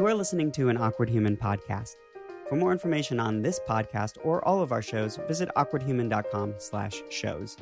You 0.00 0.06
are 0.06 0.14
listening 0.14 0.50
to 0.52 0.70
an 0.70 0.78
Awkward 0.78 1.10
Human 1.10 1.36
podcast. 1.36 1.96
For 2.48 2.56
more 2.56 2.72
information 2.72 3.20
on 3.20 3.42
this 3.42 3.60
podcast 3.68 4.16
or 4.24 4.42
all 4.48 4.62
of 4.62 4.72
our 4.72 4.80
shows, 4.80 5.18
visit 5.28 5.50
awkwardhuman.com 5.56 6.54
slash 6.56 7.02
shows. 7.10 7.58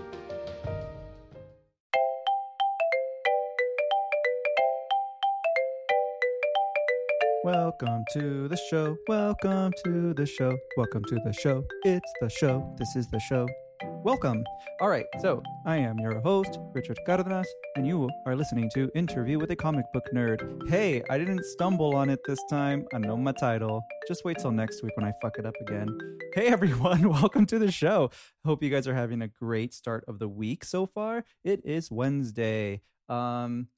Welcome 7.43 8.05
to 8.13 8.47
the 8.47 8.59
show. 8.71 8.97
Welcome 9.09 9.73
to 9.83 10.15
the 10.15 10.25
show. 10.25 10.57
Welcome 10.77 11.03
to 11.07 11.17
the 11.25 11.33
show. 11.33 11.65
It's 11.83 12.13
the 12.21 12.31
show. 12.31 12.73
This 12.79 12.95
is 12.95 13.09
the 13.09 13.19
show. 13.19 13.49
Welcome. 13.83 14.45
All 14.81 14.89
right, 14.89 15.07
so 15.21 15.43
I 15.65 15.77
am 15.77 15.99
your 15.99 16.21
host, 16.21 16.59
Richard 16.73 16.99
Cardenas, 17.07 17.47
and 17.77 17.87
you 17.87 18.11
are 18.27 18.35
listening 18.35 18.69
to 18.75 18.91
Interview 18.95 19.39
with 19.39 19.51
a 19.53 19.57
Comic 19.57 19.85
Book 19.93 20.05
Nerd. 20.13 20.69
Hey, 20.69 21.03
I 21.09 21.17
didn't 21.17 21.45
stumble 21.45 21.95
on 21.95 22.11
it 22.11 22.19
this 22.27 22.41
time. 22.51 22.87
I 22.93 22.99
know 22.99 23.17
my 23.17 23.33
title. 23.33 23.85
Just 24.09 24.25
wait 24.25 24.39
till 24.39 24.51
next 24.51 24.83
week 24.83 24.97
when 24.97 25.07
I 25.07 25.13
fuck 25.23 25.39
it 25.39 25.47
up 25.47 25.55
again. 25.61 25.97
Hey 26.35 26.47
everyone, 26.49 27.09
welcome 27.09 27.47
to 27.47 27.59
the 27.59 27.71
show. 27.71 28.11
Hope 28.45 28.63
you 28.63 28.71
guys 28.71 28.89
are 28.89 28.95
having 28.95 29.23
a 29.23 29.29
great 29.29 29.73
start 29.73 30.05
of 30.09 30.19
the 30.19 30.29
week 30.29 30.65
so 30.65 30.87
far. 30.87 31.25
It 31.45 31.61
is 31.65 31.91
Wednesday. 31.91 32.83
Um, 33.09 33.69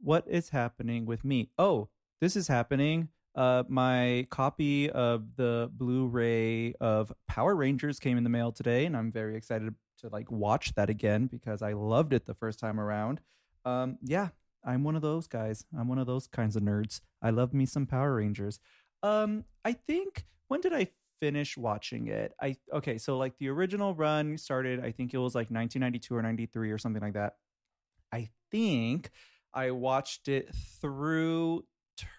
what 0.00 0.24
is 0.26 0.50
happening 0.50 1.04
with 1.04 1.24
me? 1.24 1.50
Oh, 1.58 1.88
this 2.20 2.34
is 2.34 2.48
happening. 2.48 3.08
Uh, 3.34 3.62
my 3.68 4.26
copy 4.30 4.90
of 4.90 5.36
the 5.36 5.70
Blu-ray 5.72 6.74
of 6.80 7.12
Power 7.28 7.54
Rangers 7.54 8.00
came 8.00 8.18
in 8.18 8.24
the 8.24 8.30
mail 8.30 8.52
today, 8.52 8.86
and 8.86 8.96
I'm 8.96 9.12
very 9.12 9.36
excited 9.36 9.72
to 9.98 10.08
like 10.08 10.30
watch 10.30 10.74
that 10.74 10.90
again 10.90 11.26
because 11.26 11.62
I 11.62 11.72
loved 11.74 12.12
it 12.12 12.26
the 12.26 12.34
first 12.34 12.58
time 12.58 12.80
around. 12.80 13.20
Um, 13.64 13.98
yeah, 14.02 14.28
I'm 14.64 14.84
one 14.84 14.96
of 14.96 15.02
those 15.02 15.26
guys. 15.26 15.64
I'm 15.78 15.88
one 15.88 15.98
of 15.98 16.06
those 16.06 16.26
kinds 16.26 16.56
of 16.56 16.62
nerds. 16.62 17.00
I 17.22 17.30
love 17.30 17.54
me 17.54 17.66
some 17.66 17.86
Power 17.86 18.16
Rangers. 18.16 18.58
Um, 19.02 19.44
I 19.64 19.72
think 19.72 20.24
when 20.48 20.60
did 20.60 20.72
I 20.72 20.88
finish 21.20 21.56
watching 21.56 22.08
it? 22.08 22.32
I 22.40 22.56
okay, 22.72 22.98
so 22.98 23.16
like 23.16 23.38
the 23.38 23.48
original 23.48 23.94
run 23.94 24.38
started. 24.38 24.84
I 24.84 24.90
think 24.90 25.14
it 25.14 25.18
was 25.18 25.34
like 25.34 25.50
1992 25.50 26.14
or 26.14 26.22
93 26.22 26.70
or 26.70 26.78
something 26.78 27.02
like 27.02 27.14
that. 27.14 27.36
I 28.12 28.30
think 28.50 29.10
I 29.54 29.70
watched 29.70 30.28
it 30.28 30.54
through 30.80 31.64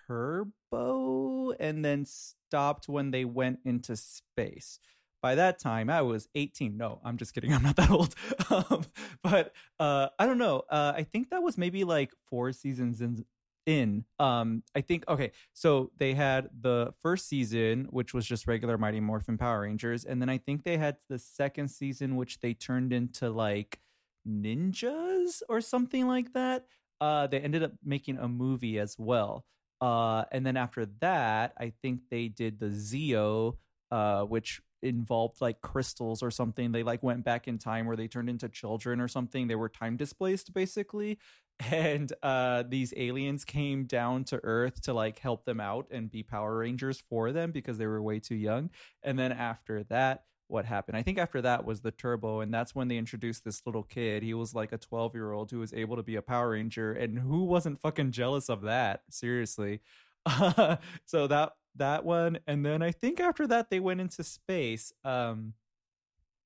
Turbo 0.07 1.51
and 1.59 1.83
then 1.83 2.05
stopped 2.05 2.87
when 2.87 3.11
they 3.11 3.25
went 3.25 3.59
into 3.65 3.95
space. 3.95 4.79
By 5.21 5.35
that 5.35 5.59
time, 5.59 5.89
I 5.89 6.01
was 6.01 6.27
18. 6.33 6.77
No, 6.77 6.99
I'm 7.03 7.17
just 7.17 7.33
kidding. 7.33 7.53
I'm 7.55 7.63
not 7.63 7.75
that 7.77 7.91
old. 7.91 8.15
Um, 8.49 8.83
but 9.23 9.53
uh, 9.79 10.09
I 10.19 10.25
don't 10.25 10.37
know. 10.37 10.63
Uh, 10.69 10.91
I 10.93 11.03
think 11.03 11.29
that 11.29 11.41
was 11.41 11.57
maybe 11.57 11.85
like 11.85 12.11
four 12.29 12.51
seasons 12.51 13.01
in. 13.01 13.25
In, 13.67 14.05
um, 14.17 14.63
I 14.75 14.81
think 14.81 15.07
okay. 15.07 15.31
So 15.53 15.91
they 15.99 16.15
had 16.15 16.49
the 16.59 16.93
first 17.03 17.29
season, 17.29 17.87
which 17.91 18.11
was 18.11 18.25
just 18.25 18.47
regular 18.47 18.75
Mighty 18.75 18.99
Morphin 18.99 19.37
Power 19.37 19.61
Rangers, 19.61 20.03
and 20.03 20.19
then 20.19 20.29
I 20.29 20.39
think 20.39 20.63
they 20.63 20.77
had 20.77 20.97
the 21.09 21.19
second 21.19 21.67
season, 21.67 22.15
which 22.15 22.39
they 22.39 22.55
turned 22.55 22.91
into 22.91 23.29
like 23.29 23.79
ninjas 24.27 25.43
or 25.47 25.61
something 25.61 26.07
like 26.07 26.33
that. 26.33 26.65
Uh, 26.99 27.27
they 27.27 27.39
ended 27.39 27.61
up 27.63 27.71
making 27.83 28.17
a 28.17 28.27
movie 28.27 28.79
as 28.79 28.95
well. 28.97 29.45
Uh, 29.81 30.25
and 30.31 30.45
then 30.45 30.57
after 30.57 30.85
that, 31.01 31.53
I 31.57 31.73
think 31.81 32.01
they 32.09 32.27
did 32.27 32.59
the 32.59 32.67
Zeo, 32.67 33.57
uh, 33.91 34.23
which 34.23 34.61
involved 34.83 35.41
like 35.41 35.61
crystals 35.61 36.23
or 36.23 36.31
something. 36.31 36.71
They 36.71 36.83
like 36.83 37.03
went 37.03 37.23
back 37.23 37.47
in 37.47 37.57
time 37.57 37.85
where 37.87 37.97
they 37.97 38.07
turned 38.07 38.29
into 38.29 38.47
children 38.49 39.01
or 39.01 39.07
something. 39.07 39.47
They 39.47 39.55
were 39.55 39.69
time 39.69 39.97
displaced 39.97 40.53
basically. 40.53 41.19
And 41.71 42.11
uh, 42.23 42.63
these 42.67 42.91
aliens 42.97 43.45
came 43.45 43.85
down 43.85 44.23
to 44.25 44.39
Earth 44.43 44.81
to 44.83 44.93
like 44.93 45.19
help 45.19 45.45
them 45.45 45.59
out 45.59 45.85
and 45.91 46.09
be 46.09 46.23
Power 46.23 46.57
Rangers 46.57 46.99
for 46.99 47.31
them 47.31 47.51
because 47.51 47.77
they 47.77 47.85
were 47.85 48.01
way 48.01 48.19
too 48.19 48.33
young. 48.33 48.71
And 49.03 49.19
then 49.19 49.31
after 49.31 49.83
that, 49.83 50.23
what 50.51 50.65
happened. 50.65 50.97
I 50.97 51.03
think 51.03 51.17
after 51.17 51.41
that 51.41 51.65
was 51.65 51.81
the 51.81 51.91
Turbo, 51.91 52.41
and 52.41 52.53
that's 52.53 52.75
when 52.75 52.87
they 52.87 52.97
introduced 52.97 53.45
this 53.45 53.61
little 53.65 53.83
kid. 53.83 54.23
He 54.23 54.33
was 54.33 54.53
like 54.53 54.71
a 54.71 54.77
12 54.77 55.15
year 55.15 55.31
old 55.31 55.51
who 55.51 55.59
was 55.59 55.73
able 55.73 55.95
to 55.95 56.03
be 56.03 56.15
a 56.15 56.21
Power 56.21 56.51
Ranger, 56.51 56.91
and 56.93 57.19
who 57.19 57.45
wasn't 57.45 57.81
fucking 57.81 58.11
jealous 58.11 58.49
of 58.49 58.61
that? 58.61 59.03
Seriously. 59.09 59.81
So 61.05 61.27
that 61.27 61.53
that 61.75 62.05
one, 62.05 62.39
and 62.47 62.65
then 62.65 62.81
I 62.81 62.91
think 62.91 63.19
after 63.19 63.47
that 63.47 63.69
they 63.69 63.79
went 63.79 64.01
into 64.01 64.23
space. 64.23 64.93
Um, 65.03 65.53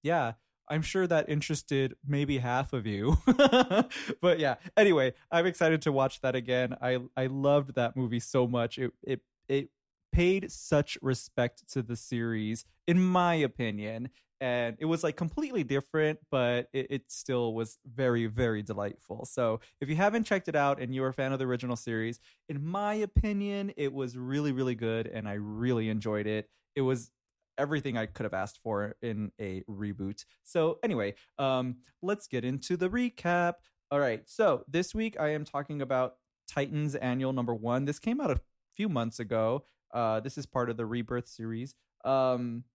yeah, 0.03 0.33
I'm 0.69 0.81
sure 0.81 1.07
that 1.07 1.29
interested 1.29 1.95
maybe 2.05 2.37
half 2.37 2.73
of 2.73 2.85
you. 2.85 3.17
but 4.21 4.39
yeah, 4.39 4.55
anyway, 4.77 5.13
I'm 5.31 5.45
excited 5.45 5.81
to 5.83 5.91
watch 5.91 6.21
that 6.21 6.35
again. 6.35 6.75
I 6.81 6.99
I 7.15 7.27
loved 7.27 7.75
that 7.75 7.95
movie 7.95 8.19
so 8.19 8.47
much. 8.47 8.77
It 8.77 8.91
it 9.03 9.21
it 9.47 9.69
paid 10.15 10.49
such 10.49 10.97
respect 11.01 11.67
to 11.73 11.81
the 11.81 11.95
series, 11.95 12.63
in 12.87 13.03
my 13.03 13.35
opinion. 13.35 14.09
And 14.39 14.77
it 14.79 14.85
was 14.85 15.03
like 15.03 15.17
completely 15.17 15.63
different, 15.63 16.19
but 16.31 16.69
it, 16.71 16.87
it, 16.89 17.01
still 17.09 17.53
was 17.53 17.77
very, 17.85 18.25
very 18.27 18.61
delightful. 18.61 19.25
So 19.25 19.59
if 19.81 19.89
you 19.89 19.95
haven't 19.95 20.23
checked 20.23 20.47
it 20.47 20.55
out 20.55 20.79
and 20.79 20.95
you're 20.95 21.09
a 21.09 21.13
fan 21.13 21.33
of 21.33 21.39
the 21.39 21.45
original 21.45 21.75
series, 21.75 22.19
in 22.47 22.65
my 22.65 22.93
opinion, 22.95 23.73
it 23.75 23.91
was 23.91 24.17
really, 24.17 24.53
really 24.53 24.75
good 24.75 25.07
and 25.07 25.27
I 25.27 25.33
really 25.33 25.89
enjoyed 25.89 26.27
it. 26.27 26.49
It 26.75 26.81
was 26.81 27.11
everything 27.57 27.97
I 27.97 28.05
could 28.05 28.23
have 28.23 28.33
asked 28.33 28.59
for 28.61 28.95
in 29.01 29.31
a 29.39 29.63
reboot. 29.69 30.23
So 30.43 30.79
anyway, 30.81 31.15
um, 31.37 31.77
let's 32.01 32.27
get 32.27 32.45
into 32.45 32.77
the 32.77 32.89
recap. 32.89 33.55
All 33.91 33.99
right, 33.99 34.23
so 34.25 34.63
this 34.67 34.95
week 34.95 35.19
I 35.19 35.29
am 35.29 35.43
talking 35.43 35.81
about 35.81 36.15
Titans 36.47 36.95
Annual 36.95 37.33
Number 37.33 37.53
One. 37.53 37.83
This 37.83 37.99
came 37.99 38.21
out 38.21 38.31
a 38.31 38.39
few 38.75 38.89
months 38.89 39.19
ago. 39.19 39.63
Uh, 39.95 40.19
this 40.19 40.37
is 40.37 40.45
part 40.45 40.69
of 40.69 40.75
the 40.75 40.85
Rebirth 40.85 41.27
series. 41.27 41.73
Um, 42.03 42.65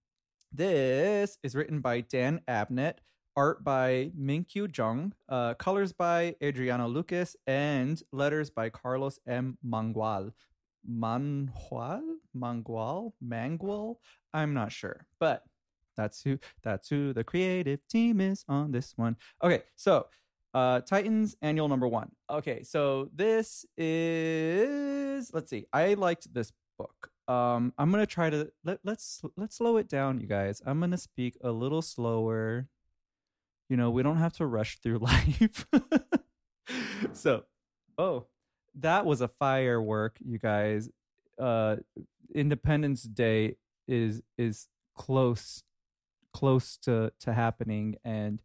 this 0.50 1.36
is 1.42 1.54
written 1.54 1.80
by 1.80 2.00
Dan 2.00 2.40
Abnett, 2.48 2.94
art 3.36 3.62
by 3.62 4.10
Minkyu 4.18 4.74
Jung, 4.76 5.12
uh, 5.28 5.52
colors 5.54 5.92
by 5.92 6.34
Adriano 6.42 6.88
Lucas, 6.88 7.36
and 7.46 8.02
letters 8.10 8.48
by 8.48 8.70
Carlos 8.70 9.18
M. 9.28 9.58
Mangual. 9.64 10.32
Manhual? 10.90 12.00
Mangual? 12.34 13.12
Mangual? 13.22 13.96
I'm 14.32 14.54
not 14.54 14.72
sure, 14.72 15.06
but 15.18 15.44
that's 15.96 16.22
who 16.22 16.38
that's 16.62 16.88
who 16.88 17.12
the 17.12 17.22
creative 17.22 17.86
team 17.86 18.20
is 18.22 18.46
on 18.48 18.72
this 18.72 18.94
one. 18.96 19.16
Okay, 19.44 19.62
so 19.76 20.06
uh 20.54 20.80
Titans 20.80 21.36
annual 21.42 21.68
number 21.68 21.86
1. 21.86 22.10
Okay, 22.30 22.62
so 22.62 23.10
this 23.14 23.66
is 23.76 25.30
let's 25.34 25.50
see. 25.50 25.66
I 25.72 25.94
liked 25.94 26.32
this 26.32 26.52
book. 26.80 27.10
Um, 27.28 27.72
I'm 27.78 27.90
gonna 27.90 28.06
try 28.06 28.30
to 28.30 28.50
let 28.64 28.80
let's 28.84 29.22
let's 29.36 29.56
slow 29.56 29.76
it 29.76 29.88
down, 29.88 30.20
you 30.20 30.26
guys. 30.26 30.62
I'm 30.64 30.80
gonna 30.80 30.98
speak 30.98 31.36
a 31.42 31.50
little 31.50 31.82
slower. 31.82 32.68
You 33.68 33.76
know, 33.76 33.90
we 33.90 34.02
don't 34.02 34.16
have 34.16 34.32
to 34.34 34.46
rush 34.46 34.78
through 34.78 34.98
life. 35.12 35.66
so, 37.12 37.44
oh, 37.98 38.26
that 38.74 39.06
was 39.06 39.20
a 39.20 39.28
firework, 39.28 40.16
you 40.24 40.38
guys. 40.38 40.88
Uh, 41.38 41.76
Independence 42.34 43.02
Day 43.04 43.56
is 43.86 44.22
is 44.38 44.68
close 44.96 45.62
close 46.32 46.76
to 46.78 47.12
to 47.20 47.32
happening 47.32 47.96
and 48.04 48.40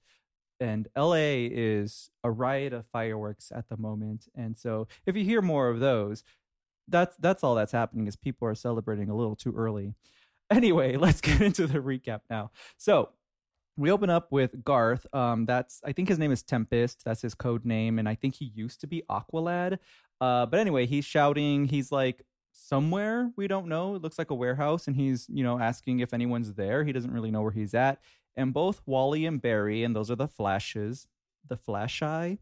and 0.59 0.87
LA 0.95 1.49
is 1.51 2.09
a 2.23 2.31
riot 2.31 2.73
of 2.73 2.85
fireworks 2.87 3.51
at 3.53 3.67
the 3.67 3.77
moment. 3.77 4.27
And 4.35 4.57
so 4.57 4.87
if 5.05 5.15
you 5.15 5.25
hear 5.25 5.41
more 5.41 5.67
of 5.69 5.79
those, 5.79 6.23
that's 6.87 7.15
that's 7.17 7.43
all 7.43 7.55
that's 7.55 7.71
happening 7.71 8.07
is 8.07 8.15
people 8.15 8.47
are 8.47 8.55
celebrating 8.55 9.09
a 9.09 9.15
little 9.15 9.35
too 9.35 9.53
early. 9.55 9.93
Anyway, 10.51 10.95
let's 10.95 11.21
get 11.21 11.41
into 11.41 11.65
the 11.65 11.79
recap 11.79 12.19
now. 12.29 12.51
So 12.77 13.09
we 13.77 13.89
open 13.89 14.11
up 14.11 14.31
with 14.31 14.63
Garth. 14.63 15.07
Um, 15.11 15.47
that's 15.47 15.81
I 15.83 15.91
think 15.91 16.07
his 16.07 16.19
name 16.19 16.31
is 16.31 16.43
Tempest. 16.43 17.03
That's 17.03 17.23
his 17.23 17.33
code 17.33 17.65
name, 17.65 17.97
and 17.97 18.07
I 18.07 18.13
think 18.13 18.35
he 18.35 18.51
used 18.53 18.79
to 18.81 18.87
be 18.87 19.01
Aqualad. 19.09 19.79
Uh, 20.21 20.45
but 20.45 20.59
anyway, 20.59 20.85
he's 20.85 21.03
shouting. 21.03 21.65
He's 21.65 21.91
like 21.91 22.27
somewhere 22.51 23.31
we 23.35 23.47
don't 23.47 23.67
know. 23.67 23.95
It 23.95 24.03
looks 24.03 24.19
like 24.19 24.29
a 24.29 24.35
warehouse, 24.35 24.85
and 24.87 24.95
he's 24.95 25.25
you 25.29 25.43
know 25.43 25.59
asking 25.59 25.99
if 25.99 26.13
anyone's 26.13 26.53
there. 26.53 26.83
He 26.83 26.93
doesn't 26.93 27.11
really 27.11 27.31
know 27.31 27.41
where 27.41 27.51
he's 27.51 27.73
at. 27.73 27.99
And 28.35 28.53
both 28.53 28.81
Wally 28.85 29.25
and 29.25 29.41
Barry, 29.41 29.83
and 29.83 29.95
those 29.95 30.11
are 30.11 30.15
the 30.15 30.27
Flashes, 30.27 31.07
the 31.47 31.57
Flash 31.57 32.01
Eye, 32.01 32.37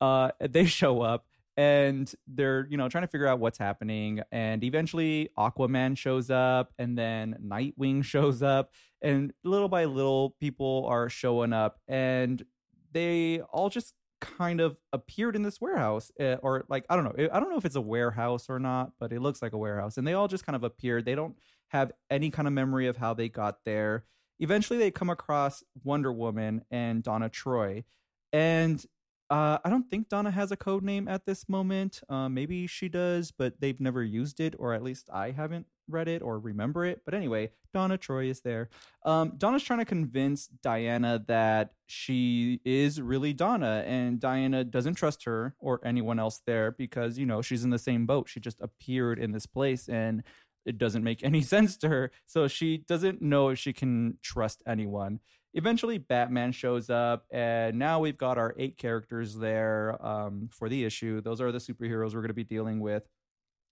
uh, 0.00 0.30
they 0.40 0.66
show 0.66 1.02
up 1.02 1.26
and 1.56 2.14
they're 2.26 2.66
you 2.70 2.76
know 2.76 2.88
trying 2.88 3.04
to 3.04 3.08
figure 3.08 3.26
out 3.26 3.38
what's 3.38 3.58
happening 3.58 4.20
and 4.30 4.62
eventually 4.62 5.30
aquaman 5.38 5.96
shows 5.96 6.30
up 6.30 6.72
and 6.78 6.98
then 6.98 7.36
nightwing 7.44 8.04
shows 8.12 8.42
up 8.42 8.70
and 9.02 9.32
little 9.44 9.68
by 9.68 9.84
little 9.84 10.36
people 10.40 10.86
are 10.88 11.08
showing 11.08 11.52
up 11.52 11.78
and 11.88 12.44
they 12.92 13.40
all 13.52 13.68
just 13.68 13.94
kind 14.20 14.60
of 14.60 14.76
appeared 14.92 15.36
in 15.36 15.42
this 15.42 15.60
warehouse 15.60 16.10
uh, 16.20 16.36
or 16.42 16.64
like 16.68 16.84
i 16.88 16.96
don't 16.96 17.04
know 17.04 17.28
i 17.32 17.38
don't 17.38 17.50
know 17.50 17.58
if 17.58 17.66
it's 17.66 17.76
a 17.76 17.80
warehouse 17.80 18.46
or 18.48 18.58
not 18.58 18.92
but 18.98 19.12
it 19.12 19.20
looks 19.20 19.42
like 19.42 19.52
a 19.52 19.58
warehouse 19.58 19.98
and 19.98 20.06
they 20.06 20.14
all 20.14 20.28
just 20.28 20.44
kind 20.44 20.56
of 20.56 20.64
appeared. 20.64 21.04
They 21.04 21.14
don't 21.14 21.36
have 21.68 21.92
any 22.10 22.30
kind 22.30 22.46
of 22.46 22.54
memory 22.54 22.86
of 22.86 22.96
how 22.96 23.14
they 23.14 23.28
got 23.28 23.58
there. 23.64 24.04
Eventually 24.38 24.78
they 24.78 24.90
come 24.90 25.10
across 25.10 25.62
wonder 25.82 26.12
woman 26.12 26.62
and 26.70 27.02
donna 27.02 27.28
troy 27.28 27.84
and 28.32 28.84
Uh, 29.28 29.58
I 29.64 29.70
don't 29.70 29.90
think 29.90 30.08
Donna 30.08 30.30
has 30.30 30.52
a 30.52 30.56
code 30.56 30.84
name 30.84 31.08
at 31.08 31.26
this 31.26 31.48
moment. 31.48 32.00
Uh, 32.08 32.28
maybe 32.28 32.66
she 32.66 32.88
does, 32.88 33.32
but 33.32 33.60
they've 33.60 33.80
never 33.80 34.02
used 34.02 34.38
it, 34.38 34.54
or 34.58 34.72
at 34.72 34.82
least 34.82 35.10
I 35.12 35.32
haven't 35.32 35.66
read 35.88 36.08
it 36.08 36.22
or 36.22 36.38
remember 36.38 36.84
it. 36.84 37.02
But 37.04 37.14
anyway, 37.14 37.50
Donna 37.74 37.98
Troy 37.98 38.26
is 38.26 38.40
there. 38.42 38.68
Um, 39.04 39.32
Donna's 39.36 39.64
trying 39.64 39.80
to 39.80 39.84
convince 39.84 40.46
Diana 40.46 41.24
that 41.26 41.72
she 41.86 42.60
is 42.64 43.00
really 43.00 43.32
Donna, 43.32 43.82
and 43.86 44.20
Diana 44.20 44.64
doesn't 44.64 44.94
trust 44.94 45.24
her 45.24 45.54
or 45.58 45.80
anyone 45.84 46.18
else 46.18 46.40
there 46.46 46.70
because, 46.72 47.18
you 47.18 47.26
know, 47.26 47.42
she's 47.42 47.64
in 47.64 47.70
the 47.70 47.78
same 47.78 48.06
boat. 48.06 48.28
She 48.28 48.38
just 48.40 48.60
appeared 48.60 49.18
in 49.18 49.32
this 49.32 49.46
place 49.46 49.88
and 49.88 50.22
it 50.64 50.78
doesn't 50.78 51.04
make 51.04 51.22
any 51.24 51.42
sense 51.42 51.76
to 51.78 51.88
her. 51.88 52.10
So 52.26 52.46
she 52.48 52.78
doesn't 52.78 53.22
know 53.22 53.48
if 53.48 53.58
she 53.58 53.72
can 53.72 54.18
trust 54.22 54.62
anyone. 54.66 55.20
Eventually, 55.56 55.96
Batman 55.96 56.52
shows 56.52 56.90
up, 56.90 57.24
and 57.30 57.78
now 57.78 57.98
we've 57.98 58.18
got 58.18 58.36
our 58.36 58.54
eight 58.58 58.76
characters 58.76 59.34
there 59.34 59.96
um, 60.06 60.50
for 60.52 60.68
the 60.68 60.84
issue. 60.84 61.22
Those 61.22 61.40
are 61.40 61.50
the 61.50 61.58
superheroes 61.58 62.12
we're 62.12 62.20
going 62.20 62.28
to 62.28 62.34
be 62.34 62.44
dealing 62.44 62.78
with. 62.78 63.08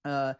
Uh, 0.02 0.32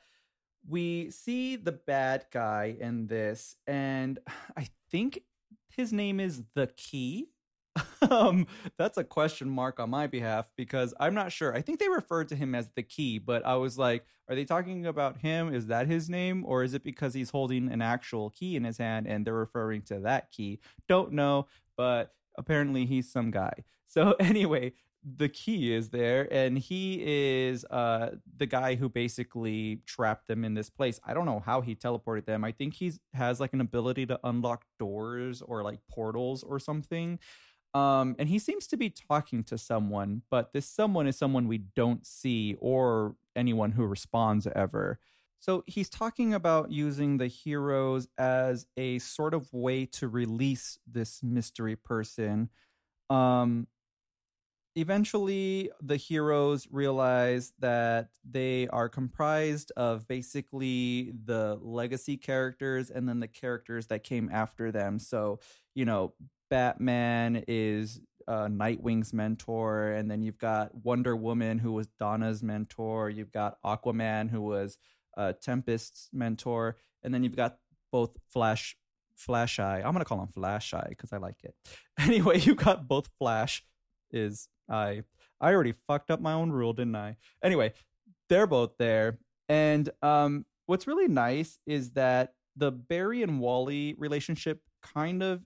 we 0.67 1.11
see 1.11 1.57
the 1.57 1.73
bad 1.73 2.25
guy 2.33 2.75
in 2.81 3.09
this, 3.09 3.57
and 3.67 4.19
I 4.57 4.69
think 4.91 5.21
his 5.69 5.93
name 5.93 6.19
is 6.19 6.45
the 6.55 6.69
Key. 6.79 7.29
um, 8.11 8.47
that's 8.79 8.99
a 8.99 9.05
question 9.05 9.49
mark 9.49 9.81
on 9.81 9.91
my 9.91 10.07
behalf 10.07 10.49
because 10.57 10.95
I'm 11.01 11.15
not 11.15 11.33
sure. 11.33 11.55
I 11.55 11.61
think 11.61 11.81
they 11.81 11.89
referred 11.89 12.29
to 12.29 12.37
him 12.37 12.55
as 12.55 12.71
the 12.77 12.83
Key, 12.83 13.19
but 13.19 13.45
I 13.45 13.57
was 13.57 13.79
like, 13.79 14.05
are 14.29 14.35
they 14.35 14.45
talking 14.45 14.87
about 14.87 15.19
him? 15.19 15.53
Is 15.53 15.67
that 15.67 15.87
his 15.87 16.09
name, 16.09 16.45
or 16.47 16.63
is 16.63 16.75
it 16.75 16.85
because 16.85 17.15
he's 17.15 17.31
holding 17.31 17.71
an 17.71 17.83
actual 17.83 18.31
key 18.31 18.57
in 18.57 18.65
his 18.65 18.79
hand 18.79 19.07
and 19.07 19.27
they're 19.27 19.35
referring 19.35 19.83
to 19.83 20.01
that 20.01 20.31
key? 20.31 20.61
Don't 20.89 21.13
know, 21.13 21.47
but 21.77 22.13
apparently 22.39 22.87
he's 22.87 23.11
some 23.11 23.31
guy. 23.31 23.53
So 23.87 24.17
anyway, 24.19 24.73
the 25.05 25.29
key 25.29 25.73
is 25.73 25.91
there 25.91 26.27
and 26.33 26.59
he 26.59 27.01
is 27.05 27.65
uh 27.67 28.11
the 28.39 28.47
guy 28.47 28.75
who 28.75 28.89
basically 28.89 29.83
trapped 29.87 30.27
them 30.29 30.45
in 30.45 30.55
this 30.55 30.71
place 30.71 30.99
i 31.05 31.13
don't 31.13 31.27
know 31.27 31.41
how 31.45 31.61
he 31.61 31.75
teleported 31.75 32.25
them 32.25 32.43
i 32.43 32.51
think 32.51 32.73
he's 32.75 32.99
has 33.13 33.39
like 33.39 33.53
an 33.53 33.61
ability 33.61 34.07
to 34.07 34.19
unlock 34.25 34.65
doors 34.79 35.43
or 35.43 35.63
like 35.63 35.79
portals 35.91 36.43
or 36.43 36.59
something 36.59 37.19
um 37.75 38.15
and 38.19 38.29
he 38.29 38.39
seems 38.39 38.67
to 38.69 38.77
be 38.77 38.89
talking 38.91 39.43
to 39.45 39.59
someone 39.59 40.23
but 40.31 40.53
this 40.53 40.67
someone 40.67 41.07
is 41.07 41.17
someone 41.17 41.49
we 41.49 41.59
don't 41.59 42.07
see 42.07 42.57
or 42.61 43.17
anyone 43.37 43.73
who 43.73 43.85
responds 43.85 44.47
ever. 44.55 44.99
So 45.41 45.65
he's 45.67 45.91
talking 45.91 46.33
about 46.33 46.71
using 46.71 47.19
the 47.19 47.27
heroes 47.27 48.09
as 48.17 48.67
a 48.77 48.99
sort 49.01 49.35
of 49.35 49.53
way 49.53 49.85
to 49.87 50.09
release 50.09 50.79
this 50.87 51.23
mystery 51.23 51.77
person. 51.77 52.49
Um 53.11 53.69
eventually 54.77 55.71
the 55.81 55.97
heroes 55.97 56.67
realize 56.71 57.53
that 57.61 58.09
they 58.29 58.67
are 58.69 58.89
comprised 58.89 59.71
of 59.77 60.07
basically 60.09 61.13
the 61.25 61.57
legacy 61.63 62.17
characters 62.17 62.91
and 62.91 63.09
then 63.09 63.21
the 63.21 63.29
characters 63.29 63.87
that 63.87 64.03
came 64.03 64.29
after 64.33 64.73
them. 64.73 64.99
So 64.99 65.39
you 65.75 65.85
know 65.85 66.15
batman 66.55 67.43
is 67.49 68.01
uh, 68.29 68.47
nightwing's 68.47 69.13
mentor 69.13 69.91
and 69.91 70.09
then 70.09 70.23
you've 70.23 70.39
got 70.39 70.73
wonder 70.85 71.17
woman 71.17 71.59
who 71.59 71.73
was 71.73 71.89
donna's 71.99 72.45
mentor. 72.45 73.11
You've 73.11 73.33
got 73.33 73.61
aquaman 73.65 74.31
who 74.31 74.41
was 74.41 74.79
uh, 75.17 75.33
tempest's 75.43 76.09
mentor. 76.13 76.77
And 77.03 77.13
then 77.13 77.25
you've 77.25 77.35
got 77.35 77.57
both 77.91 78.17
flash 78.31 78.77
flash 79.17 79.59
eye. 79.59 79.83
I'm 79.85 79.93
gonna 79.93 80.05
call 80.05 80.23
him 80.23 80.29
flash 80.29 80.73
eye 80.73 80.87
because 80.91 81.13
i 81.13 81.17
like 81.17 81.43
it. 81.43 81.57
Anyway 81.99 82.39
you've 82.39 82.57
got 82.57 82.87
both 82.87 83.11
flash 83.19 83.65
is 84.13 84.47
I 84.71 85.03
I 85.41 85.53
already 85.53 85.75
fucked 85.89 86.13
up 86.13 86.21
my 86.21 86.35
own 86.35 86.53
rule, 86.53 86.73
didn't 86.73 86.95
I? 86.95 87.17
Anyway, 87.43 87.73
they're 88.29 88.47
both 88.47 88.79
there. 88.79 89.19
And 89.49 89.91
um 90.03 90.47
what's 90.67 90.87
really 90.87 91.09
nice 91.09 91.59
is 91.67 91.91
that 91.95 92.35
the 92.55 92.71
Barry 92.71 93.25
and 93.25 93.41
Wally 93.41 93.97
relationship 93.99 94.61
kind 94.83 95.21
of 95.21 95.43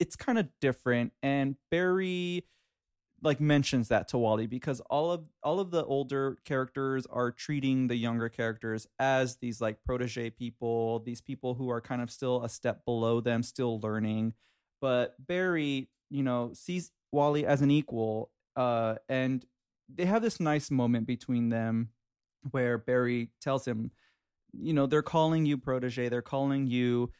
it's 0.00 0.16
kind 0.16 0.38
of 0.38 0.48
different 0.60 1.12
and 1.22 1.56
Barry 1.70 2.44
like 3.22 3.40
mentions 3.40 3.88
that 3.88 4.08
to 4.08 4.18
Wally 4.18 4.46
because 4.46 4.80
all 4.88 5.12
of 5.12 5.24
all 5.42 5.60
of 5.60 5.70
the 5.70 5.84
older 5.84 6.38
characters 6.44 7.06
are 7.10 7.30
treating 7.30 7.86
the 7.86 7.96
younger 7.96 8.28
characters 8.28 8.86
as 8.98 9.36
these 9.36 9.60
like 9.60 9.84
protege 9.84 10.30
people, 10.30 11.00
these 11.00 11.20
people 11.20 11.54
who 11.54 11.70
are 11.70 11.80
kind 11.80 12.00
of 12.00 12.10
still 12.10 12.42
a 12.42 12.48
step 12.48 12.84
below 12.84 13.20
them, 13.20 13.42
still 13.42 13.78
learning. 13.80 14.32
But 14.80 15.14
Barry, 15.24 15.90
you 16.08 16.22
know, 16.22 16.52
sees 16.54 16.92
Wally 17.12 17.44
as 17.44 17.60
an 17.60 17.70
equal 17.70 18.30
uh, 18.56 18.96
and 19.08 19.44
they 19.94 20.06
have 20.06 20.22
this 20.22 20.40
nice 20.40 20.70
moment 20.70 21.06
between 21.06 21.48
them 21.50 21.90
where 22.50 22.78
Barry 22.78 23.30
tells 23.40 23.66
him, 23.66 23.90
you 24.52 24.72
know, 24.72 24.86
they're 24.86 25.02
calling 25.02 25.44
you 25.44 25.58
protege, 25.58 26.08
they're 26.08 26.22
calling 26.22 26.66
you 26.66 27.12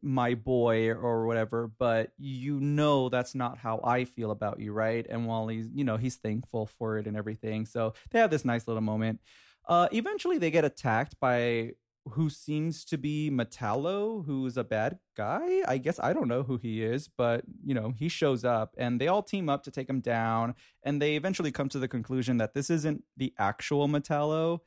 my 0.00 0.34
boy 0.34 0.90
or 0.90 1.26
whatever, 1.26 1.70
but 1.78 2.10
you 2.18 2.60
know 2.60 3.08
that's 3.08 3.34
not 3.34 3.58
how 3.58 3.80
I 3.84 4.04
feel 4.04 4.30
about 4.30 4.60
you, 4.60 4.72
right? 4.72 5.06
And 5.08 5.26
Wally's, 5.26 5.68
you 5.74 5.84
know, 5.84 5.96
he's 5.96 6.16
thankful 6.16 6.66
for 6.66 6.98
it 6.98 7.06
and 7.06 7.16
everything. 7.16 7.66
So 7.66 7.94
they 8.10 8.18
have 8.18 8.30
this 8.30 8.44
nice 8.44 8.66
little 8.66 8.82
moment. 8.82 9.20
Uh, 9.68 9.88
eventually, 9.92 10.38
they 10.38 10.50
get 10.50 10.64
attacked 10.64 11.16
by 11.20 11.72
who 12.10 12.28
seems 12.28 12.84
to 12.84 12.98
be 12.98 13.30
Metallo, 13.30 14.24
who's 14.26 14.56
a 14.56 14.64
bad 14.64 14.98
guy. 15.16 15.62
I 15.66 15.78
guess 15.78 16.00
I 16.02 16.12
don't 16.12 16.28
know 16.28 16.42
who 16.42 16.56
he 16.56 16.82
is, 16.82 17.08
but 17.08 17.44
you 17.64 17.74
know, 17.74 17.92
he 17.96 18.08
shows 18.08 18.44
up 18.44 18.74
and 18.76 19.00
they 19.00 19.08
all 19.08 19.22
team 19.22 19.48
up 19.48 19.62
to 19.64 19.70
take 19.70 19.88
him 19.88 20.00
down 20.00 20.54
and 20.82 21.00
they 21.00 21.14
eventually 21.14 21.52
come 21.52 21.68
to 21.68 21.78
the 21.78 21.88
conclusion 21.88 22.38
that 22.38 22.54
this 22.54 22.70
isn't 22.70 23.04
the 23.16 23.32
actual 23.38 23.88
Metallo. 23.88 24.60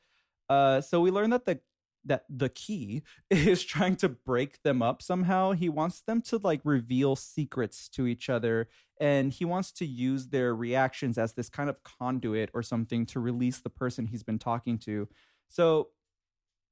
Uh 0.48 0.80
so 0.80 1.00
we 1.00 1.10
learn 1.10 1.30
that 1.30 1.44
the 1.44 1.60
that 2.06 2.24
the 2.28 2.48
key 2.48 3.02
is 3.30 3.64
trying 3.64 3.96
to 3.96 4.08
break 4.08 4.62
them 4.62 4.82
up 4.82 5.02
somehow. 5.02 5.52
He 5.52 5.68
wants 5.68 6.00
them 6.00 6.22
to 6.22 6.38
like 6.38 6.60
reveal 6.64 7.16
secrets 7.16 7.88
to 7.90 8.06
each 8.06 8.28
other 8.28 8.68
and 8.98 9.32
he 9.32 9.44
wants 9.44 9.72
to 9.72 9.86
use 9.86 10.28
their 10.28 10.54
reactions 10.54 11.18
as 11.18 11.34
this 11.34 11.50
kind 11.50 11.68
of 11.68 11.82
conduit 11.82 12.50
or 12.54 12.62
something 12.62 13.04
to 13.06 13.20
release 13.20 13.58
the 13.58 13.70
person 13.70 14.06
he's 14.06 14.22
been 14.22 14.38
talking 14.38 14.78
to. 14.78 15.08
So 15.48 15.88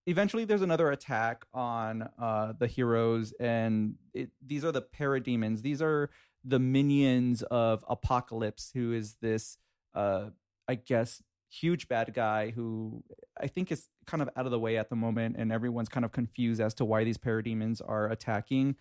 eventually 0.07 0.45
there's 0.45 0.63
another 0.63 0.91
attack 0.91 1.45
on 1.53 2.09
uh, 2.19 2.53
the 2.59 2.67
heroes 2.67 3.33
and 3.41 3.95
it, 4.13 4.31
these 4.45 4.65
are 4.65 4.73
the 4.73 4.83
parademons 4.83 5.63
these 5.63 5.81
are 5.81 6.11
the 6.45 6.59
minions 6.59 7.43
of 7.45 7.85
apocalypse 7.89 8.71
who 8.75 8.93
is 8.93 9.17
this 9.23 9.57
uh, 9.95 10.27
i 10.69 10.75
guess 10.75 11.23
huge 11.61 11.89
bad 11.89 12.13
guy 12.15 12.51
who 12.51 13.03
i 13.41 13.47
think 13.47 13.71
is 13.71 13.89
kind 14.07 14.23
of 14.23 14.29
out 14.37 14.47
of 14.47 14.51
the 14.51 14.59
way 14.59 14.77
at 14.77 14.89
the 14.91 14.97
moment 14.97 15.37
and 15.39 15.53
everyone's 15.53 15.89
kind 15.89 16.05
of 16.05 16.13
confused 16.13 16.61
as 16.61 16.75
to 16.75 16.85
why 16.85 17.05
these 17.05 17.19
parademons 17.19 17.81
are 17.87 18.11
attacking 18.11 18.77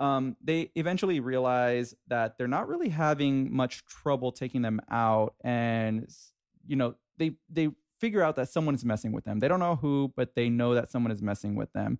um, 0.00 0.36
they 0.40 0.70
eventually 0.76 1.18
realize 1.18 1.92
that 2.06 2.38
they're 2.38 2.46
not 2.46 2.68
really 2.68 2.88
having 2.88 3.52
much 3.52 3.84
trouble 3.84 4.30
taking 4.30 4.62
them 4.62 4.80
out 4.88 5.34
and 5.42 6.08
you 6.66 6.76
know 6.76 6.94
they 7.16 7.32
they 7.50 7.70
figure 7.98 8.22
out 8.22 8.36
that 8.36 8.48
someone 8.48 8.74
is 8.74 8.84
messing 8.84 9.12
with 9.12 9.24
them. 9.24 9.40
They 9.40 9.48
don't 9.48 9.60
know 9.60 9.76
who, 9.76 10.12
but 10.16 10.34
they 10.34 10.48
know 10.48 10.74
that 10.74 10.90
someone 10.90 11.12
is 11.12 11.22
messing 11.22 11.54
with 11.54 11.72
them. 11.72 11.98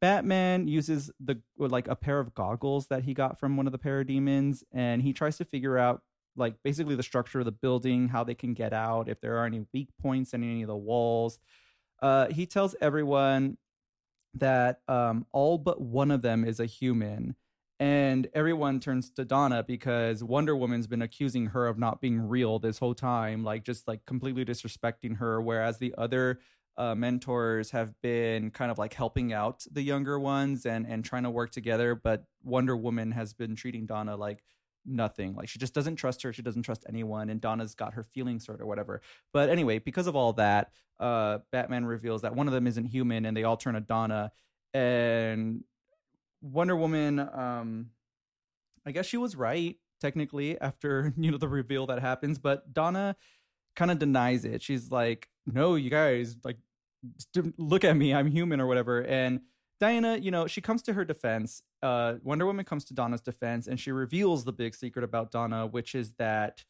Batman 0.00 0.66
uses 0.66 1.10
the 1.20 1.40
like 1.56 1.86
a 1.86 1.94
pair 1.94 2.18
of 2.18 2.34
goggles 2.34 2.88
that 2.88 3.04
he 3.04 3.14
got 3.14 3.38
from 3.38 3.56
one 3.56 3.66
of 3.66 3.72
the 3.72 3.78
parademons, 3.78 4.64
and 4.72 5.02
he 5.02 5.12
tries 5.12 5.36
to 5.38 5.44
figure 5.44 5.78
out 5.78 6.02
like 6.36 6.54
basically 6.62 6.94
the 6.94 7.02
structure 7.02 7.40
of 7.40 7.44
the 7.44 7.52
building, 7.52 8.08
how 8.08 8.24
they 8.24 8.34
can 8.34 8.54
get 8.54 8.72
out, 8.72 9.08
if 9.08 9.20
there 9.20 9.38
are 9.38 9.46
any 9.46 9.66
weak 9.72 9.88
points 10.00 10.32
in 10.32 10.42
any 10.42 10.62
of 10.62 10.68
the 10.68 10.76
walls. 10.76 11.38
Uh, 12.00 12.28
he 12.28 12.46
tells 12.46 12.74
everyone 12.80 13.56
that 14.34 14.80
um, 14.88 15.26
all 15.32 15.58
but 15.58 15.80
one 15.80 16.10
of 16.10 16.22
them 16.22 16.44
is 16.44 16.58
a 16.58 16.66
human, 16.66 17.36
and 17.78 18.28
everyone 18.34 18.80
turns 18.80 19.10
to 19.10 19.24
Donna 19.24 19.62
because 19.62 20.24
Wonder 20.24 20.56
Woman's 20.56 20.86
been 20.86 21.02
accusing 21.02 21.46
her 21.46 21.66
of 21.66 21.78
not 21.78 22.00
being 22.00 22.20
real 22.20 22.58
this 22.58 22.78
whole 22.78 22.94
time, 22.94 23.44
like 23.44 23.64
just 23.64 23.86
like 23.86 24.04
completely 24.06 24.44
disrespecting 24.44 25.18
her. 25.18 25.40
Whereas 25.40 25.78
the 25.78 25.94
other 25.98 26.40
uh, 26.76 26.94
mentors 26.94 27.70
have 27.72 27.92
been 28.00 28.50
kind 28.50 28.70
of 28.70 28.78
like 28.78 28.94
helping 28.94 29.32
out 29.32 29.64
the 29.70 29.82
younger 29.82 30.18
ones 30.18 30.64
and 30.64 30.86
and 30.86 31.04
trying 31.04 31.24
to 31.24 31.30
work 31.30 31.50
together, 31.50 31.94
but 31.94 32.24
Wonder 32.42 32.76
Woman 32.76 33.12
has 33.12 33.34
been 33.34 33.54
treating 33.54 33.86
Donna 33.86 34.16
like 34.16 34.42
nothing. 34.86 35.34
Like 35.34 35.48
she 35.48 35.58
just 35.58 35.74
doesn't 35.74 35.96
trust 35.96 36.22
her. 36.22 36.32
She 36.32 36.42
doesn't 36.42 36.62
trust 36.62 36.84
anyone, 36.88 37.30
and 37.30 37.40
Donna's 37.40 37.74
got 37.74 37.94
her 37.94 38.02
feelings 38.02 38.46
hurt 38.46 38.60
or 38.60 38.66
whatever. 38.66 39.02
But 39.32 39.48
anyway, 39.48 39.78
because 39.78 40.06
of 40.06 40.16
all 40.16 40.32
that, 40.34 40.70
uh, 41.00 41.38
Batman 41.50 41.84
reveals 41.84 42.22
that 42.22 42.34
one 42.34 42.46
of 42.48 42.54
them 42.54 42.66
isn't 42.66 42.86
human, 42.86 43.24
and 43.26 43.36
they 43.36 43.44
all 43.44 43.56
turn 43.56 43.74
to 43.74 43.80
Donna. 43.80 44.32
And 44.74 45.64
Wonder 46.40 46.76
Woman, 46.76 47.18
um, 47.18 47.90
I 48.86 48.92
guess 48.92 49.06
she 49.06 49.16
was 49.16 49.36
right 49.36 49.76
technically 50.00 50.60
after 50.60 51.12
you 51.18 51.30
know 51.30 51.38
the 51.38 51.48
reveal 51.48 51.86
that 51.86 52.00
happens, 52.00 52.38
but 52.38 52.72
Donna 52.72 53.16
kind 53.76 53.90
of 53.90 53.98
denies 53.98 54.44
it. 54.44 54.62
She's 54.62 54.90
like, 54.90 55.28
"No, 55.46 55.74
you 55.76 55.90
guys, 55.90 56.36
like, 56.44 56.58
look 57.56 57.84
at 57.84 57.96
me, 57.96 58.12
I'm 58.14 58.30
human 58.30 58.60
or 58.60 58.66
whatever." 58.66 59.02
And 59.04 59.40
Diana, 59.82 60.16
you 60.16 60.30
know, 60.30 60.46
she 60.46 60.60
comes 60.60 60.80
to 60.82 60.92
her 60.92 61.04
defense. 61.04 61.60
Uh, 61.82 62.14
Wonder 62.22 62.46
Woman 62.46 62.64
comes 62.64 62.84
to 62.84 62.94
Donna's 62.94 63.20
defense, 63.20 63.66
and 63.66 63.80
she 63.80 63.90
reveals 63.90 64.44
the 64.44 64.52
big 64.52 64.76
secret 64.76 65.02
about 65.02 65.32
Donna, 65.32 65.66
which 65.66 65.96
is 65.96 66.12
that 66.18 66.64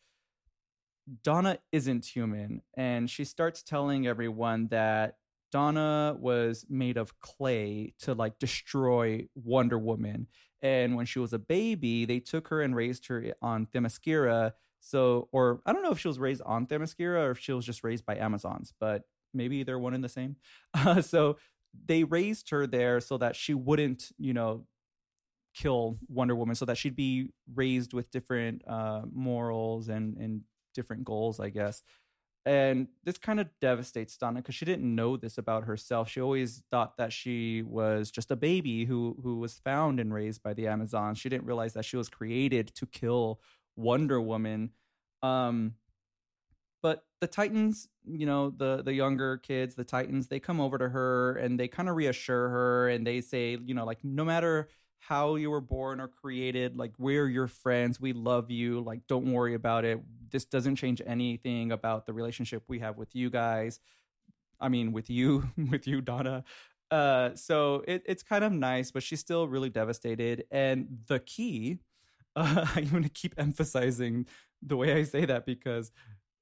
Donna 1.23 1.59
isn't 1.73 2.07
human, 2.07 2.63
and 2.73 3.11
she 3.11 3.27
starts 3.27 3.63
telling 3.63 4.07
everyone 4.07 4.69
that 4.69 5.19
Donna 5.51 6.17
was 6.19 6.65
made 6.71 6.97
of 6.97 7.21
clay 7.21 7.93
to 7.99 8.15
like 8.15 8.39
destroy 8.39 9.29
Wonder 9.35 9.79
Woman. 9.79 10.27
And 10.63 10.97
when 10.97 11.05
she 11.05 11.19
was 11.19 11.35
a 11.35 11.39
baby, 11.39 12.07
they 12.07 12.19
took 12.19 12.49
her 12.49 12.63
and 12.63 12.75
raised 12.75 13.09
her 13.09 13.35
on 13.43 13.67
Themyscira. 13.67 14.53
So, 14.81 15.29
or 15.33 15.61
I 15.67 15.75
don't 15.75 15.83
know 15.83 15.93
if 15.93 15.99
she 15.99 16.09
was 16.09 16.19
raised 16.19 16.41
on 16.47 16.67
Themyscira 16.67 17.27
or 17.27 17.33
if 17.33 17.39
she 17.41 17.53
was 17.53 17.67
just 17.67 17.85
raised 17.85 18.07
by 18.07 18.17
Amazons, 18.17 18.73
but 18.81 19.03
maybe 19.35 19.63
they're 19.63 19.79
one 19.79 19.95
and 19.95 20.05
the 20.05 20.09
same. 20.09 20.37
Uh, 20.75 21.03
so 21.03 21.37
they 21.87 22.05
raised 22.05 22.51
her 22.51 22.67
there 22.67 23.01
so 23.01 23.19
that 23.19 23.37
she 23.37 23.55
wouldn't, 23.55 24.13
you 24.19 24.33
know, 24.33 24.67
kill 25.55 25.99
Wonder 26.09 26.35
Woman, 26.35 26.55
so 26.55 26.65
that 26.65 26.79
she'd 26.79 26.97
be 26.97 27.31
raised 27.55 27.93
with 27.93 28.11
different 28.11 28.63
uh, 28.67 29.03
morals 29.13 29.89
and 29.89 30.17
and 30.17 30.43
different 30.75 31.05
goals, 31.05 31.41
I 31.41 31.51
guess. 31.51 31.83
And 32.45 32.89
this 33.05 33.19
kind 33.19 33.39
of 33.39 33.49
devastates 33.61 34.17
Donna 34.17 34.41
because 34.41 34.57
she 34.57 34.65
didn't 34.65 34.93
know 34.93 35.17
this 35.17 35.39
about 35.39 35.65
herself. 35.65 36.09
She 36.09 36.21
always 36.21 36.65
thought 36.73 36.97
that 36.97 37.13
she 37.13 37.63
was 37.63 38.11
just 38.11 38.33
a 38.33 38.37
baby 38.37 38.85
who 38.85 39.17
who 39.23 39.39
was 39.39 39.61
found 39.61 40.01
and 40.01 40.13
raised 40.13 40.43
by 40.43 40.55
the 40.55 40.67
Amazon. 40.67 41.15
She 41.15 41.29
didn't 41.29 41.47
realize 41.47 41.75
that 41.75 41.85
she 41.85 41.97
was 41.97 42.09
created 42.09 42.75
to 42.75 42.87
kill 42.87 43.41
Wonder 43.77 44.21
Woman. 44.21 44.71
Um, 45.23 45.75
but 46.83 47.05
the 47.21 47.27
Titans, 47.27 47.89
you 48.05 48.27
know, 48.27 48.51
the 48.51 48.83
the 48.83 48.93
younger 48.93 49.39
kids, 49.39 49.75
the 49.75 49.85
Titans, 49.85 50.29
they 50.29 50.41
come 50.41 50.61
over 50.61 50.79
to 50.79 50.89
her 50.89 51.37
and 51.37 51.59
they 51.59 51.69
kind 51.69 51.89
of 51.89 51.97
reassure 51.97 52.49
her 52.49 52.89
and 52.89 53.07
they 53.07 53.21
say, 53.21 53.57
you 53.65 53.75
know, 53.75 53.85
like 53.85 54.03
no 54.03 54.25
matter 54.25 54.69
how 54.99 55.35
you 55.37 55.51
were 55.51 55.61
born 55.61 56.01
or 56.01 56.09
created, 56.09 56.77
like 56.77 56.93
we're 56.99 57.27
your 57.29 57.49
friends, 57.49 58.01
we 58.01 58.13
love 58.13 58.51
you, 58.51 58.81
like 58.81 59.07
don't 59.07 59.33
worry 59.33 59.55
about 59.55 59.85
it. 59.85 60.01
This 60.31 60.45
doesn't 60.45 60.77
change 60.77 61.01
anything 61.07 61.73
about 61.73 62.07
the 62.07 62.13
relationship 62.13 62.63
we 62.69 62.81
have 62.81 62.97
with 62.97 63.15
you 63.15 63.31
guys. 63.31 63.81
I 64.61 64.69
mean, 64.69 64.93
with 64.93 65.11
you, 65.11 65.51
with 65.71 65.87
you, 65.87 66.01
Donna. 66.01 66.45
Uh, 66.91 67.35
so 67.35 67.83
it, 67.89 68.03
it's 68.07 68.23
kind 68.23 68.45
of 68.45 68.53
nice, 68.53 68.91
but 68.91 69.03
she's 69.03 69.21
still 69.21 69.49
really 69.49 69.71
devastated. 69.71 70.45
And 70.51 70.99
the 71.09 71.21
key, 71.21 71.79
uh, 72.37 72.67
I'm 72.75 72.89
going 72.89 73.03
to 73.03 73.09
keep 73.09 73.35
emphasizing 73.39 74.27
the 74.63 74.77
way 74.77 74.93
I 74.95 75.03
say 75.03 75.25
that 75.25 75.47
because 75.47 75.91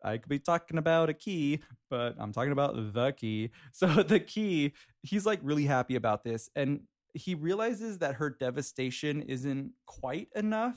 I 0.02 0.18
could 0.18 0.28
be 0.28 0.38
talking 0.38 0.78
about 0.78 1.10
a 1.10 1.14
key, 1.14 1.60
but 1.90 2.16
I'm 2.18 2.32
talking 2.32 2.52
about 2.52 2.94
the 2.94 3.12
key. 3.12 3.50
So 3.72 3.86
the 3.86 4.20
key, 4.20 4.72
he's 5.02 5.26
like 5.26 5.40
really 5.42 5.66
happy 5.66 5.96
about 5.96 6.24
this. 6.24 6.48
And 6.54 6.82
he 7.14 7.34
realizes 7.34 7.98
that 7.98 8.16
her 8.16 8.30
devastation 8.30 9.22
isn't 9.22 9.72
quite 9.86 10.28
enough 10.34 10.76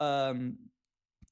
um, 0.00 0.56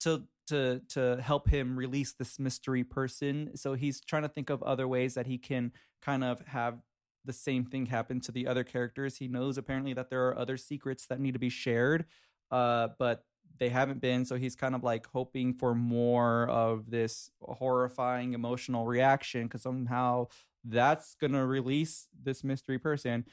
to 0.00 0.24
to 0.48 0.80
to 0.90 1.20
help 1.22 1.48
him 1.48 1.76
release 1.76 2.12
this 2.12 2.38
mystery 2.38 2.84
person. 2.84 3.56
So 3.56 3.74
he's 3.74 4.00
trying 4.00 4.22
to 4.22 4.28
think 4.28 4.50
of 4.50 4.62
other 4.62 4.86
ways 4.86 5.14
that 5.14 5.26
he 5.26 5.38
can 5.38 5.72
kind 6.02 6.22
of 6.22 6.40
have 6.46 6.78
the 7.24 7.32
same 7.32 7.64
thing 7.64 7.86
happen 7.86 8.20
to 8.20 8.32
the 8.32 8.46
other 8.46 8.64
characters. 8.64 9.16
He 9.16 9.28
knows 9.28 9.56
apparently 9.56 9.94
that 9.94 10.10
there 10.10 10.28
are 10.28 10.38
other 10.38 10.56
secrets 10.56 11.06
that 11.06 11.20
need 11.20 11.32
to 11.32 11.38
be 11.38 11.48
shared, 11.48 12.04
uh, 12.50 12.88
but 12.98 13.24
they 13.58 13.68
haven't 13.68 14.00
been 14.00 14.24
so 14.24 14.36
he's 14.36 14.56
kind 14.56 14.74
of 14.74 14.82
like 14.82 15.06
hoping 15.12 15.54
for 15.54 15.74
more 15.74 16.48
of 16.48 16.90
this 16.90 17.30
horrifying 17.40 18.34
emotional 18.34 18.86
reaction 18.86 19.44
because 19.44 19.62
somehow 19.62 20.26
that's 20.64 21.14
gonna 21.20 21.46
release 21.46 22.08
this 22.22 22.42
mystery 22.42 22.78
person. 22.78 23.24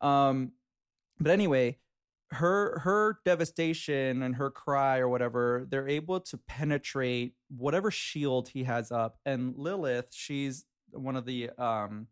Um 0.00 0.52
but 1.18 1.32
anyway 1.32 1.78
her 2.30 2.78
her 2.80 3.18
devastation 3.24 4.22
and 4.22 4.36
her 4.36 4.50
cry 4.50 4.98
or 4.98 5.08
whatever 5.08 5.66
they're 5.68 5.88
able 5.88 6.18
to 6.20 6.36
penetrate 6.48 7.34
whatever 7.48 7.90
shield 7.90 8.48
he 8.48 8.64
has 8.64 8.90
up 8.90 9.18
and 9.24 9.54
lilith 9.56 10.06
she's 10.10 10.64
one 10.90 11.16
of 11.16 11.26
the 11.26 11.50
um 11.58 12.06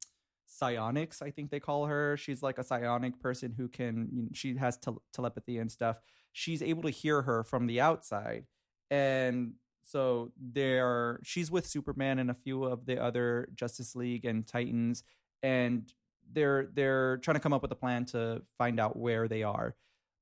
psionics 0.46 1.22
i 1.22 1.30
think 1.30 1.50
they 1.50 1.58
call 1.60 1.86
her. 1.86 2.16
She's 2.16 2.42
like 2.42 2.58
a 2.58 2.64
psionic 2.64 3.20
person 3.20 3.54
who 3.56 3.68
can 3.68 4.08
you 4.12 4.22
know, 4.22 4.28
she 4.32 4.56
has 4.56 4.76
te- 4.76 4.92
telepathy 5.12 5.58
and 5.58 5.72
stuff 5.72 5.96
she's 6.32 6.62
able 6.62 6.82
to 6.82 6.90
hear 6.90 7.22
her 7.22 7.44
from 7.44 7.66
the 7.66 7.80
outside. 7.80 8.46
And 8.90 9.54
so 9.82 10.32
there 10.40 11.20
she's 11.22 11.50
with 11.50 11.66
superman 11.66 12.18
and 12.18 12.30
a 12.30 12.34
few 12.34 12.64
of 12.64 12.86
the 12.86 13.02
other 13.02 13.48
justice 13.54 13.94
league 13.94 14.24
and 14.24 14.46
titans 14.46 15.02
and 15.42 15.92
they're 16.32 16.68
they're 16.72 17.18
trying 17.18 17.34
to 17.34 17.40
come 17.40 17.52
up 17.52 17.62
with 17.62 17.72
a 17.72 17.76
plan 17.76 18.04
to 18.06 18.42
find 18.56 18.78
out 18.78 18.96
where 18.96 19.28
they 19.28 19.42
are. 19.42 19.74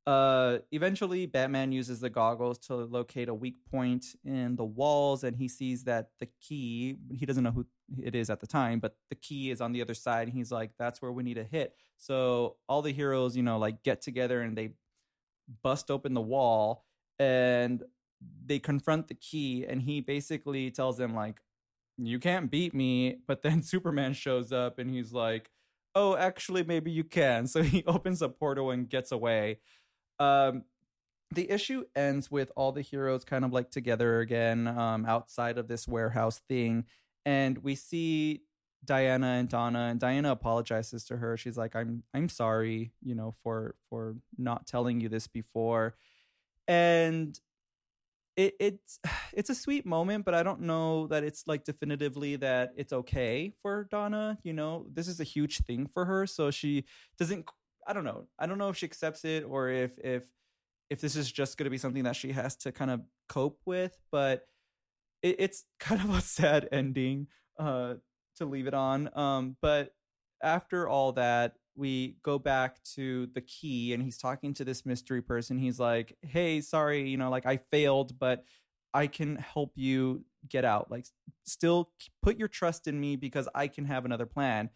Uh 0.07 0.59
eventually 0.73 1.27
batman 1.27 1.73
uses 1.73 2.01
the 2.01 2.09
goggles 2.09 2.59
to 2.59 2.75
locate 2.75 3.29
a 3.29 3.35
weak 3.35 3.57
point 3.71 4.07
in 4.25 4.57
the 4.57 4.65
walls 4.65 5.25
and 5.25 5.37
he 5.37 5.47
sees 5.47 5.85
that 5.85 6.09
the 6.19 6.29
key 6.41 6.97
he 7.13 7.27
doesn't 7.27 7.45
know 7.45 7.51
who 7.51 7.67
it 8.03 8.15
is 8.15 8.31
at 8.31 8.41
the 8.41 8.47
time 8.47 8.81
but 8.81 8.97
the 9.11 9.15
key 9.15 9.51
is 9.51 9.61
on 9.61 9.73
the 9.73 9.83
other 9.83 9.95
side 9.95 10.27
and 10.27 10.37
he's 10.37 10.51
like 10.51 10.71
that's 10.79 11.03
where 11.03 11.13
we 11.13 11.23
need 11.23 11.35
to 11.35 11.45
hit. 11.45 11.75
So 11.99 12.57
all 12.67 12.81
the 12.81 12.93
heroes 12.93 13.37
you 13.37 13.43
know 13.43 13.59
like 13.59 13.83
get 13.83 14.01
together 14.01 14.41
and 14.41 14.57
they 14.57 14.71
bust 15.63 15.91
open 15.91 16.15
the 16.15 16.21
wall 16.21 16.85
and 17.19 17.83
they 18.45 18.59
confront 18.59 19.09
the 19.09 19.15
key 19.15 19.65
and 19.67 19.83
he 19.83 20.01
basically 20.01 20.71
tells 20.71 20.97
them 20.97 21.15
like 21.15 21.41
you 21.97 22.19
can't 22.19 22.51
beat 22.51 22.75
me 22.75 23.19
but 23.27 23.43
then 23.43 23.63
superman 23.63 24.13
shows 24.13 24.53
up 24.53 24.79
and 24.79 24.91
he's 24.91 25.13
like 25.13 25.51
oh 25.95 26.17
actually 26.17 26.63
maybe 26.63 26.91
you 26.91 27.05
can. 27.05 27.47
So 27.47 27.63
he 27.63 27.85
opens 27.85 28.23
a 28.23 28.29
portal 28.29 28.71
and 28.71 28.89
gets 28.89 29.13
away. 29.13 29.59
Um 30.19 30.65
the 31.33 31.51
issue 31.51 31.85
ends 31.95 32.29
with 32.31 32.51
all 32.57 32.73
the 32.73 32.83
heroes 32.83 33.25
kind 33.25 33.45
of 33.45 33.53
like 33.53 33.71
together 33.71 34.21
again 34.21 34.67
um 34.67 35.07
outside 35.07 35.59
of 35.59 35.69
this 35.69 35.87
warehouse 35.87 36.41
thing 36.49 36.85
and 37.25 37.59
we 37.59 37.75
see 37.75 38.43
Diana 38.85 39.27
and 39.39 39.49
Donna 39.49 39.89
and 39.91 40.01
Diana 40.01 40.33
apologizes 40.33 41.05
to 41.07 41.17
her. 41.17 41.37
She's 41.37 41.59
like, 41.59 41.77
"I'm 41.77 42.03
I'm 42.15 42.29
sorry, 42.29 42.93
you 43.03 43.15
know, 43.15 43.35
for 43.43 43.75
for 43.89 44.17
not 44.39 44.67
telling 44.67 45.01
you 45.01 45.09
this 45.09 45.27
before." 45.27 45.95
And 46.69 47.39
it 48.37 48.55
it's 48.59 48.99
it's 49.33 49.51
a 49.51 49.55
sweet 49.55 49.87
moment, 49.87 50.25
but 50.25 50.35
I 50.35 50.43
don't 50.43 50.63
know 50.63 51.07
that 51.09 51.25
it's 51.25 51.45
like 51.47 51.65
definitively 51.65 52.37
that 52.37 52.73
it's 52.77 52.93
okay 52.93 53.53
for 53.63 53.85
Donna, 53.91 54.39
you 54.43 54.53
know. 54.53 54.87
This 54.93 55.09
is 55.09 55.21
a 55.21 55.25
huge 55.25 55.59
thing 55.65 55.87
for 55.87 56.05
her, 56.05 56.27
so 56.27 56.51
she 56.51 56.85
doesn't 57.19 57.49
I 57.87 57.93
don't 57.93 58.05
know. 58.05 58.27
I 58.39 58.47
don't 58.47 58.59
know 58.59 58.69
if 58.69 58.77
she 58.77 58.87
accepts 58.87 59.25
it 59.25 59.45
or 59.45 59.69
if 59.69 59.99
if 59.99 60.25
if 60.91 61.01
this 61.01 61.17
is 61.17 61.31
just 61.31 61.57
going 61.57 61.65
to 61.65 61.71
be 61.71 61.79
something 61.79 62.05
that 62.05 62.17
she 62.17 62.33
has 62.33 62.57
to 62.57 62.73
kind 62.73 62.91
of 62.91 63.01
cope 63.29 63.61
with, 63.65 63.97
but 64.11 64.45
it, 65.23 65.37
it's 65.39 65.65
kind 65.81 66.01
of 66.01 66.11
a 66.17 66.21
sad 66.21 66.69
ending. 66.73 67.29
Uh 67.59 67.95
to 68.41 68.47
leave 68.47 68.67
it 68.67 68.75
on. 68.75 69.11
Um, 69.17 69.57
but 69.63 69.95
after 70.43 70.89
all 70.89 71.13
that, 71.13 71.55
we 71.77 72.17
go 72.23 72.39
back 72.39 72.83
to 72.95 73.29
the 73.35 73.41
key 73.41 73.95
and 73.95 74.03
he's 74.03 74.19
talking 74.19 74.53
to 74.55 74.65
this 74.65 74.85
mystery 74.85 75.23
person. 75.23 75.59
He's 75.59 75.79
like, 75.79 76.17
Hey, 76.23 76.61
sorry, 76.61 77.09
you 77.09 77.17
know, 77.17 77.31
like 77.31 77.47
I 77.47 77.57
failed, 77.57 78.19
but 78.19 78.45
I 78.93 79.07
can 79.07 79.37
help 79.37 79.73
you 79.77 80.25
get 80.49 80.65
out. 80.65 80.91
Like, 80.91 81.07
still 81.45 81.91
put 82.23 82.39
your 82.39 82.49
trust 82.49 82.87
in 82.87 83.01
me 83.01 83.17
because 83.17 83.49
I 83.55 83.69
can 83.69 83.85
have 83.85 84.05
another 84.05 84.27
plan. 84.27 84.71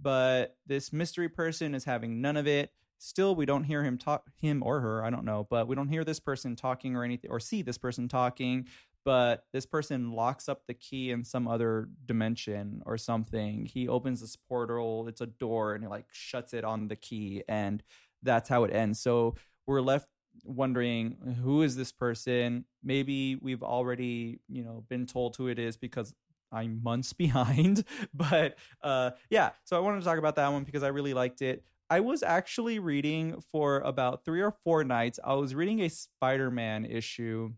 But 0.00 0.56
this 0.66 0.92
mystery 0.92 1.28
person 1.28 1.74
is 1.74 1.84
having 1.84 2.20
none 2.20 2.36
of 2.36 2.46
it. 2.46 2.72
Still, 2.98 3.34
we 3.34 3.46
don't 3.46 3.64
hear 3.64 3.82
him 3.84 3.96
talk, 3.96 4.24
him 4.36 4.62
or 4.62 4.80
her, 4.80 5.04
I 5.04 5.10
don't 5.10 5.24
know, 5.24 5.46
but 5.48 5.68
we 5.68 5.76
don't 5.76 5.88
hear 5.88 6.04
this 6.04 6.20
person 6.20 6.56
talking 6.56 6.96
or 6.96 7.04
anything, 7.04 7.30
or 7.30 7.40
see 7.40 7.62
this 7.62 7.78
person 7.78 8.08
talking 8.08 8.66
but 9.04 9.44
this 9.52 9.66
person 9.66 10.12
locks 10.12 10.48
up 10.48 10.62
the 10.66 10.74
key 10.74 11.10
in 11.10 11.24
some 11.24 11.48
other 11.48 11.88
dimension 12.06 12.82
or 12.86 12.98
something. 12.98 13.66
He 13.66 13.88
opens 13.88 14.20
this 14.20 14.36
portal, 14.36 15.08
it's 15.08 15.20
a 15.20 15.26
door, 15.26 15.74
and 15.74 15.84
he 15.84 15.88
like 15.88 16.06
shuts 16.12 16.54
it 16.54 16.64
on 16.64 16.88
the 16.88 16.96
key, 16.96 17.42
and 17.48 17.82
that's 18.22 18.48
how 18.48 18.64
it 18.64 18.74
ends. 18.74 19.00
So 19.00 19.34
we're 19.66 19.80
left 19.80 20.06
wondering 20.44 21.36
who 21.42 21.62
is 21.62 21.76
this 21.76 21.92
person? 21.92 22.64
Maybe 22.82 23.36
we've 23.36 23.62
already, 23.62 24.40
you 24.48 24.62
know, 24.62 24.84
been 24.88 25.06
told 25.06 25.36
who 25.36 25.48
it 25.48 25.58
is 25.58 25.76
because 25.76 26.14
I'm 26.52 26.82
months 26.82 27.12
behind. 27.14 27.84
But 28.14 28.56
uh 28.82 29.12
yeah, 29.30 29.50
so 29.64 29.76
I 29.76 29.80
wanted 29.80 30.00
to 30.00 30.04
talk 30.04 30.18
about 30.18 30.36
that 30.36 30.48
one 30.48 30.64
because 30.64 30.82
I 30.82 30.88
really 30.88 31.14
liked 31.14 31.42
it. 31.42 31.64
I 31.88 32.00
was 32.00 32.22
actually 32.22 32.78
reading 32.78 33.40
for 33.50 33.80
about 33.80 34.24
three 34.24 34.40
or 34.40 34.52
four 34.62 34.84
nights. 34.84 35.18
I 35.24 35.34
was 35.34 35.54
reading 35.54 35.80
a 35.80 35.88
Spider 35.88 36.50
Man 36.50 36.84
issue 36.84 37.52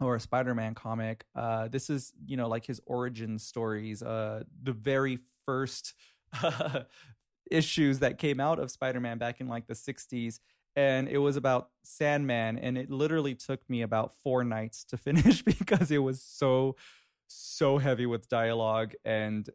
or 0.00 0.16
a 0.16 0.20
Spider-Man 0.20 0.74
comic. 0.74 1.24
Uh, 1.34 1.68
this 1.68 1.90
is 1.90 2.12
you 2.24 2.36
know 2.36 2.48
like 2.48 2.66
his 2.66 2.80
origin 2.86 3.38
stories. 3.38 4.02
Uh, 4.02 4.44
the 4.62 4.72
very 4.72 5.18
first 5.46 5.94
issues 7.50 7.98
that 8.00 8.18
came 8.18 8.40
out 8.40 8.58
of 8.58 8.70
Spider-Man 8.70 9.18
back 9.18 9.40
in 9.40 9.48
like 9.48 9.66
the 9.66 9.74
'60s, 9.74 10.40
and 10.76 11.08
it 11.08 11.18
was 11.18 11.36
about 11.36 11.70
Sandman, 11.84 12.58
and 12.58 12.78
it 12.78 12.90
literally 12.90 13.34
took 13.34 13.68
me 13.68 13.82
about 13.82 14.12
four 14.22 14.44
nights 14.44 14.84
to 14.84 14.96
finish 14.96 15.42
because 15.42 15.90
it 15.90 15.98
was 15.98 16.22
so 16.22 16.76
so 17.28 17.78
heavy 17.78 18.06
with 18.06 18.28
dialogue 18.28 18.94
and 19.04 19.50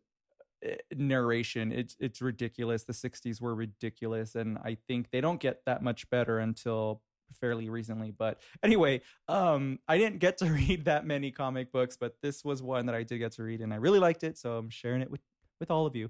eh, 0.63 0.75
narration 0.95 1.71
it's 1.71 1.95
it's 1.99 2.21
ridiculous 2.21 2.83
the 2.83 2.93
60s 2.93 3.41
were 3.41 3.55
ridiculous 3.55 4.35
and 4.35 4.59
i 4.59 4.77
think 4.87 5.09
they 5.11 5.19
don't 5.19 5.39
get 5.39 5.61
that 5.65 5.81
much 5.81 6.07
better 6.11 6.37
until 6.37 7.01
fairly 7.33 7.69
recently. 7.69 8.11
But 8.11 8.41
anyway, 8.63 9.01
um, 9.27 9.79
I 9.87 9.97
didn't 9.97 10.19
get 10.19 10.37
to 10.39 10.45
read 10.51 10.85
that 10.85 11.05
many 11.05 11.31
comic 11.31 11.71
books, 11.71 11.97
but 11.97 12.15
this 12.21 12.43
was 12.43 12.61
one 12.61 12.85
that 12.85 12.95
I 12.95 13.03
did 13.03 13.19
get 13.19 13.33
to 13.33 13.43
read, 13.43 13.61
and 13.61 13.73
I 13.73 13.77
really 13.77 13.99
liked 13.99 14.23
it. 14.23 14.37
So 14.37 14.57
I'm 14.57 14.69
sharing 14.69 15.01
it 15.01 15.11
with 15.11 15.21
with 15.59 15.71
all 15.71 15.85
of 15.85 15.95
you. 15.95 16.09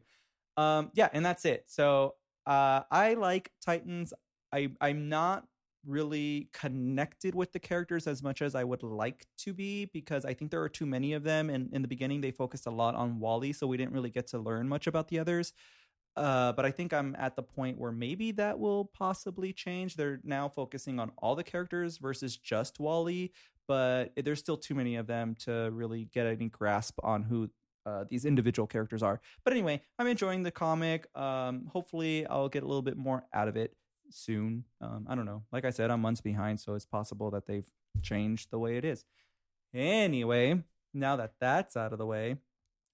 Um, 0.58 0.92
yeah, 0.94 1.10
and 1.13 1.25
that's 1.25 1.46
it. 1.46 1.65
So 1.68 2.15
uh, 2.46 2.82
I 2.92 3.15
like 3.15 3.51
Titans. 3.62 4.13
I 4.51 4.70
I'm 4.82 5.10
not 5.10 5.46
really 5.86 6.50
connected 6.53 7.36
with 7.36 7.51
the 7.51 7.60
characters 7.60 8.08
as 8.08 8.24
much 8.24 8.42
as 8.42 8.56
I 8.56 8.63
would 8.63 8.84
like 8.84 9.25
to 9.39 9.53
be 9.53 9.86
because 9.86 10.25
I 10.25 10.34
think 10.34 10.51
there 10.51 10.62
are 10.62 10.70
too 10.70 10.86
many 10.86 11.13
of 11.13 11.24
them. 11.24 11.50
And 11.50 11.74
in 11.74 11.82
the 11.82 11.88
beginning, 11.88 12.22
they 12.22 12.32
focused 12.32 12.68
a 12.68 12.72
lot 12.72 12.96
on 12.96 13.20
Wally, 13.20 13.53
so 13.53 13.68
we 13.68 13.77
didn't 13.77 13.94
really 13.94 14.10
get 14.10 14.27
to 14.27 14.39
learn 14.39 14.70
much 14.70 14.88
about 14.88 15.10
the 15.10 15.20
others. 15.20 15.53
Uh, 16.15 16.51
but 16.53 16.65
I 16.65 16.72
think 16.72 16.93
I'm 16.93 17.15
at 17.17 17.36
the 17.36 17.41
point 17.41 17.79
where 17.79 17.91
maybe 17.91 18.32
that 18.34 18.60
will 18.60 18.86
possibly 18.86 19.51
change. 19.51 19.96
They're 19.96 20.20
now 20.24 20.48
focusing 20.48 21.00
on 21.00 21.12
all 21.17 21.36
the 21.36 21.43
characters 21.43 21.98
versus 21.98 22.38
just 22.38 22.79
Wally, 22.79 23.32
but 23.67 24.12
there's 24.15 24.39
still 24.39 24.58
too 24.58 24.75
many 24.75 24.96
of 24.96 25.08
them 25.08 25.36
to 25.39 25.70
really 25.72 26.05
get 26.13 26.27
any 26.27 26.50
grasp 26.50 27.00
on 27.03 27.24
who 27.24 27.50
uh, 27.86 28.05
these 28.10 28.25
individual 28.25 28.67
characters 28.67 29.03
are. 29.03 29.20
But 29.43 29.53
anyway, 29.53 29.82
I'm 29.98 30.08
enjoying 30.08 30.43
the 30.43 30.51
comic. 30.51 31.08
Um, 31.17 31.65
hopefully, 31.72 32.25
I'll 32.27 32.50
get 32.50 32.63
a 32.63 32.67
little 32.67 32.82
bit 32.82 32.98
more 32.98 33.24
out 33.34 33.48
of 33.48 33.58
it 33.58 33.75
soon. 34.10 34.65
Um, 34.82 35.05
I 35.10 35.15
don't 35.15 35.25
know. 35.25 35.43
Like 35.51 35.65
I 35.65 35.70
said, 35.70 35.91
I'm 35.91 36.01
months 36.01 36.22
behind, 36.22 36.60
so 36.60 36.75
it's 36.75 36.86
possible 36.86 37.32
that 37.32 37.48
they've 37.48 37.67
changed 38.01 38.51
the 38.51 38.60
way 38.60 38.77
it 38.77 38.86
is. 38.86 39.05
Anyway, 39.74 40.63
now 40.93 41.15
that 41.15 41.34
that's 41.39 41.75
out 41.75 41.91
of 41.93 42.00
the 42.00 42.05
way, 42.05 42.38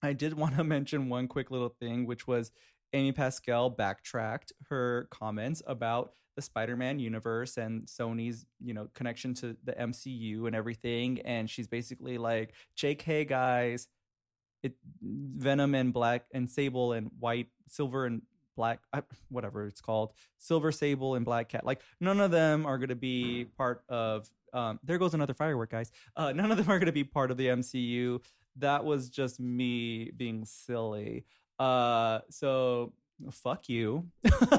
I 0.01 0.13
did 0.13 0.33
want 0.37 0.55
to 0.55 0.63
mention 0.63 1.09
one 1.09 1.27
quick 1.27 1.51
little 1.51 1.75
thing, 1.79 2.05
which 2.05 2.27
was 2.27 2.51
Amy 2.93 3.11
Pascal 3.11 3.69
backtracked 3.69 4.51
her 4.69 5.07
comments 5.11 5.61
about 5.67 6.13
the 6.35 6.41
Spider-Man 6.41 6.99
universe 6.99 7.57
and 7.57 7.85
Sony's, 7.85 8.45
you 8.63 8.73
know, 8.73 8.87
connection 8.93 9.33
to 9.35 9.57
the 9.63 9.73
MCU 9.73 10.47
and 10.47 10.55
everything. 10.55 11.19
And 11.25 11.49
she's 11.49 11.67
basically 11.67 12.17
like, 12.17 12.53
"JK, 12.77 13.27
guys, 13.27 13.87
it 14.63 14.73
Venom 15.01 15.75
and 15.75 15.93
Black 15.93 16.25
and 16.33 16.49
Sable 16.49 16.93
and 16.93 17.11
White, 17.19 17.47
Silver 17.67 18.05
and 18.05 18.21
Black, 18.55 18.79
whatever 19.29 19.67
it's 19.67 19.81
called, 19.81 20.13
Silver 20.37 20.71
Sable 20.71 21.15
and 21.15 21.25
Black 21.25 21.49
Cat. 21.49 21.65
Like 21.65 21.81
none 21.99 22.19
of 22.19 22.31
them 22.31 22.65
are 22.65 22.77
going 22.77 22.89
to 22.89 22.95
be 22.95 23.45
part 23.57 23.83
of. 23.89 24.29
Um, 24.51 24.79
there 24.83 24.97
goes 24.97 25.13
another 25.13 25.33
firework, 25.33 25.71
guys. 25.71 25.91
Uh, 26.15 26.31
none 26.33 26.51
of 26.51 26.57
them 26.57 26.69
are 26.69 26.79
going 26.79 26.87
to 26.87 26.91
be 26.91 27.03
part 27.03 27.31
of 27.31 27.37
the 27.37 27.47
MCU. 27.47 28.21
That 28.57 28.83
was 28.83 29.09
just 29.09 29.39
me 29.39 30.11
being 30.15 30.43
silly. 30.45 31.25
Uh, 31.59 32.19
so 32.29 32.93
fuck 33.31 33.67
you. 33.67 34.07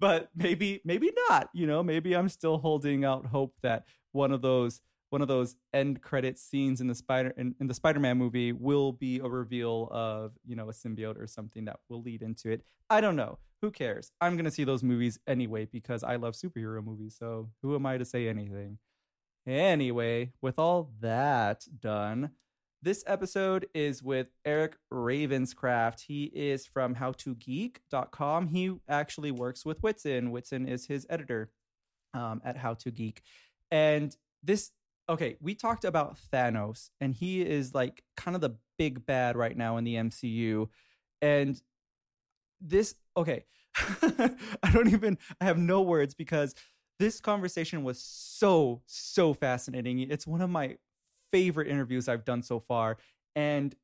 but 0.00 0.28
maybe, 0.36 0.80
maybe 0.84 1.10
not. 1.28 1.48
You 1.54 1.66
know, 1.66 1.82
maybe 1.82 2.14
I'm 2.14 2.28
still 2.28 2.58
holding 2.58 3.04
out 3.04 3.26
hope 3.26 3.54
that 3.62 3.84
one 4.12 4.32
of 4.32 4.42
those 4.42 4.80
one 5.14 5.22
of 5.22 5.28
those 5.28 5.54
end 5.72 6.02
credit 6.02 6.36
scenes 6.36 6.80
in 6.80 6.88
the 6.88 6.94
spider 6.94 7.32
in, 7.36 7.54
in, 7.60 7.68
the 7.68 7.74
spider-man 7.74 8.18
movie 8.18 8.50
will 8.50 8.90
be 8.90 9.20
a 9.20 9.28
reveal 9.28 9.88
of 9.92 10.32
you 10.44 10.56
know 10.56 10.68
a 10.68 10.72
symbiote 10.72 11.16
or 11.16 11.28
something 11.28 11.64
that 11.66 11.76
will 11.88 12.02
lead 12.02 12.20
into 12.20 12.50
it 12.50 12.62
i 12.90 13.00
don't 13.00 13.14
know 13.14 13.38
who 13.62 13.70
cares 13.70 14.10
i'm 14.20 14.36
gonna 14.36 14.50
see 14.50 14.64
those 14.64 14.82
movies 14.82 15.16
anyway 15.28 15.66
because 15.66 16.02
i 16.02 16.16
love 16.16 16.34
superhero 16.34 16.82
movies 16.84 17.14
so 17.16 17.48
who 17.62 17.76
am 17.76 17.86
i 17.86 17.96
to 17.96 18.04
say 18.04 18.26
anything 18.26 18.76
anyway 19.46 20.32
with 20.42 20.58
all 20.58 20.90
that 21.00 21.64
done 21.78 22.30
this 22.84 23.02
episode 23.06 23.66
is 23.72 24.02
with 24.02 24.28
Eric 24.44 24.76
Ravenscraft. 24.92 26.02
He 26.02 26.24
is 26.24 26.66
from 26.66 26.94
howtogeek.com. 26.94 28.48
He 28.48 28.72
actually 28.88 29.30
works 29.30 29.64
with 29.64 29.82
Whitson. 29.82 30.30
Whitson 30.30 30.68
is 30.68 30.86
his 30.86 31.06
editor 31.08 31.50
um, 32.12 32.42
at 32.44 32.58
How 32.58 32.74
to 32.74 32.90
Geek. 32.90 33.22
And 33.70 34.14
this, 34.42 34.70
okay, 35.08 35.36
we 35.40 35.54
talked 35.54 35.86
about 35.86 36.18
Thanos, 36.30 36.90
and 37.00 37.14
he 37.14 37.40
is 37.40 37.74
like 37.74 38.04
kind 38.18 38.34
of 38.34 38.42
the 38.42 38.56
big 38.78 39.06
bad 39.06 39.34
right 39.34 39.56
now 39.56 39.78
in 39.78 39.84
the 39.84 39.94
MCU. 39.94 40.68
And 41.22 41.58
this, 42.60 42.96
okay, 43.16 43.46
I 43.78 44.70
don't 44.74 44.92
even, 44.92 45.16
I 45.40 45.46
have 45.46 45.56
no 45.56 45.80
words 45.80 46.14
because 46.14 46.54
this 47.00 47.18
conversation 47.18 47.82
was 47.82 48.00
so 48.00 48.80
so 48.86 49.34
fascinating 49.34 49.98
it's 49.98 50.28
one 50.28 50.40
of 50.40 50.48
my 50.48 50.76
favorite 51.34 51.66
interviews 51.66 52.08
I've 52.08 52.24
done 52.24 52.44
so 52.44 52.60
far. 52.60 52.96
And 53.34 53.74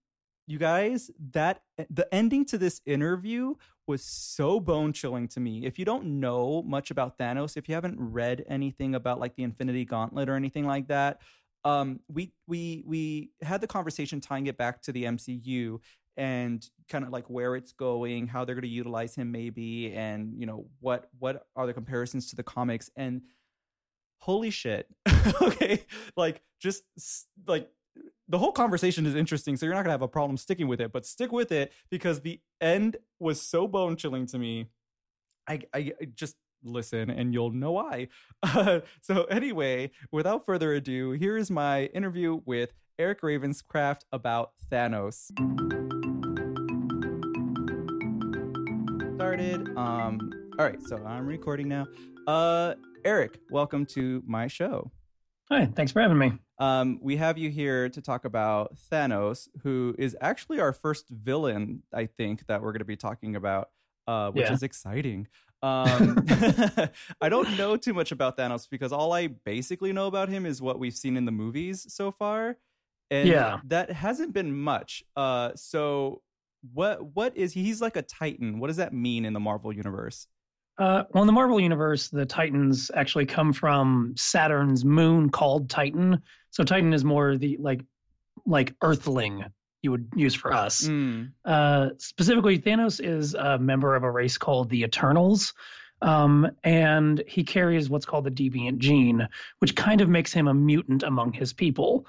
you 0.47 0.57
guys, 0.57 1.11
that 1.33 1.63
the 1.91 2.13
ending 2.15 2.45
to 2.47 2.59
this 2.59 2.81
interview 2.87 3.55
was 3.89 4.05
so 4.05 4.61
bone 4.61 4.93
chilling 4.93 5.27
to 5.29 5.41
me. 5.41 5.67
If 5.67 5.77
you 5.77 5.85
don't 5.85 6.21
know 6.21 6.63
much 6.63 6.93
about 6.93 7.19
Thanos, 7.19 7.57
if 7.57 7.69
you 7.69 7.75
haven't 7.75 7.97
read 7.99 8.45
anything 8.49 8.95
about 8.95 9.19
like 9.19 9.35
the 9.35 9.43
Infinity 9.43 9.85
Gauntlet 9.85 10.29
or 10.29 10.37
anything 10.37 10.65
like 10.65 10.87
that, 10.89 11.23
um, 11.65 11.99
we 12.09 12.33
we 12.47 12.85
we 12.87 13.31
had 13.43 13.61
the 13.61 13.67
conversation 13.67 14.21
tying 14.21 14.47
it 14.47 14.57
back 14.57 14.81
to 14.83 14.93
the 14.93 15.05
MCU 15.05 15.81
and 16.17 16.65
kind 16.89 17.05
of 17.05 17.11
like 17.11 17.29
where 17.29 17.57
it's 17.57 17.73
going, 17.73 18.29
how 18.29 18.45
they're 18.45 18.55
going 18.55 18.63
to 18.63 18.69
utilize 18.69 19.17
him, 19.17 19.33
maybe, 19.33 19.93
and 19.93 20.35
you 20.39 20.47
know 20.47 20.67
what 20.79 21.09
what 21.19 21.47
are 21.57 21.67
the 21.67 21.75
comparisons 21.75 22.31
to 22.31 22.37
the 22.37 22.45
comics 22.45 22.91
and 22.97 23.23
holy 24.21 24.51
shit. 24.51 24.87
Okay. 25.43 25.85
Like 26.17 26.41
just 26.61 26.83
like 27.47 27.69
the 28.29 28.39
whole 28.39 28.53
conversation 28.53 29.05
is 29.05 29.15
interesting 29.15 29.57
so 29.57 29.67
you're 29.67 29.75
not 29.75 29.83
gonna 29.83 29.93
have 29.93 30.03
a 30.03 30.09
problem 30.09 30.37
sticking 30.39 30.67
with 30.69 30.81
it 30.81 30.93
but 30.93 31.05
stick 31.05 31.31
with 31.33 31.53
it 31.53 31.73
because 31.91 32.21
the 32.21 32.41
end 32.61 32.97
was 33.19 33.43
so 33.43 33.69
bone 33.69 33.97
chilling 33.97 34.25
to 34.27 34.39
me. 34.39 34.69
I, 35.47 35.61
I, 35.75 35.93
I 36.01 36.05
just 36.15 36.37
listen 36.63 37.11
and 37.11 37.35
you'll 37.35 37.51
know 37.51 37.73
why. 37.73 38.09
Uh, 38.43 38.81
so 39.03 39.25
anyway 39.25 39.91
without 40.11 40.47
further 40.47 40.73
ado 40.73 41.11
here 41.13 41.37
is 41.37 41.51
my 41.51 41.87
interview 41.87 42.41
with 42.47 42.73
eric 42.99 43.21
ravenscraft 43.21 44.01
about 44.13 44.53
thanos. 44.71 45.27
Started 49.17 49.69
um 49.77 50.31
all 50.59 50.65
right 50.65 50.81
so 50.83 50.97
i'm 51.05 51.27
recording 51.27 51.69
now. 51.69 51.87
Uh 52.27 52.75
Eric, 53.05 53.39
welcome 53.51 53.87
to 53.87 54.23
my 54.27 54.47
show. 54.47 54.91
Hi, 55.51 55.67
thanks 55.67 55.91
for 55.91 56.01
having 56.01 56.19
me. 56.19 56.33
Um, 56.59 56.99
we 57.03 57.17
have 57.17 57.39
you 57.39 57.51
here 57.51 57.89
to 57.89 58.01
talk 58.01 58.25
about 58.25 58.77
Thanos, 58.91 59.49
who 59.63 59.95
is 59.99 60.17
actually 60.21 60.61
our 60.61 60.73
first 60.73 61.09
villain, 61.09 61.83
I 61.93 62.07
think, 62.07 62.47
that 62.47 62.63
we're 62.63 62.73
going 62.73 62.81
to 62.81 62.85
be 62.85 62.97
talking 62.97 63.37
about, 63.37 63.71
uh, 64.07 64.31
which 64.31 64.47
yeah. 64.47 64.53
is 64.53 64.63
exciting. 64.63 65.29
Um, 65.63 66.25
I 67.21 67.29
don't 67.29 67.59
know 67.59 67.77
too 67.77 67.93
much 67.93 68.13
about 68.13 68.39
Thanos 68.39 68.67
because 68.71 68.93
all 68.93 69.13
I 69.13 69.27
basically 69.27 69.93
know 69.93 70.07
about 70.07 70.31
him 70.31 70.47
is 70.47 70.63
what 70.63 70.79
we've 70.79 70.95
seen 70.95 71.19
in 71.19 71.27
the 71.27 71.33
movies 71.33 71.85
so 71.93 72.11
far, 72.11 72.57
and 73.11 73.29
yeah. 73.29 73.61
that 73.65 73.91
hasn't 73.93 74.33
been 74.33 74.59
much. 74.59 75.05
Uh, 75.17 75.51
so 75.57 76.23
what 76.73 77.15
what 77.15 77.37
is 77.37 77.53
he? 77.53 77.63
He's 77.63 77.83
like 77.83 77.97
a 77.97 78.01
Titan. 78.01 78.59
What 78.59 78.69
does 78.69 78.79
that 78.79 78.95
mean 78.95 79.27
in 79.27 79.35
the 79.35 79.41
Marvel 79.41 79.71
universe? 79.71 80.27
Uh, 80.81 81.05
well, 81.13 81.23
in 81.23 81.27
the 81.27 81.33
Marvel 81.33 81.61
universe, 81.61 82.09
the 82.09 82.25
Titans 82.25 82.91
actually 82.95 83.27
come 83.27 83.53
from 83.53 84.15
Saturn's 84.17 84.83
moon 84.83 85.29
called 85.29 85.69
Titan. 85.69 86.23
So 86.51 86.65
Titan 86.65 86.95
is 86.95 87.05
more 87.05 87.37
the 87.37 87.59
like 87.61 87.83
like 88.47 88.75
Earthling 88.83 89.45
you 89.83 89.91
would 89.91 90.09
use 90.17 90.35
for 90.35 90.55
us. 90.55 90.83
Mm. 90.83 91.33
Uh, 91.45 91.91
specifically, 91.99 92.59
Thanos 92.59 92.99
is 92.99 93.35
a 93.35 93.59
member 93.59 93.95
of 93.95 94.05
a 94.05 94.11
race 94.11 94.39
called 94.39 94.71
the 94.71 94.83
Eternals. 94.83 95.53
Um, 96.03 96.51
and 96.65 97.23
he 97.27 97.45
carries 97.45 97.91
what's 97.91 98.07
called 98.07 98.25
the 98.25 98.31
deviant 98.31 98.79
gene, 98.79 99.29
which 99.59 99.77
kind 99.77 100.01
of 100.01 100.09
makes 100.09 100.33
him 100.33 100.49
a 100.49 100.55
mutant 100.55 101.03
among 101.03 101.35
his 101.35 101.53
people. 101.53 102.07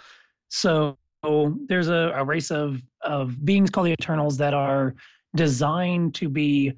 So 0.47 0.97
there's 1.23 1.89
a, 1.89 2.13
a 2.15 2.23
race 2.23 2.51
of 2.51 2.81
of 3.01 3.43
beings 3.43 3.69
called 3.69 3.87
the 3.87 3.91
Eternals 3.91 4.37
that 4.37 4.53
are 4.53 4.95
designed 5.35 6.15
to 6.15 6.29
be 6.29 6.73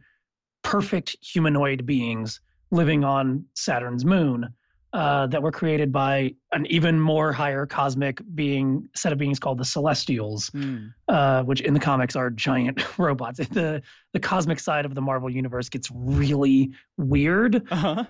perfect 0.64 1.16
humanoid 1.22 1.86
beings 1.86 2.42
living 2.72 3.04
on 3.04 3.46
Saturn's 3.54 4.04
moon 4.04 4.54
uh, 4.94 5.26
that 5.28 5.42
were 5.42 5.52
created 5.52 5.92
by 5.92 6.34
an 6.52 6.68
even 6.68 7.00
more 7.00 7.32
higher 7.32 7.66
cosmic 7.66 8.22
being 8.36 8.88
set 8.96 9.12
of 9.12 9.18
beings 9.18 9.40
called 9.40 9.58
the 9.58 9.66
Celestials, 9.66 10.52
mm. 10.52 10.94
uh, 11.08 11.44
which 11.44 11.62
in 11.62 11.74
the 11.74 11.80
comics 11.80 12.16
are 12.16 12.30
giant 12.30 12.84
robots. 13.00 13.40
The 13.40 13.82
the 14.14 14.20
cosmic 14.20 14.60
side 14.60 14.86
of 14.86 14.94
the 14.94 15.02
Marvel 15.02 15.30
universe 15.30 15.68
gets 15.68 15.90
really 15.92 16.72
weird. 16.98 17.64
Uh-huh. 17.72 18.06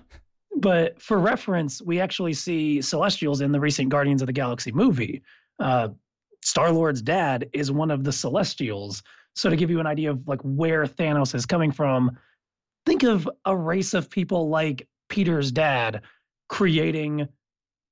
But 0.56 1.00
for 1.00 1.18
reference, 1.18 1.82
we 1.82 2.00
actually 2.00 2.34
see 2.34 2.80
Celestials 2.80 3.40
in 3.40 3.50
the 3.50 3.60
recent 3.60 3.88
Guardians 3.88 4.22
of 4.22 4.26
the 4.26 4.32
Galaxy 4.32 4.70
movie. 4.70 5.22
Uh, 5.58 5.88
Star 6.44 6.70
Lord's 6.70 7.00
dad 7.00 7.48
is 7.54 7.72
one 7.72 7.90
of 7.90 8.04
the 8.04 8.12
Celestials. 8.12 9.02
So 9.34 9.50
to 9.50 9.56
give 9.56 9.70
you 9.70 9.80
an 9.80 9.86
idea 9.86 10.10
of 10.10 10.28
like 10.28 10.40
where 10.42 10.84
Thanos 10.84 11.34
is 11.34 11.46
coming 11.46 11.72
from, 11.72 12.16
think 12.86 13.02
of 13.02 13.28
a 13.44 13.56
race 13.56 13.94
of 13.94 14.10
people 14.10 14.48
like 14.48 14.88
Peter's 15.08 15.52
dad 15.52 16.02
creating 16.48 17.28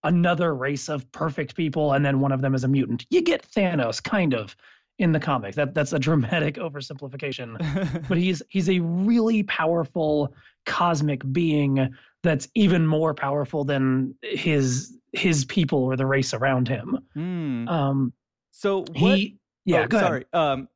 another 0.05 0.55
race 0.55 0.89
of 0.89 1.11
perfect 1.13 1.55
people 1.55 1.93
and 1.93 2.05
then 2.05 2.21
one 2.21 2.33
of 2.33 2.41
them 2.41 2.55
is 2.55 2.65
a 2.65 2.69
mutant. 2.69 3.07
You 3.11 3.23
get 3.23 3.47
Thanos 3.55 4.03
kind 4.03 4.35
of 4.35 4.57
in 4.99 5.13
the 5.13 5.21
comics. 5.21 5.57
That 5.57 5.75
that's 5.75 5.93
a 5.93 5.99
dramatic 5.99 6.55
oversimplification. 6.57 8.09
but 8.09 8.19
he's 8.19 8.43
he's 8.49 8.69
a 8.69 8.81
really 8.81 9.43
powerful 9.45 10.35
cosmic 10.67 11.21
being 11.33 11.95
that's 12.23 12.49
even 12.55 12.87
more 12.87 13.15
powerful 13.15 13.65
than 13.65 14.15
his 14.23 14.97
his 15.13 15.45
people 15.45 15.85
or 15.85 15.97
the 15.97 16.07
race 16.07 16.35
around 16.35 16.69
him. 16.69 16.99
Mm. 17.17 17.69
Um, 17.69 18.13
so 18.53 18.85
what, 18.95 19.19
he, 19.19 19.39
yeah, 19.65 19.87
oh, 19.91 19.99
sorry. 19.99 20.25
Um, 20.33 20.69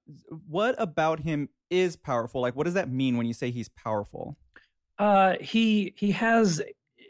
what 0.48 0.74
about 0.78 1.20
him 1.20 1.48
is 1.70 1.96
powerful? 1.96 2.40
Like, 2.40 2.54
what 2.56 2.64
does 2.64 2.74
that 2.74 2.90
mean 2.90 3.16
when 3.16 3.26
you 3.26 3.34
say 3.34 3.50
he's 3.50 3.68
powerful? 3.68 4.36
Uh, 4.98 5.34
he 5.40 5.92
he 5.96 6.10
has 6.12 6.62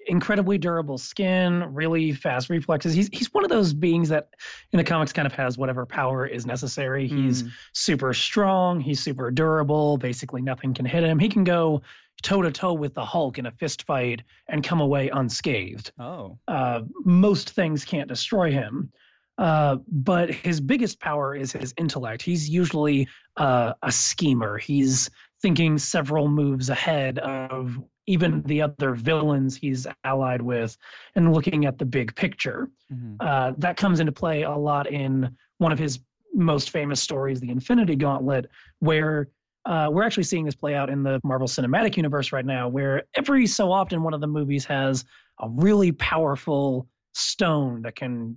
incredibly 0.08 0.56
durable 0.56 0.98
skin, 0.98 1.64
really 1.74 2.12
fast 2.12 2.48
reflexes. 2.48 2.94
He's 2.94 3.08
he's 3.12 3.32
one 3.34 3.44
of 3.44 3.50
those 3.50 3.72
beings 3.74 4.08
that 4.08 4.30
in 4.72 4.76
the 4.78 4.84
comics 4.84 5.12
kind 5.12 5.26
of 5.26 5.32
has 5.32 5.58
whatever 5.58 5.84
power 5.86 6.26
is 6.26 6.46
necessary. 6.46 7.06
He's 7.08 7.42
Mm. 7.42 7.50
super 7.72 8.12
strong, 8.14 8.80
he's 8.80 9.00
super 9.00 9.30
durable, 9.30 9.98
basically 9.98 10.42
nothing 10.42 10.74
can 10.74 10.84
hit 10.86 11.02
him. 11.04 11.18
He 11.18 11.28
can 11.28 11.44
go 11.44 11.82
toe 12.22 12.40
to 12.42 12.50
toe 12.50 12.72
with 12.72 12.94
the 12.94 13.04
Hulk 13.04 13.38
in 13.38 13.46
a 13.46 13.50
fist 13.50 13.82
fight 13.84 14.22
and 14.48 14.64
come 14.64 14.80
away 14.80 15.08
unscathed. 15.10 15.92
Oh. 15.98 16.38
Uh, 16.48 16.82
most 17.04 17.50
things 17.50 17.84
can't 17.84 18.08
destroy 18.08 18.50
him. 18.50 18.90
Uh, 19.38 19.76
but 19.88 20.30
his 20.30 20.60
biggest 20.60 20.98
power 21.00 21.34
is 21.34 21.52
his 21.52 21.74
intellect. 21.76 22.22
He's 22.22 22.48
usually 22.48 23.06
uh, 23.36 23.74
a 23.82 23.92
schemer. 23.92 24.56
He's 24.58 25.10
thinking 25.42 25.76
several 25.78 26.28
moves 26.28 26.70
ahead 26.70 27.18
of 27.18 27.78
even 28.06 28.42
the 28.42 28.62
other 28.62 28.94
villains 28.94 29.56
he's 29.56 29.86
allied 30.04 30.40
with 30.40 30.76
and 31.16 31.34
looking 31.34 31.66
at 31.66 31.76
the 31.78 31.84
big 31.84 32.14
picture. 32.14 32.70
Mhm. 32.92 33.16
Uh, 33.20 33.52
that 33.58 33.76
comes 33.76 34.00
into 34.00 34.12
play 34.12 34.42
a 34.42 34.50
lot 34.50 34.90
in 34.90 35.36
one 35.58 35.72
of 35.72 35.78
his 35.78 35.98
most 36.32 36.70
famous 36.70 37.02
stories, 37.02 37.40
The 37.40 37.50
Infinity 37.50 37.96
Gauntlet, 37.96 38.46
where 38.78 39.28
uh, 39.64 39.88
we're 39.90 40.04
actually 40.04 40.22
seeing 40.22 40.44
this 40.44 40.54
play 40.54 40.74
out 40.74 40.88
in 40.88 41.02
the 41.02 41.20
Marvel 41.24 41.48
Cinematic 41.48 41.96
Universe 41.96 42.30
right 42.30 42.46
now, 42.46 42.68
where 42.68 43.02
every 43.16 43.46
so 43.46 43.72
often 43.72 44.02
one 44.02 44.14
of 44.14 44.20
the 44.20 44.26
movies 44.26 44.64
has 44.64 45.04
a 45.40 45.48
really 45.48 45.90
powerful 45.92 46.86
stone 47.14 47.82
that 47.82 47.96
can 47.96 48.36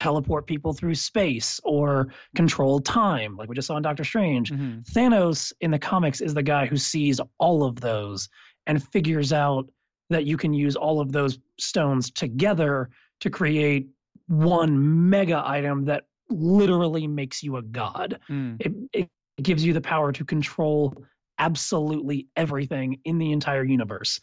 teleport 0.00 0.46
people 0.46 0.72
through 0.72 0.94
space 0.94 1.60
or 1.64 2.08
control 2.36 2.80
time, 2.80 3.36
like 3.36 3.48
we 3.48 3.54
just 3.54 3.66
saw 3.66 3.76
in 3.76 3.82
Doctor 3.82 4.04
Strange. 4.04 4.52
Mhm. 4.52 4.84
Thanos 4.92 5.52
in 5.60 5.70
the 5.70 5.78
comics 5.78 6.20
is 6.20 6.34
the 6.34 6.42
guy 6.42 6.66
who 6.66 6.76
sees 6.76 7.20
all 7.38 7.64
of 7.64 7.80
those 7.80 8.28
and 8.66 8.82
figures 8.82 9.32
out 9.32 9.68
that 10.10 10.24
you 10.24 10.36
can 10.36 10.54
use 10.54 10.76
all 10.76 11.00
of 11.00 11.12
those 11.12 11.38
stones 11.58 12.10
together 12.10 12.90
to 13.20 13.30
create 13.30 13.88
one 14.26 15.10
mega 15.10 15.42
item 15.44 15.84
that 15.84 16.04
literally 16.30 17.06
makes 17.06 17.42
you 17.42 17.56
a 17.56 17.62
god. 17.62 18.18
Mm. 18.28 18.56
It, 18.60 18.72
it 18.92 19.42
gives 19.42 19.64
you 19.64 19.72
the 19.72 19.80
power 19.80 20.12
to 20.12 20.24
control 20.24 20.94
absolutely 21.38 22.26
everything 22.36 23.00
in 23.04 23.18
the 23.18 23.32
entire 23.32 23.64
universe. 23.64 24.20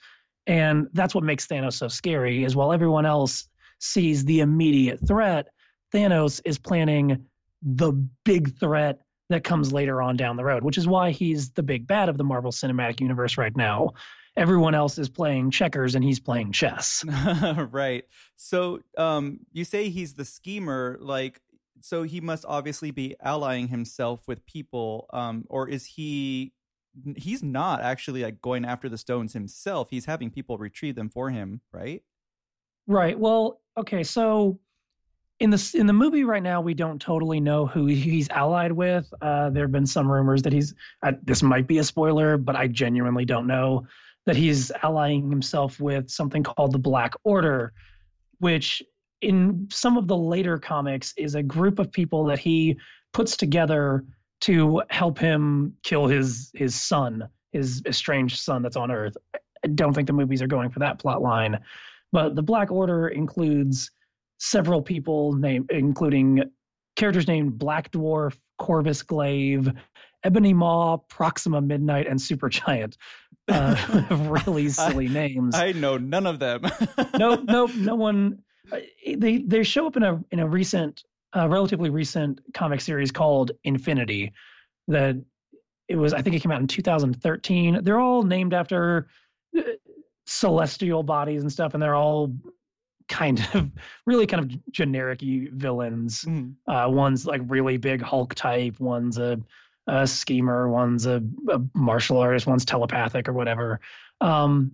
And 0.48 0.88
that's 0.94 1.16
what 1.16 1.24
makes 1.24 1.48
Thanos 1.48 1.74
so 1.74 1.88
scary 1.88 2.44
is 2.44 2.56
while 2.56 2.72
everyone 2.72 3.06
else 3.06 3.48
sees 3.80 4.24
the 4.26 4.42
immediate 4.42 5.00
threat, 5.08 5.48
Thanos 5.94 6.42
is 6.46 6.58
planning 6.58 7.26
the 7.62 7.92
big 8.24 8.58
threat 8.60 9.00
that 9.30 9.44
comes 9.44 9.74
later 9.74 10.02
on 10.02 10.18
down 10.18 10.38
the 10.38 10.44
road, 10.44 10.64
which 10.64 10.78
is 10.78 10.88
why 10.88 11.12
he's 11.12 11.50
the 11.52 11.64
big 11.64 11.88
bad 11.88 12.10
of 12.10 12.18
the 12.18 12.24
Marvel 12.24 12.52
Cinematic 12.52 13.00
Universe 13.02 13.38
right 13.38 13.56
now. 13.56 13.92
Everyone 14.38 14.76
else 14.76 14.98
is 14.98 15.10
playing 15.10 15.50
checkers 15.52 15.96
and 15.96 16.04
he's 16.04 16.20
playing 16.20 16.52
chess. 16.52 17.04
right. 17.72 18.04
So, 18.36 18.82
um, 18.98 19.40
you 19.52 19.64
say 19.64 19.90
he's 19.90 20.14
the 20.14 20.26
schemer, 20.26 20.98
like, 21.00 21.42
so 21.82 22.04
he 22.04 22.22
must 22.22 22.46
obviously 22.48 22.92
be 22.92 23.16
allying 23.24 23.68
himself 23.70 24.28
with 24.28 24.46
people, 24.46 25.08
um, 25.14 25.46
or 25.50 25.70
is 25.70 25.86
he? 25.86 26.54
He's 27.18 27.44
not 27.44 27.82
actually 27.82 28.24
like 28.24 28.42
going 28.42 28.66
after 28.66 28.88
the 28.88 28.98
stones 28.98 29.34
himself. 29.34 29.90
He's 29.92 30.06
having 30.06 30.30
people 30.30 30.58
retrieve 30.58 30.96
them 30.96 31.10
for 31.10 31.30
him, 31.30 31.62
right? 31.72 32.02
Right. 32.88 33.20
Well, 33.20 33.62
okay, 33.78 34.04
so 34.04 34.60
in 35.40 35.50
the 35.50 35.72
in 35.74 35.86
the 35.86 35.94
movie 35.94 36.24
right 36.24 36.44
now, 36.44 36.62
we 36.62 36.74
don't 36.74 37.02
totally 37.02 37.40
know 37.40 37.66
who 37.66 37.88
he's 37.88 38.30
allied 38.30 38.72
with. 38.72 39.12
Uh, 39.22 39.50
there 39.50 39.66
have 39.66 39.72
been 39.72 39.86
some 39.86 40.10
rumors 40.10 40.42
that 40.44 40.54
he's. 40.54 40.74
This 41.24 41.44
might 41.44 41.68
be 41.68 41.80
a 41.80 41.84
spoiler, 41.84 42.38
but 42.38 42.56
I 42.56 42.68
genuinely 42.68 43.26
don't 43.26 43.48
know 43.48 43.86
that 44.26 44.36
he's 44.36 44.72
allying 44.82 45.30
himself 45.30 45.80
with 45.80 46.10
something 46.10 46.42
called 46.42 46.72
the 46.72 46.80
Black 46.80 47.14
Order, 47.24 47.74
which 48.40 48.82
in 49.22 49.68
some 49.70 49.98
of 49.98 50.08
the 50.08 50.18
later 50.18 50.58
comics 50.58 51.14
is 51.18 51.36
a 51.36 51.44
group 51.44 51.80
of 51.80 51.92
people 51.92 52.24
that 52.26 52.40
he 52.40 52.78
puts 53.14 53.38
together 53.38 54.04
to 54.42 54.82
help 54.90 55.18
him 55.18 55.76
kill 55.84 56.08
his 56.08 56.50
his 56.54 56.76
son, 56.76 57.28
his 57.52 57.82
estranged 57.86 58.40
son 58.40 58.62
that's 58.62 58.78
on 58.78 58.90
Earth. 58.90 59.18
I 59.36 59.68
don't 59.68 59.94
think 59.94 60.08
the 60.08 60.14
movies 60.14 60.42
are 60.42 60.48
going 60.48 60.70
for 60.70 60.80
that 60.80 61.00
plot 61.00 61.22
line, 61.22 61.60
but 62.14 62.36
the 62.36 62.44
Black 62.44 62.72
Order 62.72 63.10
includes 63.10 63.92
several 64.38 64.82
people 64.82 65.34
named 65.34 65.70
including 65.72 66.44
characters 66.96 67.28
named 67.28 67.58
Black 67.58 67.92
Dwarf, 67.92 68.38
Corvus 68.58 69.04
Glaive, 69.04 69.72
Ebony 70.24 70.54
Maw, 70.54 70.98
Proxima 70.98 71.62
Midnight, 71.62 72.08
and 72.08 72.20
Supergiant. 72.20 72.96
Uh, 73.48 74.06
really 74.30 74.70
silly 74.70 75.08
names. 75.08 75.56
I 75.56 75.72
know 75.74 75.98
none 75.98 76.26
of 76.26 76.40
them. 76.40 76.62
no, 77.20 77.36
no, 77.36 77.66
no 77.68 77.96
one. 77.96 78.40
uh, 78.72 78.78
They 79.18 79.38
they 79.40 79.64
show 79.64 79.86
up 79.88 79.98
in 79.98 80.04
a 80.04 80.24
in 80.32 80.40
a 80.40 80.48
recent, 80.48 81.04
uh, 81.36 81.48
relatively 81.48 81.90
recent 81.90 82.42
comic 82.54 82.82
series 82.82 83.12
called 83.12 83.52
Infinity. 83.64 84.34
That 84.88 85.16
it 85.88 85.96
was, 85.98 86.14
I 86.14 86.22
think 86.24 86.36
it 86.36 86.42
came 86.42 86.52
out 86.52 86.62
in 86.62 86.68
2013. 86.68 87.84
They're 87.84 88.00
all 88.00 88.24
named 88.24 88.54
after 88.56 89.08
uh, 89.56 89.62
celestial 90.26 91.04
bodies 91.04 91.42
and 91.42 91.52
stuff, 91.52 91.74
and 91.76 91.84
they're 91.84 91.96
all 91.96 92.34
kind 93.08 93.48
of 93.54 93.72
really 94.06 94.28
kind 94.28 94.44
of 94.44 94.72
generic 94.72 95.22
villains. 95.22 96.24
Mhm. 96.24 96.56
Uh, 96.68 96.90
one's 96.90 97.26
like 97.26 97.42
really 97.46 97.78
big 97.78 98.02
Hulk 98.02 98.36
type. 98.36 98.80
One's 98.80 99.18
a, 99.18 99.40
a 99.88 100.08
schemer. 100.08 100.70
One's 100.70 101.06
a, 101.06 101.24
a 101.50 101.62
martial 101.74 102.18
artist. 102.18 102.48
One's 102.48 102.66
telepathic 102.66 103.28
or 103.28 103.34
whatever. 103.34 103.80
Um, 104.22 104.72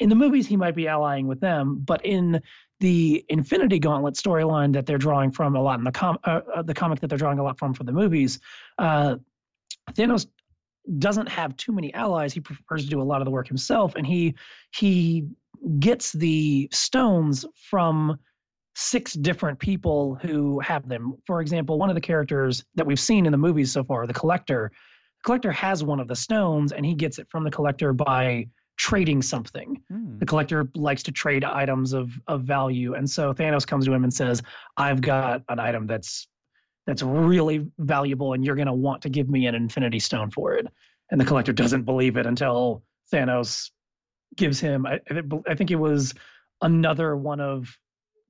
in 0.00 0.08
the 0.08 0.14
movies, 0.16 0.46
he 0.46 0.56
might 0.56 0.74
be 0.74 0.88
allying 0.88 1.26
with 1.26 1.40
them, 1.40 1.80
but 1.84 2.04
in 2.04 2.42
the 2.80 3.24
Infinity 3.28 3.78
Gauntlet 3.78 4.14
storyline 4.14 4.72
that 4.72 4.86
they're 4.86 4.98
drawing 4.98 5.30
from 5.30 5.54
a 5.54 5.62
lot 5.62 5.78
in 5.78 5.84
the 5.84 5.92
com 5.92 6.18
uh, 6.24 6.40
uh, 6.54 6.62
the 6.62 6.74
comic 6.74 7.00
that 7.00 7.08
they're 7.08 7.18
drawing 7.18 7.38
a 7.38 7.42
lot 7.42 7.58
from 7.58 7.72
for 7.72 7.84
the 7.84 7.92
movies, 7.92 8.40
uh, 8.78 9.16
Thanos 9.92 10.26
doesn't 10.98 11.28
have 11.28 11.56
too 11.56 11.72
many 11.72 11.94
allies. 11.94 12.34
He 12.34 12.40
prefers 12.40 12.84
to 12.84 12.90
do 12.90 13.00
a 13.00 13.04
lot 13.04 13.20
of 13.20 13.24
the 13.24 13.30
work 13.30 13.48
himself, 13.48 13.94
and 13.94 14.06
he 14.06 14.34
he 14.74 15.28
gets 15.78 16.12
the 16.12 16.68
stones 16.72 17.44
from 17.70 18.18
six 18.74 19.12
different 19.14 19.58
people 19.58 20.16
who 20.16 20.58
have 20.60 20.88
them. 20.88 21.14
For 21.26 21.40
example, 21.40 21.78
one 21.78 21.90
of 21.90 21.94
the 21.94 22.00
characters 22.00 22.64
that 22.74 22.86
we've 22.86 23.00
seen 23.00 23.26
in 23.26 23.32
the 23.32 23.38
movies 23.38 23.72
so 23.72 23.84
far, 23.84 24.06
the 24.06 24.14
Collector, 24.14 24.70
the 24.72 25.22
Collector 25.24 25.52
has 25.52 25.84
one 25.84 26.00
of 26.00 26.08
the 26.08 26.16
stones, 26.16 26.72
and 26.72 26.84
he 26.84 26.94
gets 26.94 27.18
it 27.18 27.28
from 27.30 27.44
the 27.44 27.50
Collector 27.50 27.92
by 27.92 28.48
trading 28.76 29.22
something. 29.22 29.80
Hmm. 29.88 30.18
The 30.18 30.26
Collector 30.26 30.68
likes 30.74 31.02
to 31.04 31.12
trade 31.12 31.44
items 31.44 31.92
of 31.92 32.10
of 32.26 32.42
value, 32.42 32.94
and 32.94 33.08
so 33.08 33.32
Thanos 33.32 33.66
comes 33.66 33.84
to 33.86 33.92
him 33.92 34.04
and 34.04 34.12
says, 34.12 34.42
"I've 34.76 35.00
got 35.00 35.42
an 35.48 35.60
item 35.60 35.86
that's 35.86 36.28
that's 36.86 37.02
really 37.02 37.66
valuable, 37.78 38.32
and 38.32 38.44
you're 38.44 38.56
going 38.56 38.66
to 38.66 38.72
want 38.72 39.02
to 39.02 39.08
give 39.08 39.28
me 39.28 39.46
an 39.46 39.54
Infinity 39.54 40.00
Stone 40.00 40.30
for 40.32 40.54
it." 40.54 40.66
And 41.10 41.20
the 41.20 41.24
Collector 41.24 41.52
doesn't 41.52 41.84
believe 41.84 42.16
it 42.16 42.26
until 42.26 42.82
Thanos 43.12 43.70
gives 44.36 44.60
him. 44.60 44.86
I, 44.86 45.00
I 45.48 45.54
think 45.54 45.70
it 45.70 45.76
was 45.76 46.14
another 46.62 47.16
one 47.16 47.40
of 47.40 47.76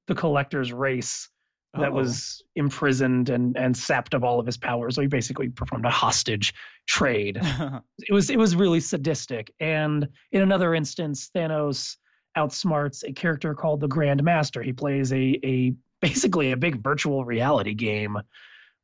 the 0.06 0.14
Collector's 0.14 0.72
race 0.72 1.28
that 1.76 1.88
Oh. 1.90 1.92
was 1.92 2.42
imprisoned 2.54 3.30
and 3.30 3.56
and 3.56 3.76
sapped 3.76 4.14
of 4.14 4.22
all 4.22 4.38
of 4.38 4.46
his 4.46 4.56
powers. 4.56 4.94
So 4.94 5.02
he 5.02 5.08
basically 5.08 5.48
performed 5.48 5.84
a 5.86 5.90
hostage 5.90 6.54
trade 6.86 7.36
it 7.98 8.12
was 8.12 8.30
it 8.30 8.38
was 8.38 8.54
really 8.54 8.78
sadistic. 8.80 9.52
And 9.58 10.08
in 10.30 10.42
another 10.42 10.74
instance, 10.74 11.30
Thanos 11.34 11.96
outsmarts 12.36 13.02
a 13.08 13.12
character 13.12 13.54
called 13.54 13.80
the 13.80 13.88
Grand 13.88 14.22
Master. 14.22 14.62
He 14.62 14.72
plays 14.72 15.12
a 15.12 15.38
a 15.44 15.74
basically 16.00 16.52
a 16.52 16.56
big 16.56 16.82
virtual 16.82 17.24
reality 17.24 17.74
game 17.74 18.18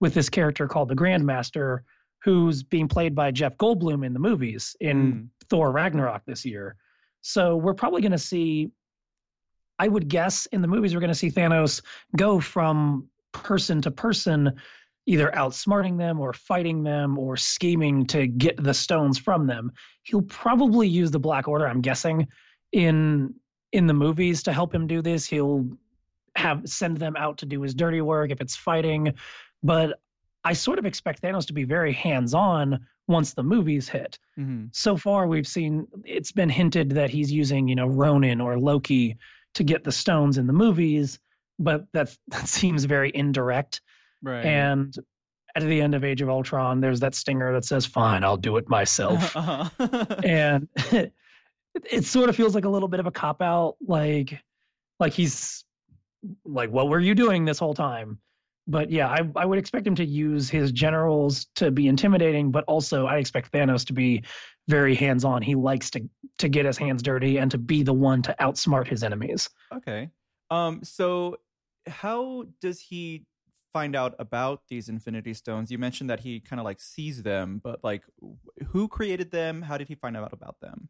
with 0.00 0.14
this 0.14 0.28
character 0.28 0.66
called 0.66 0.88
the 0.88 0.94
Grand 0.94 1.24
Master, 1.24 1.84
who's 2.24 2.62
being 2.64 2.88
played 2.88 3.14
by 3.14 3.30
Jeff 3.30 3.56
Goldblum 3.56 4.04
in 4.04 4.14
the 4.14 4.18
movies 4.20 4.74
in 4.80 5.12
Mm. 5.12 5.28
Thor 5.48 5.70
Ragnarok 5.70 6.22
this 6.26 6.44
year. 6.44 6.76
So 7.22 7.56
we're 7.56 7.74
probably 7.74 8.02
going 8.02 8.12
to 8.12 8.18
see. 8.18 8.70
I 9.78 9.88
would 9.88 10.08
guess 10.08 10.46
in 10.46 10.60
the 10.60 10.68
movies 10.68 10.94
we're 10.94 11.00
going 11.00 11.08
to 11.08 11.14
see 11.14 11.30
Thanos 11.30 11.80
go 12.16 12.38
from 12.38 13.08
person 13.32 13.80
to 13.82 13.90
person 13.90 14.52
either 15.06 15.30
outsmarting 15.34 15.96
them 15.96 16.20
or 16.20 16.32
fighting 16.32 16.82
them 16.82 17.18
or 17.18 17.36
scheming 17.36 18.06
to 18.06 18.26
get 18.26 18.62
the 18.62 18.74
stones 18.74 19.18
from 19.18 19.46
them. 19.46 19.72
He'll 20.02 20.22
probably 20.22 20.86
use 20.86 21.10
the 21.10 21.18
Black 21.18 21.48
Order, 21.48 21.66
I'm 21.66 21.80
guessing, 21.80 22.28
in 22.72 23.34
in 23.72 23.86
the 23.86 23.94
movies 23.94 24.42
to 24.42 24.52
help 24.52 24.74
him 24.74 24.86
do 24.86 25.00
this. 25.00 25.26
He'll 25.26 25.66
have 26.36 26.62
send 26.68 26.98
them 26.98 27.16
out 27.16 27.38
to 27.38 27.46
do 27.46 27.62
his 27.62 27.74
dirty 27.74 28.00
work 28.00 28.30
if 28.30 28.40
it's 28.40 28.56
fighting, 28.56 29.14
but 29.62 29.98
I 30.44 30.52
sort 30.52 30.78
of 30.78 30.86
expect 30.86 31.22
Thanos 31.22 31.46
to 31.48 31.52
be 31.52 31.64
very 31.64 31.92
hands-on 31.92 32.86
once 33.10 33.34
the 33.34 33.42
movies 33.42 33.88
hit. 33.88 34.18
Mm-hmm. 34.38 34.66
So 34.72 34.96
far, 34.96 35.26
we've 35.26 35.46
seen 35.46 35.86
it's 36.04 36.32
been 36.32 36.48
hinted 36.48 36.90
that 36.90 37.10
he's 37.10 37.30
using, 37.30 37.68
you 37.68 37.74
know, 37.74 37.86
Ronan 37.86 38.40
or 38.40 38.58
Loki 38.58 39.18
to 39.54 39.64
get 39.64 39.84
the 39.84 39.92
stones 39.92 40.38
in 40.38 40.46
the 40.46 40.52
movies, 40.52 41.18
but 41.58 41.84
that's, 41.92 42.18
that 42.28 42.48
seems 42.48 42.84
very 42.84 43.10
indirect. 43.14 43.82
Right. 44.22 44.44
And 44.44 44.94
at 45.54 45.62
the 45.64 45.80
end 45.80 45.94
of 45.94 46.04
Age 46.04 46.22
of 46.22 46.28
Ultron, 46.28 46.80
there's 46.80 47.00
that 47.00 47.14
stinger 47.14 47.52
that 47.52 47.64
says, 47.64 47.84
"Fine, 47.84 48.22
I'll 48.22 48.36
do 48.36 48.56
it 48.56 48.68
myself," 48.68 49.36
uh-huh. 49.36 50.04
and 50.24 50.68
it, 50.92 51.12
it 51.90 52.04
sort 52.04 52.28
of 52.28 52.36
feels 52.36 52.54
like 52.54 52.64
a 52.64 52.68
little 52.68 52.88
bit 52.88 53.00
of 53.00 53.06
a 53.06 53.10
cop 53.10 53.42
out, 53.42 53.76
like 53.84 54.38
like 55.00 55.12
he's 55.12 55.64
like, 56.44 56.70
"What 56.70 56.88
were 56.88 57.00
you 57.00 57.14
doing 57.14 57.44
this 57.44 57.58
whole 57.58 57.74
time?" 57.74 58.18
But 58.70 58.90
yeah, 58.90 59.08
I 59.08 59.28
I 59.34 59.44
would 59.44 59.58
expect 59.58 59.84
him 59.86 59.96
to 59.96 60.04
use 60.04 60.48
his 60.48 60.70
generals 60.70 61.46
to 61.56 61.72
be 61.72 61.88
intimidating, 61.88 62.52
but 62.52 62.64
also 62.68 63.06
I 63.06 63.18
expect 63.18 63.52
Thanos 63.52 63.84
to 63.86 63.92
be 63.92 64.22
very 64.68 64.94
hands 64.94 65.24
on. 65.24 65.42
He 65.42 65.56
likes 65.56 65.90
to 65.90 66.08
to 66.38 66.48
get 66.48 66.66
his 66.66 66.78
hands 66.78 67.02
dirty 67.02 67.38
and 67.38 67.50
to 67.50 67.58
be 67.58 67.82
the 67.82 67.92
one 67.92 68.22
to 68.22 68.36
outsmart 68.40 68.86
his 68.86 69.02
enemies. 69.02 69.50
okay. 69.74 70.08
Um. 70.50 70.84
So, 70.84 71.36
how 71.88 72.44
does 72.60 72.80
he 72.80 73.26
find 73.72 73.96
out 73.96 74.14
about 74.20 74.62
these 74.68 74.88
Infinity 74.88 75.34
Stones? 75.34 75.70
You 75.70 75.78
mentioned 75.78 76.10
that 76.10 76.20
he 76.20 76.38
kind 76.38 76.60
of 76.60 76.64
like 76.64 76.80
sees 76.80 77.22
them, 77.24 77.60
but 77.62 77.82
like, 77.82 78.04
who 78.68 78.86
created 78.86 79.32
them? 79.32 79.62
How 79.62 79.78
did 79.78 79.88
he 79.88 79.96
find 79.96 80.16
out 80.16 80.32
about 80.32 80.60
them? 80.60 80.88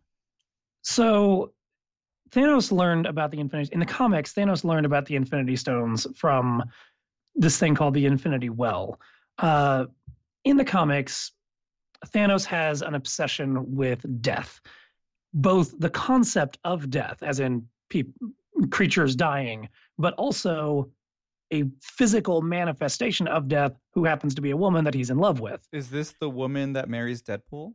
So 0.82 1.52
Thanos 2.30 2.72
learned 2.72 3.06
about 3.06 3.30
the 3.30 3.40
Infinity 3.40 3.70
in 3.72 3.80
the 3.80 3.86
comics. 3.86 4.32
Thanos 4.32 4.64
learned 4.64 4.86
about 4.86 5.06
the 5.06 5.16
Infinity 5.16 5.56
Stones 5.56 6.06
from 6.16 6.62
this 7.34 7.58
thing 7.58 7.74
called 7.74 7.94
the 7.94 8.06
Infinity 8.06 8.50
Well. 8.50 9.00
Uh, 9.38 9.86
in 10.44 10.56
the 10.56 10.64
comics, 10.64 11.32
Thanos 12.08 12.44
has 12.46 12.82
an 12.82 12.94
obsession 12.94 13.74
with 13.74 14.04
death, 14.22 14.60
both 15.34 15.78
the 15.78 15.90
concept 15.90 16.58
of 16.64 16.90
death, 16.90 17.22
as 17.22 17.40
in 17.40 17.66
pe- 17.88 18.04
creatures 18.70 19.14
dying, 19.14 19.68
but 19.98 20.14
also 20.14 20.90
a 21.52 21.64
physical 21.82 22.42
manifestation 22.42 23.26
of 23.26 23.48
death 23.48 23.72
who 23.94 24.04
happens 24.04 24.34
to 24.34 24.42
be 24.42 24.50
a 24.50 24.56
woman 24.56 24.84
that 24.84 24.94
he's 24.94 25.10
in 25.10 25.18
love 25.18 25.40
with. 25.40 25.66
Is 25.72 25.90
this 25.90 26.14
the 26.20 26.30
woman 26.30 26.72
that 26.74 26.88
marries 26.88 27.22
Deadpool? 27.22 27.74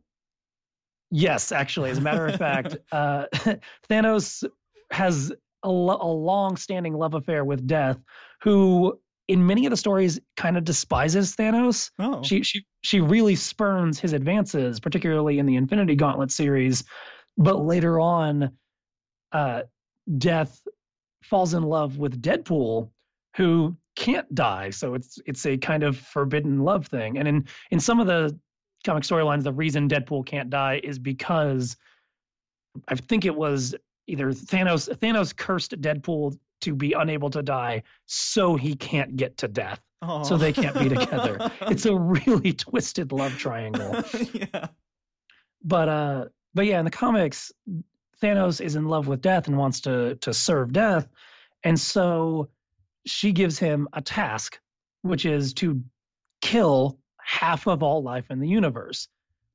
Yes, 1.10 1.52
actually, 1.52 1.90
as 1.90 1.98
a 1.98 2.00
matter 2.00 2.26
of 2.26 2.36
fact, 2.36 2.76
uh, 2.92 3.26
Thanos 3.88 4.44
has 4.90 5.32
a, 5.62 5.70
lo- 5.70 5.98
a 6.00 6.06
long-standing 6.06 6.94
love 6.94 7.14
affair 7.14 7.44
with 7.44 7.66
Death, 7.66 7.98
who, 8.42 8.98
in 9.28 9.46
many 9.46 9.66
of 9.66 9.70
the 9.70 9.76
stories, 9.76 10.20
kind 10.36 10.56
of 10.56 10.64
despises 10.64 11.34
Thanos. 11.34 11.90
Oh, 11.98 12.22
She 12.22 12.42
she 12.42 12.64
she 12.82 13.00
really 13.00 13.34
spurns 13.34 13.98
his 13.98 14.12
advances, 14.12 14.78
particularly 14.80 15.38
in 15.38 15.46
the 15.46 15.56
Infinity 15.56 15.96
Gauntlet 15.96 16.30
series. 16.30 16.84
But 17.36 17.64
later 17.64 18.00
on, 18.00 18.50
uh, 19.32 19.62
Death 20.18 20.60
falls 21.22 21.54
in 21.54 21.62
love 21.64 21.98
with 21.98 22.22
Deadpool, 22.22 22.90
who 23.36 23.76
can't 23.96 24.32
die. 24.34 24.70
So 24.70 24.94
it's 24.94 25.18
it's 25.26 25.44
a 25.46 25.56
kind 25.56 25.82
of 25.82 25.96
forbidden 25.96 26.60
love 26.60 26.86
thing. 26.86 27.18
And 27.18 27.26
in 27.26 27.44
in 27.70 27.80
some 27.80 27.98
of 27.98 28.06
the 28.06 28.38
comic 28.84 29.02
storylines, 29.02 29.42
the 29.42 29.52
reason 29.52 29.88
Deadpool 29.88 30.24
can't 30.26 30.50
die 30.50 30.80
is 30.84 30.98
because 30.98 31.76
I 32.88 32.94
think 32.94 33.24
it 33.24 33.34
was 33.34 33.74
either 34.06 34.28
Thanos 34.28 34.88
Thanos 34.98 35.36
cursed 35.36 35.80
Deadpool 35.80 36.38
to 36.62 36.74
be 36.74 36.92
unable 36.92 37.30
to 37.30 37.42
die, 37.42 37.82
so 38.06 38.56
he 38.56 38.74
can't 38.74 39.16
get 39.16 39.36
to 39.38 39.48
death. 39.48 39.80
So 40.24 40.36
they 40.36 40.52
can't 40.52 40.78
be 40.78 40.88
together. 40.88 41.50
It's 41.62 41.86
a 41.86 41.96
really 41.96 42.52
twisted 42.52 43.12
love 43.12 43.36
triangle. 43.38 44.04
yeah. 44.32 44.68
But 45.64 45.88
uh 45.88 46.24
but 46.54 46.66
yeah, 46.66 46.78
in 46.78 46.84
the 46.84 46.90
comics, 46.90 47.52
Thanos 48.22 48.60
is 48.60 48.76
in 48.76 48.86
love 48.86 49.08
with 49.08 49.20
Death 49.20 49.48
and 49.48 49.58
wants 49.58 49.80
to 49.82 50.14
to 50.16 50.32
serve 50.32 50.72
Death. 50.72 51.08
And 51.64 51.78
so 51.78 52.50
she 53.04 53.32
gives 53.32 53.58
him 53.58 53.88
a 53.92 54.02
task, 54.02 54.60
which 55.02 55.26
is 55.26 55.54
to 55.54 55.82
kill 56.40 56.98
half 57.20 57.66
of 57.66 57.82
all 57.82 58.02
life 58.02 58.30
in 58.30 58.38
the 58.38 58.48
universe. 58.48 59.08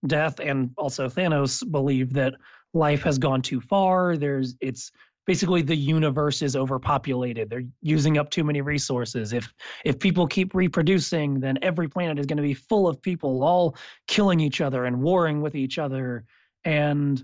Death 0.05 0.39
and 0.39 0.71
also 0.77 1.07
Thanos 1.07 1.69
believe 1.69 2.13
that 2.13 2.33
life 2.73 3.03
has 3.03 3.17
gone 3.17 3.41
too 3.41 3.61
far. 3.61 4.17
There's 4.17 4.55
it's 4.59 4.91
basically 5.25 5.61
the 5.61 5.75
universe 5.75 6.41
is 6.41 6.55
overpopulated. 6.55 7.49
They're 7.49 7.63
using 7.81 8.17
up 8.17 8.29
too 8.29 8.43
many 8.43 8.61
resources. 8.61 9.33
If 9.33 9.53
if 9.85 9.99
people 9.99 10.27
keep 10.27 10.53
reproducing, 10.53 11.39
then 11.39 11.59
every 11.61 11.87
planet 11.87 12.19
is 12.19 12.25
going 12.25 12.37
to 12.37 12.43
be 12.43 12.53
full 12.53 12.87
of 12.87 13.01
people 13.01 13.43
all 13.43 13.75
killing 14.07 14.39
each 14.39 14.61
other 14.61 14.85
and 14.85 15.01
warring 15.01 15.41
with 15.41 15.55
each 15.55 15.77
other 15.77 16.25
and 16.63 17.23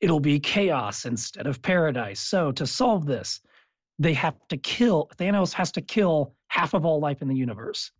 it'll 0.00 0.20
be 0.20 0.38
chaos 0.38 1.06
instead 1.06 1.46
of 1.46 1.62
paradise. 1.62 2.20
So 2.20 2.52
to 2.52 2.66
solve 2.66 3.06
this, 3.06 3.40
they 3.98 4.14
have 4.14 4.36
to 4.48 4.56
kill 4.56 5.08
Thanos 5.16 5.52
has 5.52 5.72
to 5.72 5.80
kill 5.80 6.34
half 6.48 6.74
of 6.74 6.84
all 6.84 7.00
life 7.00 7.22
in 7.22 7.28
the 7.28 7.36
universe. 7.36 7.90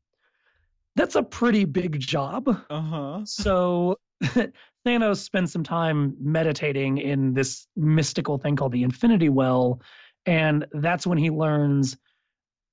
That's 0.97 1.17
a 1.17 1.23
pretty 1.23 1.65
big 1.65 1.99
job. 1.99 2.49
Uh-huh. 2.71 3.25
So 3.25 3.99
Thanos 4.87 5.19
spends 5.19 5.53
some 5.53 5.65
time 5.65 6.17
meditating 6.21 6.99
in 6.99 7.35
this 7.35 7.67
mystical 7.77 8.39
thing 8.39 8.57
called 8.57 8.73
the 8.73 8.83
Infinity 8.83 9.29
Well, 9.29 9.81
and 10.27 10.67
that's 10.73 11.07
when 11.07 11.19
he 11.19 11.31
learns 11.31 11.97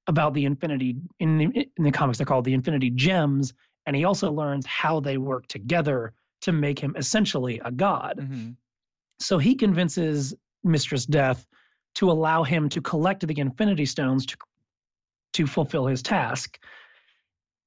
about 0.07 0.33
the 0.33 0.45
Infinity 0.45 0.95
in 1.19 1.37
the, 1.37 1.69
in 1.77 1.83
the 1.83 1.91
comics. 1.91 2.17
They're 2.17 2.25
called 2.25 2.45
the 2.45 2.53
Infinity 2.53 2.89
Gems, 2.91 3.53
and 3.85 3.95
he 3.95 4.03
also 4.03 4.31
learns 4.31 4.65
how 4.65 4.99
they 4.99 5.17
work 5.17 5.47
together 5.47 6.13
to 6.41 6.51
make 6.51 6.79
him 6.79 6.95
essentially 6.97 7.61
a 7.63 7.71
god. 7.71 8.17
Mhm. 8.19 8.55
So 9.19 9.37
he 9.37 9.55
convinces 9.55 10.33
Mistress 10.63 11.05
Death 11.05 11.45
to 11.95 12.09
allow 12.09 12.43
him 12.43 12.69
to 12.69 12.81
collect 12.81 13.25
the 13.25 13.39
Infinity 13.39 13.85
Stones 13.85 14.25
to 14.25 14.37
to 15.33 15.47
fulfill 15.47 15.85
his 15.85 16.01
task. 16.01 16.59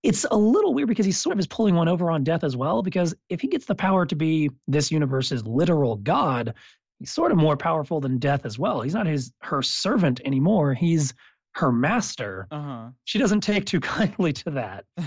It's 0.05 0.25
a 0.31 0.37
little 0.37 0.73
weird 0.75 0.89
because 0.89 1.07
he 1.07 1.13
sort 1.13 1.33
of 1.33 1.41
is 1.41 1.47
pulling 1.47 1.75
one 1.75 1.89
over 1.89 2.11
on 2.11 2.23
Death 2.23 2.45
as 2.45 2.57
well. 2.57 2.83
Because 2.83 3.15
if 3.31 3.41
he 3.41 3.49
gets 3.49 3.67
the 3.67 3.75
power 3.75 4.07
to 4.07 4.15
be 4.15 4.51
this 4.69 4.91
universe's 4.93 5.45
literal 5.47 5.97
god, 5.97 6.55
he's 7.01 7.11
sort 7.11 7.33
of 7.33 7.39
more 7.39 7.57
powerful 7.57 8.01
than 8.01 8.19
Death 8.19 8.45
as 8.45 8.59
well. 8.59 8.83
He's 8.83 8.95
not 8.95 9.07
his 9.07 9.33
her 9.41 9.63
servant 9.63 10.21
anymore. 10.25 10.75
He's 10.75 11.15
her 11.57 11.73
master. 11.73 12.47
Uh-huh. 12.51 12.89
She 13.05 13.19
doesn't 13.19 13.41
take 13.41 13.65
too 13.67 13.81
kindly 13.97 14.33
to 14.35 14.51
that. 14.51 14.85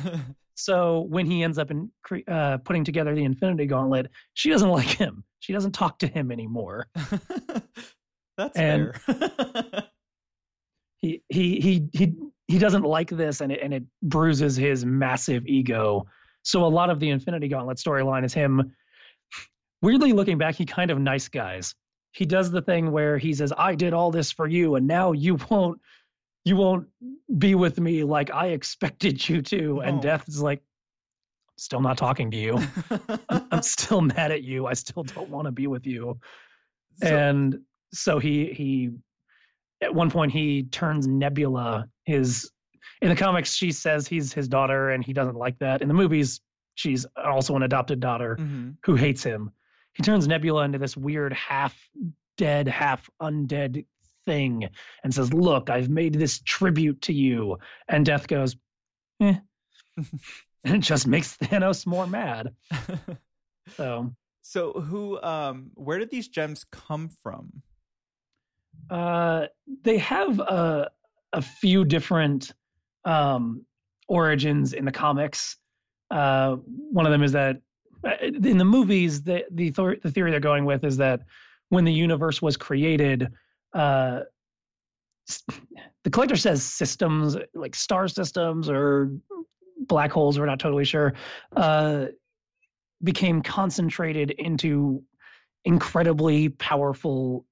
So 0.60 1.02
when 1.02 1.28
he 1.28 1.44
ends 1.44 1.60
up 1.60 1.70
in 1.70 1.92
cre- 2.04 2.28
uh, 2.28 2.58
putting 2.58 2.84
together 2.84 3.14
the 3.14 3.24
Infinity 3.24 3.68
Gauntlet, 3.68 4.08
she 4.34 4.50
doesn't 4.50 4.70
like 4.80 4.88
him. 4.88 5.24
She 5.40 5.54
doesn't 5.54 5.74
talk 5.74 6.00
to 6.00 6.08
him 6.08 6.32
anymore. 6.32 6.88
That's 8.40 8.58
And- 8.58 8.96
fair. 8.96 9.84
He 10.98 11.22
he 11.30 11.60
he 11.62 11.88
he 11.94 12.14
he 12.48 12.58
doesn't 12.60 12.84
like 12.84 13.10
this, 13.10 13.42
and 13.42 13.52
it 13.52 13.60
and 13.62 13.74
it 13.74 13.84
bruises 14.04 14.56
his 14.56 14.86
massive 14.86 15.46
ego. 15.48 16.06
So 16.44 16.66
a 16.66 16.68
lot 16.68 16.90
of 16.90 17.00
the 17.00 17.10
Infinity 17.10 17.48
Gauntlet 17.50 17.78
storyline 17.78 18.24
is 18.26 18.34
him. 18.34 18.72
Weirdly 19.82 20.14
looking 20.14 20.38
back, 20.38 20.56
he 20.56 20.66
kind 20.66 20.90
of 20.92 21.00
nice 21.00 21.28
guys. 21.28 21.76
He 22.14 22.26
does 22.26 22.50
the 22.50 22.62
thing 22.62 22.92
where 22.92 23.18
he 23.18 23.34
says, 23.34 23.54
"I 23.58 23.76
did 23.76 23.94
all 23.94 24.12
this 24.12 24.32
for 24.32 24.48
you, 24.48 24.76
and 24.76 24.88
now 24.88 25.12
you 25.12 25.38
won't." 25.50 25.80
You 26.46 26.56
won't 26.56 26.88
be 27.38 27.56
with 27.56 27.78
me 27.78 28.06
like 28.06 28.32
I 28.34 28.48
expected 28.52 29.28
you 29.28 29.42
to. 29.42 29.82
And 29.82 29.98
Oh. 29.98 30.02
Death 30.02 30.30
is 30.30 30.42
like, 30.42 30.62
still 31.58 31.82
not 31.82 31.98
talking 31.98 32.32
to 32.32 32.38
you. 32.38 32.58
I'm 33.30 33.62
still 33.62 34.00
mad 34.00 34.32
at 34.32 34.44
you. 34.44 34.66
I 34.66 34.72
still 34.72 35.04
don't 35.04 35.30
want 35.30 35.48
to 35.48 35.52
be 35.52 35.68
with 35.68 35.86
you. 35.86 36.18
So- 37.04 37.08
and 37.18 37.60
so 37.94 38.20
he 38.20 38.54
he 38.54 38.92
at 39.82 39.94
one 39.94 40.10
point 40.10 40.32
he 40.32 40.64
turns 40.64 41.08
Nebula 41.08 41.88
his 42.06 42.52
in 43.02 43.10
the 43.10 43.16
comics 43.16 43.54
she 43.54 43.72
says 43.72 44.08
he's 44.08 44.34
his 44.34 44.48
daughter 44.48 44.90
and 44.90 45.04
he 45.04 45.14
doesn't 45.14 45.36
like 45.36 45.58
that. 45.60 45.82
In 45.82 45.88
the 45.88 45.94
movies 45.94 46.42
she's 46.76 47.06
also 47.24 47.56
an 47.56 47.64
adopted 47.64 48.00
daughter 48.00 48.38
Mhm. 48.40 48.78
who 48.86 48.96
hates 48.96 49.24
him. 49.24 49.52
He 49.94 50.04
turns 50.04 50.28
Nebula 50.28 50.64
into 50.64 50.78
this 50.78 50.96
weird 50.96 51.34
half 51.34 51.76
dead, 52.38 52.68
half 52.68 53.10
undead 53.22 53.86
thing 54.28 54.70
and 55.04 55.14
says, 55.14 55.34
"Look, 55.34 55.70
I've 55.70 55.90
made 55.90 56.14
this 56.14 56.40
tribute 56.46 57.02
to 57.04 57.14
you." 57.14 57.58
And 57.88 58.06
Death 58.06 58.28
goes, 58.28 58.56
"Eh." 59.22 59.36
and 60.64 60.76
it 60.76 60.80
just 60.82 61.08
makes 61.08 61.36
Thanos 61.38 61.86
more 61.88 62.06
mad. 62.08 62.54
So 63.76 64.14
so 64.44 64.72
who 64.74 65.22
um 65.22 65.72
where 65.76 66.00
did 66.00 66.10
these 66.10 66.28
gems 66.30 66.64
come 66.72 67.10
from? 67.10 67.64
Uh, 68.90 69.46
they 69.84 69.98
have 69.98 70.40
a 70.40 70.90
a 71.34 71.42
few 71.42 71.84
different 71.84 72.54
um, 73.06 73.66
origins 74.08 74.74
in 74.74 74.86
the 74.86 74.92
comics. 74.92 75.58
Uh, 76.10 76.56
one 76.66 77.06
of 77.06 77.12
them 77.12 77.24
is 77.24 77.34
that 77.34 77.58
uh, 78.06 78.12
in 78.22 78.58
the 78.58 78.66
movies, 78.66 79.22
the 79.24 79.46
the, 79.52 79.70
thor- 79.72 79.98
the 80.02 80.12
theory 80.12 80.32
they're 80.32 80.40
going 80.40 80.66
with 80.66 80.84
is 80.84 80.98
that 80.98 81.22
when 81.70 81.84
the 81.84 81.94
universe 81.94 82.42
was 82.42 82.56
created, 82.56 83.28
uh, 83.74 84.22
the 86.04 86.10
collector 86.10 86.36
says 86.36 86.64
systems 86.64 87.38
like 87.54 87.76
star 87.76 88.08
systems 88.08 88.70
or 88.70 89.12
black 89.80 90.12
holes. 90.12 90.40
We're 90.40 90.46
not 90.46 90.60
totally 90.60 90.86
sure. 90.86 91.14
Uh, 91.56 92.08
became 93.04 93.42
concentrated 93.42 94.32
into 94.32 95.04
incredibly 95.66 96.50
powerful 96.50 97.46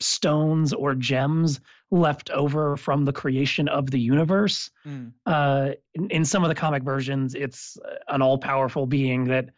stones 0.00 0.72
or 0.72 0.94
gems 0.94 1.60
left 1.90 2.30
over 2.30 2.76
from 2.76 3.04
the 3.04 3.12
creation 3.12 3.68
of 3.68 3.90
the 3.90 4.00
universe. 4.00 4.70
Mm. 4.86 5.12
Uh, 5.24 5.70
in, 5.94 6.10
in, 6.10 6.24
some 6.24 6.42
of 6.42 6.48
the 6.48 6.54
comic 6.54 6.82
versions, 6.82 7.34
it's 7.34 7.76
an 8.08 8.22
all 8.22 8.38
powerful 8.38 8.86
being 8.86 9.24
that 9.26 9.50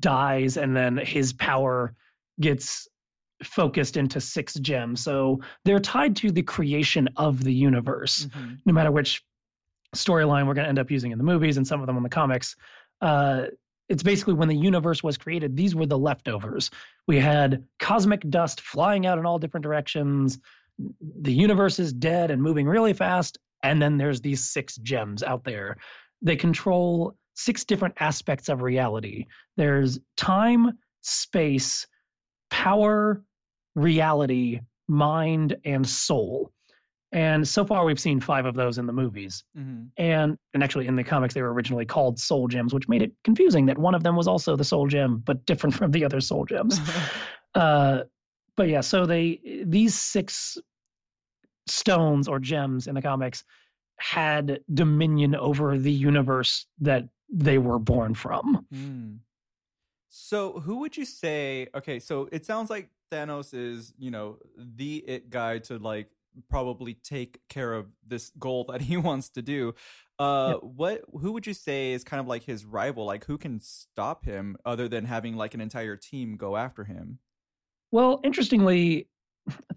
dies 0.00 0.56
and 0.56 0.76
then 0.76 0.96
his 0.96 1.32
power 1.32 1.94
gets 2.40 2.88
focused 3.42 3.96
into 3.96 4.20
six 4.20 4.54
gems. 4.54 5.00
So 5.00 5.40
they're 5.64 5.78
tied 5.78 6.16
to 6.16 6.30
the 6.32 6.42
creation 6.42 7.08
of 7.16 7.44
the 7.44 7.52
universe, 7.52 8.26
mm-hmm. 8.26 8.54
no 8.64 8.72
matter 8.72 8.90
which 8.90 9.22
storyline 9.94 10.46
we're 10.46 10.54
going 10.54 10.64
to 10.64 10.68
end 10.68 10.78
up 10.78 10.90
using 10.90 11.12
in 11.12 11.18
the 11.18 11.24
movies 11.24 11.56
and 11.56 11.66
some 11.66 11.80
of 11.80 11.86
them 11.86 11.96
in 11.96 12.02
the 12.02 12.08
comics. 12.08 12.56
Uh, 13.00 13.46
it's 13.88 14.02
basically 14.02 14.34
when 14.34 14.48
the 14.48 14.56
universe 14.56 15.02
was 15.02 15.16
created, 15.16 15.56
these 15.56 15.74
were 15.74 15.86
the 15.86 15.98
leftovers. 15.98 16.70
We 17.06 17.18
had 17.18 17.64
cosmic 17.78 18.28
dust 18.28 18.60
flying 18.60 19.06
out 19.06 19.18
in 19.18 19.26
all 19.26 19.38
different 19.38 19.64
directions. 19.64 20.38
The 21.20 21.32
universe 21.32 21.78
is 21.78 21.92
dead 21.92 22.30
and 22.30 22.42
moving 22.42 22.66
really 22.66 22.92
fast. 22.92 23.38
And 23.62 23.80
then 23.80 23.96
there's 23.96 24.20
these 24.20 24.50
six 24.50 24.76
gems 24.76 25.22
out 25.22 25.44
there. 25.44 25.76
They 26.22 26.36
control 26.36 27.16
six 27.34 27.64
different 27.64 27.94
aspects 28.00 28.48
of 28.48 28.62
reality 28.62 29.26
there's 29.56 29.98
time, 30.16 30.78
space, 31.02 31.86
power, 32.50 33.22
reality, 33.74 34.60
mind, 34.88 35.56
and 35.64 35.86
soul. 35.86 36.50
And 37.12 37.46
so 37.46 37.64
far, 37.64 37.84
we've 37.84 38.00
seen 38.00 38.20
five 38.20 38.46
of 38.46 38.54
those 38.54 38.78
in 38.78 38.86
the 38.86 38.92
movies. 38.92 39.44
Mm-hmm. 39.56 39.84
And 39.96 40.36
and 40.54 40.62
actually, 40.62 40.86
in 40.86 40.96
the 40.96 41.04
comics, 41.04 41.34
they 41.34 41.42
were 41.42 41.52
originally 41.52 41.86
called 41.86 42.18
Soul 42.18 42.48
Gems, 42.48 42.74
which 42.74 42.88
made 42.88 43.02
it 43.02 43.12
confusing 43.24 43.66
that 43.66 43.78
one 43.78 43.94
of 43.94 44.02
them 44.02 44.16
was 44.16 44.26
also 44.26 44.56
the 44.56 44.64
Soul 44.64 44.88
Gem, 44.88 45.22
but 45.24 45.44
different 45.46 45.74
from 45.74 45.92
the 45.92 46.04
other 46.04 46.20
Soul 46.20 46.44
Gems. 46.44 46.80
uh, 47.54 48.00
but 48.56 48.68
yeah, 48.68 48.80
so 48.80 49.06
they 49.06 49.62
these 49.64 49.94
six 49.94 50.58
stones 51.68 52.28
or 52.28 52.38
gems 52.38 52.86
in 52.86 52.94
the 52.94 53.02
comics 53.02 53.44
had 53.98 54.60
dominion 54.72 55.34
over 55.34 55.78
the 55.78 55.92
universe 55.92 56.66
that 56.80 57.08
they 57.28 57.58
were 57.58 57.78
born 57.78 58.14
from. 58.14 58.66
Mm. 58.72 59.18
So, 60.08 60.60
who 60.60 60.78
would 60.80 60.96
you 60.96 61.04
say? 61.04 61.68
Okay, 61.74 61.98
so 61.98 62.28
it 62.32 62.46
sounds 62.46 62.70
like 62.70 62.88
Thanos 63.12 63.54
is, 63.54 63.92
you 63.98 64.10
know, 64.10 64.38
the 64.56 64.96
it 65.06 65.30
guy 65.30 65.58
to 65.60 65.78
like 65.78 66.08
probably 66.48 66.94
take 66.94 67.40
care 67.48 67.72
of 67.72 67.86
this 68.06 68.30
goal 68.38 68.64
that 68.70 68.80
he 68.82 68.96
wants 68.96 69.30
to 69.30 69.42
do. 69.42 69.74
Uh, 70.18 70.52
yep. 70.54 70.60
what 70.62 71.02
who 71.12 71.32
would 71.32 71.46
you 71.46 71.52
say 71.52 71.92
is 71.92 72.02
kind 72.02 72.20
of 72.20 72.26
like 72.26 72.42
his 72.42 72.64
rival? 72.64 73.04
Like, 73.04 73.24
who 73.26 73.36
can 73.36 73.60
stop 73.60 74.24
him 74.24 74.56
other 74.64 74.88
than 74.88 75.04
having 75.04 75.36
like 75.36 75.54
an 75.54 75.60
entire 75.60 75.96
team 75.96 76.36
go 76.36 76.56
after 76.56 76.84
him? 76.84 77.18
Well, 77.92 78.20
interestingly, 78.24 79.08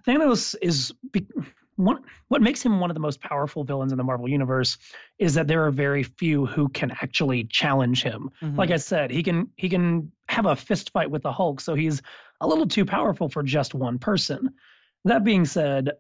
Thanos 0.08 0.56
is 0.62 0.94
one, 1.80 2.04
what 2.28 2.42
makes 2.42 2.62
him 2.62 2.82
one 2.82 2.90
of 2.90 2.94
the 2.94 3.00
most 3.00 3.22
powerful 3.22 3.64
villains 3.64 3.94
in 3.94 3.98
the 3.98 4.04
Marvel 4.04 4.28
universe 4.28 4.78
is 5.18 5.34
that 5.36 5.48
there 5.48 5.66
are 5.66 5.72
very 5.72 6.04
few 6.04 6.46
who 6.46 6.68
can 6.68 6.92
actually 6.92 7.46
challenge 7.46 8.04
him. 8.04 8.30
Mm-hmm. 8.42 8.58
Like 8.58 8.72
I 8.72 8.78
said, 8.78 9.12
he 9.12 9.24
can 9.24 9.50
he 9.56 9.70
can 9.70 10.12
have 10.28 10.46
a 10.46 10.58
fist 10.58 10.92
fight 10.92 11.10
with 11.10 11.24
the 11.24 11.32
Hulk, 11.32 11.62
so 11.62 11.76
he's 11.76 12.02
a 12.42 12.48
little 12.48 12.68
too 12.68 12.84
powerful 12.84 13.30
for 13.30 13.44
just 13.44 13.74
one 13.74 13.98
person. 13.98 14.50
That 15.06 15.24
being 15.24 15.46
said, 15.46 15.92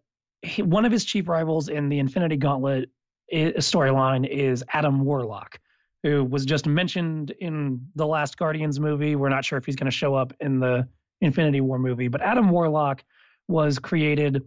he, 0.41 0.61
one 0.61 0.85
of 0.85 0.91
his 0.91 1.05
chief 1.05 1.27
rivals 1.27 1.69
in 1.69 1.89
the 1.89 1.99
Infinity 1.99 2.37
Gauntlet 2.37 2.89
storyline 3.33 4.27
is 4.27 4.63
Adam 4.73 5.03
Warlock, 5.03 5.59
who 6.03 6.23
was 6.23 6.45
just 6.45 6.65
mentioned 6.65 7.31
in 7.39 7.81
the 7.95 8.07
last 8.07 8.37
Guardians 8.37 8.79
movie. 8.79 9.15
We're 9.15 9.29
not 9.29 9.45
sure 9.45 9.57
if 9.57 9.65
he's 9.65 9.75
going 9.75 9.89
to 9.89 9.95
show 9.95 10.15
up 10.15 10.33
in 10.39 10.59
the 10.59 10.87
Infinity 11.21 11.61
War 11.61 11.77
movie, 11.77 12.07
but 12.07 12.21
Adam 12.21 12.49
Warlock 12.49 13.03
was 13.47 13.79
created 13.79 14.43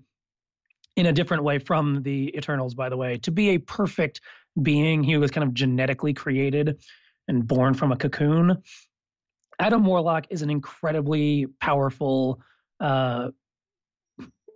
in 0.97 1.07
a 1.07 1.13
different 1.13 1.43
way 1.43 1.59
from 1.59 2.03
the 2.03 2.35
Eternals, 2.37 2.75
by 2.75 2.89
the 2.89 2.97
way, 2.97 3.19
to 3.19 3.31
be 3.31 3.51
a 3.51 3.59
perfect 3.59 4.21
being. 4.63 5.03
He 5.03 5.17
was 5.17 5.31
kind 5.31 5.45
of 5.45 5.55
genetically 5.55 6.13
created 6.13 6.83
and 7.29 7.47
born 7.47 7.75
from 7.75 7.93
a 7.93 7.97
cocoon. 7.97 8.63
Adam 9.59 9.85
Warlock 9.85 10.27
is 10.31 10.43
an 10.43 10.51
incredibly 10.51 11.47
powerful 11.61 12.41
uh, 12.81 13.31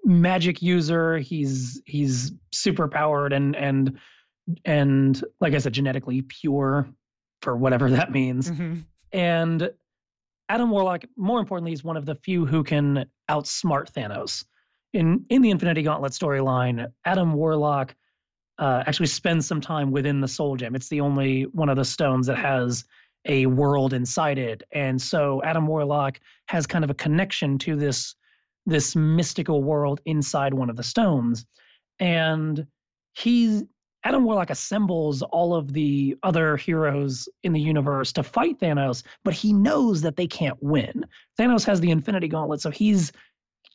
magic 0.07 0.63
user. 0.63 1.19
He's 1.19 1.83
he's 1.85 2.33
super 2.53 2.89
powered 2.89 3.33
and 3.33 3.55
and 3.55 3.99
and 4.65 5.23
like 5.41 5.53
I 5.53 5.59
said, 5.59 5.75
genetically 5.75 6.23
pure 6.23 6.89
for 7.43 7.57
whatever 7.57 7.91
that 7.93 8.11
means. 8.11 8.51
Mm-hmm. 8.51 8.81
And 9.13 9.71
Adam 10.49 10.71
Warlock, 10.71 11.05
more 11.17 11.41
importantly, 11.41 11.73
is 11.73 11.85
one 11.85 11.97
of 11.97 12.07
the 12.07 12.15
few 12.15 12.47
who 12.47 12.63
can 12.63 13.07
outsmart 13.29 13.93
Thanos 13.93 14.45
in 14.97 15.25
in 15.29 15.43
the 15.43 15.51
Infinity 15.51 15.83
Gauntlet 15.83 16.13
storyline, 16.13 16.91
Adam 17.05 17.35
Warlock 17.35 17.95
uh, 18.59 18.83
actually 18.87 19.07
spends 19.07 19.47
some 19.47 19.61
time 19.61 19.91
within 19.91 20.21
the 20.21 20.29
Soul 20.29 20.57
Gem. 20.57 20.75
It's 20.75 20.89
the 20.89 21.01
only 21.01 21.43
one 21.53 21.69
of 21.69 21.77
the 21.77 21.85
stones 21.85 22.27
that 22.27 22.39
has 22.39 22.85
a 23.27 23.47
world 23.47 23.93
inside 23.93 24.39
it, 24.39 24.63
and 24.73 25.01
so 25.01 25.43
Adam 25.45 25.67
Warlock 25.67 26.21
has 26.47 26.67
kind 26.67 26.85
of 26.85 26.91
a 26.91 26.95
connection 26.95 27.59
to 27.59 27.77
this 27.77 28.15
this 28.67 28.97
mystical 28.97 29.63
world 29.63 30.01
inside 30.05 30.53
one 30.53 30.71
of 30.71 30.77
the 30.77 30.83
stones, 30.83 31.47
and 31.99 32.67
he's 33.15 33.65
Adam 34.07 34.23
Warlock 34.23 34.51
assembles 34.51 35.23
all 35.23 35.53
of 35.53 35.73
the 35.73 36.17
other 36.23 36.57
heroes 36.57 37.29
in 37.43 37.53
the 37.53 37.61
universe 37.61 38.13
to 38.13 38.23
fight 38.23 38.61
Thanos, 38.61 39.03
but 39.25 39.35
he 39.35 39.53
knows 39.53 40.01
that 40.03 40.15
they 40.15 40.29
can't 40.29 40.57
win. 40.63 41.05
Thanos 41.37 41.65
has 41.65 41.81
the 41.81 41.91
Infinity 41.91 42.29
Gauntlet, 42.29 42.61
so 42.61 42.71
he's 42.71 43.11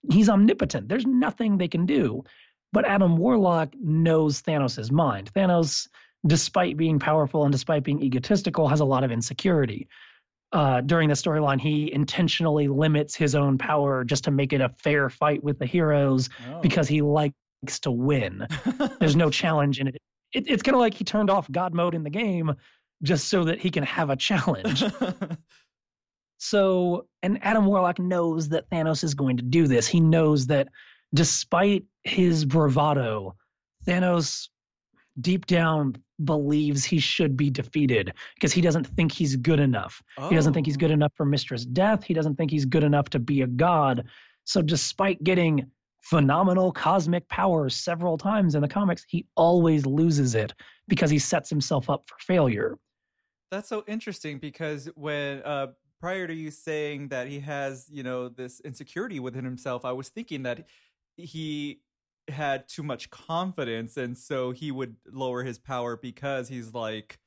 he's 0.10 0.30
omnipotent. 0.30 0.88
There's 0.88 1.06
nothing 1.06 1.58
they 1.58 1.68
can 1.68 1.86
do. 1.86 2.24
But 2.72 2.86
Adam 2.86 3.18
Warlock 3.18 3.74
knows 3.82 4.42
Thanos' 4.42 4.90
mind. 4.90 5.32
Thanos, 5.34 5.90
despite 6.26 6.78
being 6.78 6.98
powerful 6.98 7.44
and 7.44 7.52
despite 7.52 7.84
being 7.84 8.02
egotistical, 8.02 8.70
has 8.70 8.80
a 8.80 8.86
lot 8.86 9.04
of 9.04 9.12
insecurity. 9.12 9.90
Uh, 10.54 10.82
during 10.82 11.08
the 11.08 11.16
storyline, 11.16 11.62
he 11.62 11.92
intentionally 11.94 12.68
limits 12.68 13.16
his 13.16 13.36
own 13.36 13.58
power 13.58 14.04
just 14.04 14.26
to 14.26 14.32
make 14.32 14.52
it 14.52 14.60
a 14.60 14.70
fair 14.70 15.10
fight 15.10 15.42
with 15.44 15.58
the 15.58 15.66
heroes 15.66 16.30
oh. 16.50 16.60
because 16.60 16.88
he 16.88 17.02
likes 17.02 17.34
to 17.82 17.92
win. 17.92 18.46
There's 19.00 19.16
no 19.16 19.30
challenge 19.30 19.80
in 19.80 19.88
it. 19.88 19.98
it 20.34 20.50
it's 20.50 20.62
kind 20.62 20.76
of 20.76 20.82
like 20.82 20.94
he 20.94 21.06
turned 21.06 21.30
off 21.30 21.50
God 21.52 21.74
mode 21.74 21.96
in 21.96 22.04
the 22.04 22.10
game 22.10 22.54
just 23.02 23.30
so 23.30 23.46
that 23.46 23.60
he 23.60 23.72
can 23.72 23.84
have 23.84 24.10
a 24.10 24.16
challenge. 24.16 24.84
So, 26.44 27.06
and 27.22 27.38
Adam 27.44 27.68
Warlock 27.68 28.00
knows 28.00 28.50
that 28.50 28.68
Thanos 28.72 29.04
is 29.04 29.14
going 29.14 29.38
to 29.38 29.44
do 29.44 29.68
this. 29.68 29.88
He 29.88 30.00
knows 30.00 30.48
that 30.48 30.70
despite 31.14 31.84
his 32.04 32.46
bravado, 32.46 33.36
Thanos 33.86 34.50
deep 35.19 35.45
down 35.45 35.95
believes 36.24 36.86
he 36.86 37.00
should 37.00 37.36
be 37.36 37.50
defeated 37.50 38.13
because 38.36 38.54
he 38.54 38.62
doesn't 38.62 38.86
think 38.86 39.12
he's 39.12 39.36
good 39.36 39.60
enough. 39.60 40.02
Oh. 40.17 40.30
He 40.30 40.36
doesn't 40.36 40.54
think 40.54 40.65
he's 40.65 40.78
good 40.78 40.91
oh. 40.91 40.95
enough 40.95 41.12
for 41.15 41.26
Mistress 41.26 41.65
Death. 41.65 42.04
He 42.04 42.13
doesn't 42.13 42.36
think 42.36 42.52
he's 42.52 42.65
good 42.65 42.84
enough 42.84 43.10
to 43.10 43.19
be 43.19 43.41
a 43.41 43.47
god. 43.47 44.06
So, 44.43 44.62
despite 44.62 45.24
getting 45.24 45.65
phenomenal 46.02 46.71
cosmic 46.71 47.28
powers 47.30 47.76
several 47.76 48.17
times 48.17 48.56
in 48.56 48.62
the 48.62 48.67
comics, 48.67 49.06
he 49.08 49.26
always 49.36 49.86
loses 49.86 50.36
it 50.36 50.54
because 50.88 51.12
he 51.12 51.19
sets 51.19 51.50
himself 51.50 51.89
up 51.89 52.04
for 52.08 52.17
failure. 52.19 52.78
That's 53.52 53.69
so 53.69 53.84
interesting 53.88 54.39
because 54.39 54.89
when 54.95 55.41
uh, 55.43 55.67
prior 56.00 56.26
to 56.26 56.34
you 56.34 56.50
saying 56.50 57.10
that 57.10 57.28
he 57.28 57.39
has, 57.41 57.88
you 57.91 58.02
know, 58.02 58.30
this 58.30 58.60
insecurity 58.62 59.19
within 59.19 59.43
himself, 59.43 59.86
I 59.86 59.91
was 59.91 60.10
thinking 60.10 60.43
that 60.43 60.67
he 61.17 61.82
had 62.28 62.68
too 62.68 62.84
much 62.84 63.10
confidence 63.10 63.98
and 63.98 64.18
so 64.18 64.52
he 64.52 64.72
would 64.72 64.96
lower 65.12 65.44
his 65.44 65.58
power 65.58 65.98
because 65.98 66.48
he's 66.50 66.74
like 66.74 67.20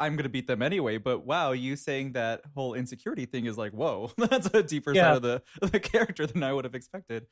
I'm 0.00 0.14
going 0.14 0.24
to 0.24 0.28
beat 0.28 0.46
them 0.46 0.62
anyway. 0.62 0.98
But 0.98 1.26
wow, 1.26 1.50
you 1.50 1.74
saying 1.74 2.12
that 2.12 2.42
whole 2.54 2.74
insecurity 2.74 3.26
thing 3.26 3.46
is 3.46 3.58
like, 3.58 3.72
whoa, 3.72 4.12
that's 4.16 4.48
a 4.54 4.62
deeper 4.62 4.94
yeah. 4.94 5.14
side 5.14 5.16
of 5.16 5.22
the 5.22 5.42
the 5.66 5.80
character 5.80 6.26
than 6.26 6.42
I 6.42 6.52
would 6.52 6.64
have 6.64 6.74
expected. 6.74 7.26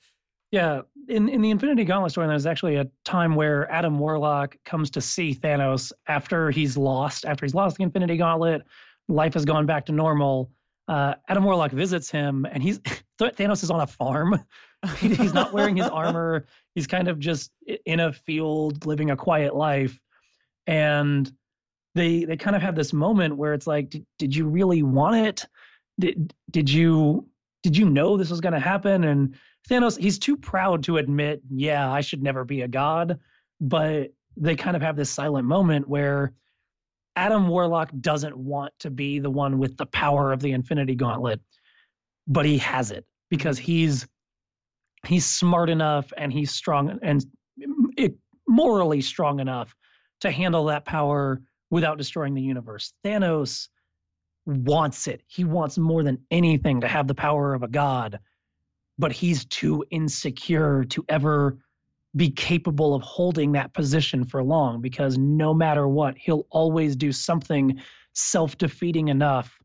Yeah, 0.50 0.82
in 1.08 1.28
in 1.28 1.42
the 1.42 1.50
Infinity 1.50 1.84
Gauntlet 1.84 2.12
story, 2.12 2.26
there's 2.26 2.46
actually 2.46 2.76
a 2.76 2.86
time 3.04 3.34
where 3.34 3.70
Adam 3.70 3.98
Warlock 3.98 4.56
comes 4.64 4.90
to 4.90 5.00
see 5.00 5.34
Thanos 5.34 5.92
after 6.08 6.50
he's 6.50 6.76
lost, 6.76 7.24
after 7.24 7.44
he's 7.44 7.54
lost 7.54 7.76
the 7.76 7.84
Infinity 7.84 8.16
Gauntlet 8.16 8.62
life 9.08 9.34
has 9.34 9.44
gone 9.44 9.66
back 9.66 9.86
to 9.86 9.92
normal. 9.92 10.50
Uh, 10.88 11.14
Adam 11.28 11.44
Warlock 11.44 11.72
visits 11.72 12.10
him, 12.10 12.46
and 12.50 12.62
he's 12.62 12.78
Thanos 13.20 13.62
is 13.62 13.70
on 13.70 13.80
a 13.80 13.86
farm. 13.86 14.44
he, 14.98 15.14
he's 15.14 15.34
not 15.34 15.52
wearing 15.52 15.76
his 15.76 15.88
armor. 15.88 16.46
He's 16.74 16.86
kind 16.86 17.08
of 17.08 17.18
just 17.18 17.50
in 17.84 18.00
a 18.00 18.12
field, 18.12 18.86
living 18.86 19.10
a 19.10 19.16
quiet 19.16 19.54
life. 19.54 19.98
And 20.66 21.30
they 21.94 22.24
they 22.24 22.36
kind 22.36 22.54
of 22.54 22.62
have 22.62 22.74
this 22.74 22.92
moment 22.92 23.36
where 23.36 23.54
it's 23.54 23.66
like, 23.66 23.90
did, 23.90 24.06
did 24.18 24.36
you 24.36 24.46
really 24.46 24.82
want 24.82 25.16
it? 25.16 25.46
Did 25.98 26.34
did 26.50 26.70
you 26.70 27.26
did 27.62 27.76
you 27.76 27.88
know 27.88 28.16
this 28.16 28.30
was 28.30 28.40
going 28.40 28.52
to 28.52 28.60
happen? 28.60 29.04
And 29.04 29.34
Thanos, 29.68 29.98
he's 29.98 30.18
too 30.18 30.36
proud 30.36 30.84
to 30.84 30.98
admit, 30.98 31.42
yeah, 31.50 31.90
I 31.90 32.00
should 32.00 32.22
never 32.22 32.44
be 32.44 32.62
a 32.62 32.68
god. 32.68 33.18
But 33.60 34.12
they 34.36 34.54
kind 34.54 34.76
of 34.76 34.82
have 34.82 34.96
this 34.96 35.10
silent 35.10 35.48
moment 35.48 35.88
where 35.88 36.34
Adam 37.16 37.48
Warlock 37.48 37.90
doesn't 38.00 38.36
want 38.36 38.72
to 38.80 38.90
be 38.90 39.18
the 39.18 39.30
one 39.30 39.58
with 39.58 39.76
the 39.76 39.86
power 39.86 40.32
of 40.32 40.40
the 40.40 40.52
Infinity 40.52 40.94
Gauntlet, 40.94 41.40
but 42.26 42.44
he 42.44 42.58
has 42.58 42.90
it 42.90 43.06
because 43.30 43.58
he's 43.58 44.06
he's 45.06 45.24
smart 45.24 45.70
enough 45.70 46.12
and 46.16 46.32
he's 46.32 46.50
strong 46.50 46.98
and 47.02 47.24
it, 47.96 48.14
morally 48.46 49.00
strong 49.00 49.40
enough 49.40 49.74
to 50.20 50.30
handle 50.30 50.66
that 50.66 50.84
power 50.84 51.40
without 51.70 51.98
destroying 51.98 52.34
the 52.34 52.42
universe. 52.42 52.92
Thanos 53.04 53.68
wants 54.46 55.08
it. 55.08 55.22
He 55.26 55.44
wants 55.44 55.78
more 55.78 56.02
than 56.02 56.18
anything 56.30 56.80
to 56.82 56.88
have 56.88 57.08
the 57.08 57.14
power 57.14 57.54
of 57.54 57.62
a 57.62 57.68
god, 57.68 58.18
but 58.98 59.12
he's 59.12 59.44
too 59.46 59.84
insecure 59.90 60.84
to 60.84 61.04
ever 61.08 61.58
be 62.16 62.30
capable 62.30 62.94
of 62.94 63.02
holding 63.02 63.52
that 63.52 63.74
position 63.74 64.24
for 64.24 64.42
long 64.42 64.80
because 64.80 65.18
no 65.18 65.52
matter 65.52 65.86
what, 65.86 66.16
he'll 66.16 66.46
always 66.50 66.96
do 66.96 67.12
something 67.12 67.80
self 68.14 68.56
defeating 68.56 69.08
enough 69.08 69.58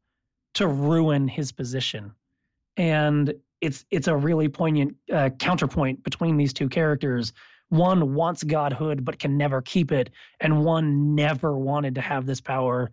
to 0.56 0.68
ruin 0.68 1.28
his 1.28 1.52
position. 1.52 2.12
And 2.78 3.34
it's 3.62 3.86
it's 3.92 4.08
a 4.08 4.16
really 4.16 4.50
poignant 4.50 4.96
uh, 5.12 5.30
counterpoint 5.40 6.04
between 6.04 6.38
these 6.38 6.52
two 6.52 6.68
characters. 6.68 7.32
One 7.70 8.16
wants 8.16 8.44
godhood 8.44 9.06
but 9.06 9.20
can 9.20 9.38
never 9.38 9.62
keep 9.62 9.92
it, 9.92 10.10
and 10.42 10.66
one 10.66 11.16
never 11.16 11.58
wanted 11.58 11.96
to 11.96 12.02
have 12.02 12.26
this 12.26 12.42
power 12.42 12.92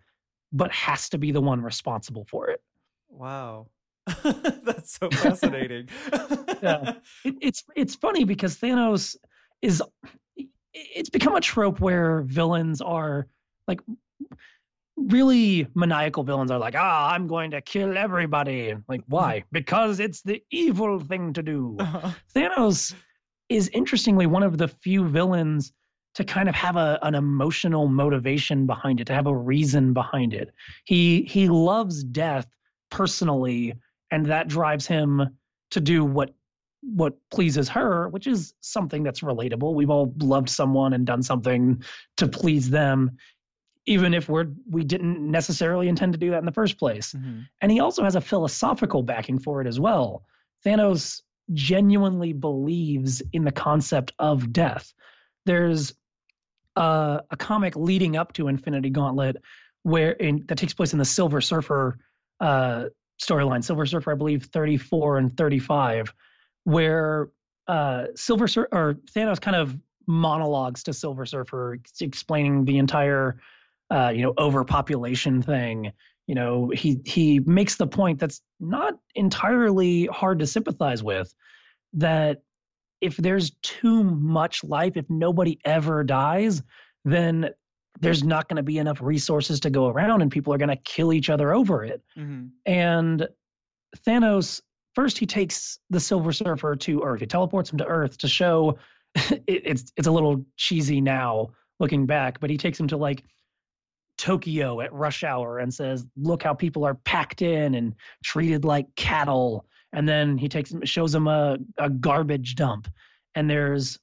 but 0.53 0.71
has 0.73 1.09
to 1.11 1.19
be 1.19 1.33
the 1.33 1.41
one 1.41 1.61
responsible 1.63 2.25
for 2.31 2.49
it. 2.49 2.63
Wow. 3.09 3.67
That's 4.23 4.99
so 4.99 5.11
fascinating. 5.11 5.89
yeah. 6.63 6.95
It, 7.25 7.35
it's 7.41 7.65
it's 7.77 7.95
funny 7.95 8.25
because 8.25 8.57
Thanos 8.57 9.17
is 9.63 9.83
it's 10.75 11.11
become 11.11 11.35
a 11.35 11.41
trope 11.41 11.81
where 11.81 12.23
villains 12.23 12.81
are 12.81 13.27
like 13.67 13.81
really 14.97 15.67
maniacal 15.75 16.25
villains 16.25 16.51
are 16.51 16.59
like, 16.59 16.75
ah, 16.77 17.13
I'm 17.13 17.27
going 17.27 17.53
to 17.53 17.61
kill 17.61 17.97
everybody. 17.97 18.75
Like, 18.89 19.03
why? 19.09 19.45
because 19.53 20.01
it's 20.01 20.23
the 20.23 20.43
evil 20.51 20.99
thing 20.99 21.33
to 21.35 21.43
do. 21.43 21.77
Uh-huh. 21.79 22.11
Thanos 22.35 22.95
is 23.49 23.69
interestingly 23.69 24.27
one 24.27 24.43
of 24.43 24.59
the 24.59 24.69
few 24.69 25.07
villains 25.07 25.73
to 26.15 26.25
kind 26.25 26.49
of 26.49 26.55
have 26.55 26.77
a, 26.77 26.99
an 27.03 27.15
emotional 27.15 27.87
motivation 27.87 28.67
behind 28.67 29.01
it, 29.01 29.07
to 29.07 29.15
have 29.15 29.27
a 29.27 29.37
reason 29.37 29.93
behind 29.93 30.35
it. 30.35 30.53
He 30.85 31.23
he 31.23 31.49
loves 31.49 32.03
death 32.03 32.47
personally, 32.91 33.75
and 34.11 34.27
that 34.27 34.49
drives 34.49 34.87
him 34.87 35.29
to 35.71 35.81
do 35.81 36.05
what 36.05 36.35
what 36.83 37.15
pleases 37.31 37.69
her, 37.69 38.09
which 38.09 38.27
is 38.27 38.55
something 38.61 39.03
that's 39.03 39.21
relatable. 39.21 39.75
We've 39.75 39.91
all 39.91 40.15
loved 40.19 40.49
someone 40.49 40.93
and 40.93 41.07
done 41.07 41.23
something 41.23 41.83
to 42.17 42.29
please 42.29 42.71
them, 42.71 43.19
even 43.87 44.15
if 44.15 44.29
we're 44.29 44.47
we 44.71 44.85
didn't 44.85 45.19
necessarily 45.31 45.89
intend 45.89 46.13
to 46.13 46.19
do 46.19 46.31
that 46.31 46.39
in 46.39 46.47
the 46.47 46.53
first 46.53 46.79
place. 46.79 47.13
Mm-hmm. 47.13 47.41
And 47.61 47.73
he 47.73 47.81
also 47.81 48.05
has 48.05 48.15
a 48.15 48.21
philosophical 48.21 49.03
backing 49.03 49.39
for 49.39 49.61
it 49.61 49.67
as 49.67 49.81
well. 49.81 50.25
Thanos 50.65 51.23
genuinely 51.53 52.33
believes 52.33 53.23
in 53.33 53.45
the 53.45 53.53
concept 53.53 54.13
of 54.19 54.53
death. 54.53 54.93
There's 55.47 55.95
uh, 56.77 57.21
a 57.31 57.37
comic 57.37 57.75
leading 57.75 58.17
up 58.17 58.33
to 58.35 58.49
Infinity 58.49 58.91
Gauntlet 58.91 59.37
where 59.83 60.13
in, 60.13 60.45
that 60.49 60.59
takes 60.59 60.75
place 60.75 60.93
in 60.93 60.99
the 60.99 61.05
Silver 61.05 61.41
Surfer 61.41 61.99
uh, 62.41 62.85
storyline. 63.23 63.65
Silver 63.65 63.87
Surfer, 63.87 64.13
I 64.13 64.15
believe, 64.15 64.45
34 64.45 65.19
and 65.19 65.37
35 65.37 66.13
where 66.69 67.31
uh, 67.67 68.05
Silver 68.15 68.47
Sur- 68.47 68.69
or 68.73 68.95
Thanos 69.15 69.41
kind 69.41 69.57
of 69.57 69.75
monologues 70.07 70.83
to 70.83 70.93
Silver 70.93 71.25
Surfer, 71.25 71.79
explaining 72.01 72.67
the 72.67 72.77
entire, 72.77 73.41
uh, 73.91 74.13
you 74.15 74.23
know, 74.23 74.35
overpopulation 74.37 75.41
thing. 75.41 75.93
You 76.27 76.35
know, 76.35 76.71
he 76.75 77.01
he 77.07 77.41
makes 77.41 77.77
the 77.77 77.87
point 77.87 78.19
that's 78.19 78.43
not 78.61 78.99
entirely 79.15 80.07
hard 80.07 80.41
to 80.41 80.47
sympathize 80.47 81.03
with, 81.03 81.35
that 81.95 82.43
if 83.01 83.17
there's 83.17 83.53
too 83.63 84.05
much 84.05 84.63
life, 84.63 84.99
if 84.99 85.09
nobody 85.09 85.59
ever 85.65 86.05
dies, 86.05 86.63
then 87.07 87.49
there's 88.01 88.23
not 88.23 88.47
going 88.47 88.59
to 88.59 88.63
be 88.63 88.77
enough 88.77 89.01
resources 89.01 89.61
to 89.61 89.71
go 89.71 89.89
around, 89.89 90.21
and 90.21 90.31
people 90.31 90.53
are 90.53 90.59
going 90.59 90.69
to 90.69 90.77
kill 90.77 91.15
each 91.15 91.31
other 91.31 91.55
over 91.55 91.83
it. 91.83 92.03
Mm-hmm. 92.19 92.49
And 92.67 93.27
Thanos 94.07 94.61
first 94.99 95.17
he 95.17 95.27
takes 95.27 95.79
the 95.91 96.01
Silver 96.01 96.33
Surfer 96.33 96.75
to 96.75 97.03
Earth. 97.05 97.21
He 97.21 97.27
teleports 97.27 97.71
him 97.71 97.79
to 97.79 97.87
Earth 97.87 98.19
to 98.19 98.27
show 98.27 98.79
it, 99.15 99.43
it's 99.47 99.93
it's 99.97 100.09
a 100.09 100.11
little 100.11 100.45
cheesy 100.57 101.01
now 101.01 101.51
looking 101.79 102.05
back, 102.05 102.41
but 102.41 102.51
he 102.51 102.57
takes 102.57 102.81
him 102.81 102.89
to 102.89 102.97
like 102.97 103.23
Tokyo 104.17 104.81
at 104.81 104.93
rush 104.93 105.23
hour 105.23 105.61
and 105.61 105.73
says, 105.73 106.05
"Look 106.17 106.43
how 106.43 106.53
people 106.53 106.85
are 106.85 106.95
packed 106.95 107.43
in 107.43 107.77
and 107.77 107.95
treated 108.25 108.65
like 108.65 108.93
cattle." 108.97 109.67
And 109.93 110.09
then 110.09 110.37
he 110.37 110.49
takes 110.49 110.73
him, 110.73 110.85
shows 110.85 111.15
him 111.15 111.29
a 111.29 111.59
a 111.79 111.89
garbage 111.89 112.57
dump, 112.57 112.89
and 113.37 113.49
there's 113.49 114.01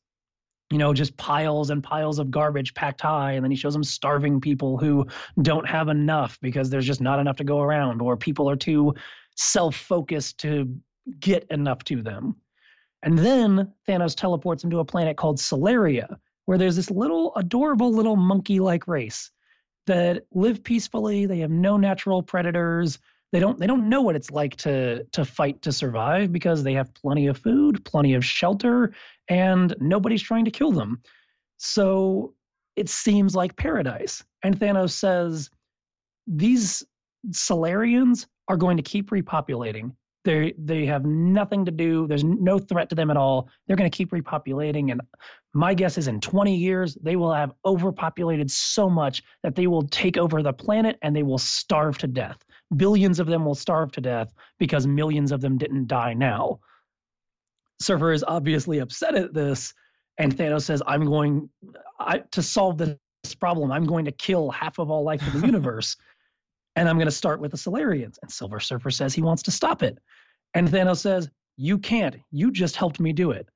you 0.72 0.78
know 0.78 0.94
just 0.94 1.18
piles 1.18 1.72
and 1.72 1.84
piles 1.84 2.20
of 2.20 2.32
garbage 2.32 2.74
packed 2.74 3.02
high 3.02 3.34
and 3.34 3.44
then 3.44 3.52
he 3.52 3.58
shows 3.58 3.74
them 3.74 3.84
starving 3.84 4.42
people 4.42 4.80
who 4.80 5.06
don't 5.44 5.68
have 5.68 5.90
enough 5.90 6.40
because 6.42 6.72
there's 6.72 6.88
just 6.88 7.02
not 7.02 7.20
enough 7.20 7.36
to 7.36 7.44
go 7.44 7.62
around 7.62 8.02
or 8.02 8.18
people 8.18 8.50
are 8.50 8.56
too 8.56 8.92
self-focused 9.36 10.40
to 10.40 10.76
get 11.20 11.46
enough 11.50 11.84
to 11.86 12.02
them. 12.02 12.36
And 13.04 13.20
then 13.20 13.74
Thanos 13.88 14.16
teleports 14.16 14.64
him 14.64 14.72
to 14.72 14.80
a 14.80 14.86
planet 14.86 15.18
called 15.18 15.38
Solaria, 15.38 16.18
where 16.46 16.58
there's 16.58 16.76
this 16.76 16.90
little 16.90 17.34
adorable 17.36 17.94
little 17.94 18.16
monkey-like 18.16 18.88
race 18.88 19.32
that 19.88 20.24
live 20.32 20.64
peacefully. 20.64 21.26
They 21.26 21.40
have 21.40 21.52
no 21.52 21.78
natural 21.78 22.24
predators. 22.24 22.98
They 23.32 23.40
don't 23.40 23.60
they 23.60 23.68
don't 23.68 23.90
know 23.90 24.02
what 24.02 24.16
it's 24.16 24.32
like 24.32 24.56
to 24.58 25.04
to 25.04 25.26
fight 25.26 25.62
to 25.64 25.72
survive 25.72 26.32
because 26.32 26.64
they 26.64 26.74
have 26.74 26.94
plenty 26.94 27.28
of 27.28 27.38
food, 27.38 27.84
plenty 27.86 28.14
of 28.14 28.26
shelter, 28.26 28.94
and 29.28 29.76
nobody's 29.80 30.22
trying 30.22 30.46
to 30.46 30.52
kill 30.52 30.72
them. 30.72 31.02
So 31.58 32.34
it 32.76 32.90
seems 32.90 33.36
like 33.36 33.56
paradise. 33.56 34.24
And 34.44 34.60
Thanos 34.60 34.92
says 34.92 35.50
these 36.28 36.84
Solarians 37.32 38.28
are 38.48 38.58
going 38.58 38.78
to 38.78 38.84
keep 38.84 39.10
repopulating 39.10 39.92
they 40.26 40.54
they 40.58 40.86
have 40.86 41.06
nothing 41.06 41.64
to 41.64 41.72
do. 41.72 42.08
There's 42.08 42.24
no 42.24 42.60
threat 42.60 42.90
to 42.90 42.96
them 42.96 43.10
at 43.10 43.16
all. 43.16 43.48
They're 43.66 43.78
going 43.78 43.90
to 43.90 43.96
keep 43.96 44.12
repopulating, 44.12 44.92
and 44.92 45.00
my 45.54 45.74
guess 45.74 45.98
is 45.98 46.10
in 46.10 46.20
20 46.20 46.54
years 46.54 46.98
they 47.02 47.16
will 47.16 47.32
have 47.34 47.54
overpopulated 47.64 48.52
so 48.52 48.90
much 48.90 49.24
that 49.44 49.56
they 49.56 49.68
will 49.68 49.84
take 49.84 50.18
over 50.18 50.44
the 50.44 50.52
planet 50.52 50.98
and 51.02 51.16
they 51.16 51.24
will 51.24 51.38
starve 51.38 51.98
to 52.00 52.08
death. 52.08 52.44
Billions 52.76 53.20
of 53.20 53.28
them 53.28 53.46
will 53.46 53.56
starve 53.56 53.92
to 53.94 54.02
death 54.02 54.34
because 54.60 54.86
millions 54.86 55.32
of 55.32 55.40
them 55.40 55.58
didn't 55.58 55.88
die 55.88 56.14
now. 56.14 56.60
Surfer 57.80 58.12
is 58.12 58.24
obviously 58.28 58.80
upset 58.80 59.16
at 59.16 59.34
this, 59.34 59.74
and 60.18 60.36
Thanos 60.36 60.64
says, 60.64 60.82
"I'm 60.88 61.06
going 61.06 61.50
I, 62.00 62.20
to 62.32 62.42
solve 62.42 62.78
this 62.78 62.98
problem. 63.40 63.72
I'm 63.72 63.86
going 63.86 64.06
to 64.06 64.12
kill 64.12 64.50
half 64.50 64.80
of 64.80 64.90
all 64.90 65.04
life 65.04 65.22
in 65.26 65.40
the 65.40 65.46
universe." 65.54 65.96
And 66.76 66.90
I'm 66.90 66.98
going 66.98 67.08
to 67.08 67.12
start 67.12 67.40
with 67.40 67.52
the 67.52 67.58
Solarians. 67.58 68.20
And 68.22 68.32
Silver 68.32 68.60
Surfer 68.60 68.92
says 68.92 69.14
he 69.14 69.22
wants 69.22 69.44
to 69.44 69.52
stop 69.52 69.84
it. 69.84 69.98
And 70.54 70.68
Thanos 70.68 70.98
says, 71.00 71.30
You 71.58 71.78
can't. 71.78 72.16
You 72.32 72.52
just 72.52 72.76
helped 72.76 73.00
me 73.00 73.14
do 73.14 73.32
it. 73.32 73.48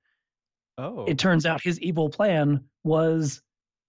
Oh. 0.78 1.06
It 1.06 1.18
turns 1.18 1.46
out 1.46 1.62
his 1.62 1.80
evil 1.82 2.10
plan 2.10 2.64
was 2.84 3.42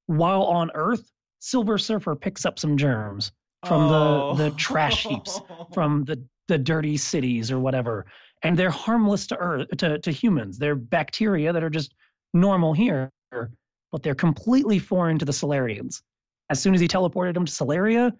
while 0.06 0.42
on 0.42 0.70
Earth, 0.74 1.10
Silver 1.38 1.78
Surfer 1.78 2.16
picks 2.16 2.44
up 2.44 2.58
some 2.58 2.76
germs 2.76 3.32
from 3.66 3.84
oh. 3.84 4.34
the, 4.34 4.44
the 4.44 4.50
oh. 4.50 4.56
trash 4.56 5.06
heaps, 5.06 5.40
from 5.72 6.04
the, 6.04 6.22
the 6.48 6.58
dirty 6.58 6.96
cities 6.96 7.50
or 7.50 7.60
whatever. 7.60 8.06
And 8.42 8.58
they're 8.58 8.70
harmless 8.70 9.26
to 9.28 9.36
Earth 9.36 9.68
to, 9.78 9.98
to 9.98 10.10
humans. 10.10 10.58
They're 10.58 10.74
bacteria 10.74 11.52
that 11.52 11.62
are 11.62 11.70
just 11.70 11.94
normal 12.34 12.72
here, 12.72 13.10
but 13.30 14.02
they're 14.02 14.14
completely 14.14 14.78
foreign 14.78 15.18
to 15.18 15.24
the 15.24 15.32
Solarians. 15.32 16.02
As 16.48 16.60
soon 16.60 16.74
as 16.74 16.80
he 16.80 16.88
teleported 16.88 17.34
them 17.34 17.44
to 17.44 17.52
Solaria, 17.52 18.12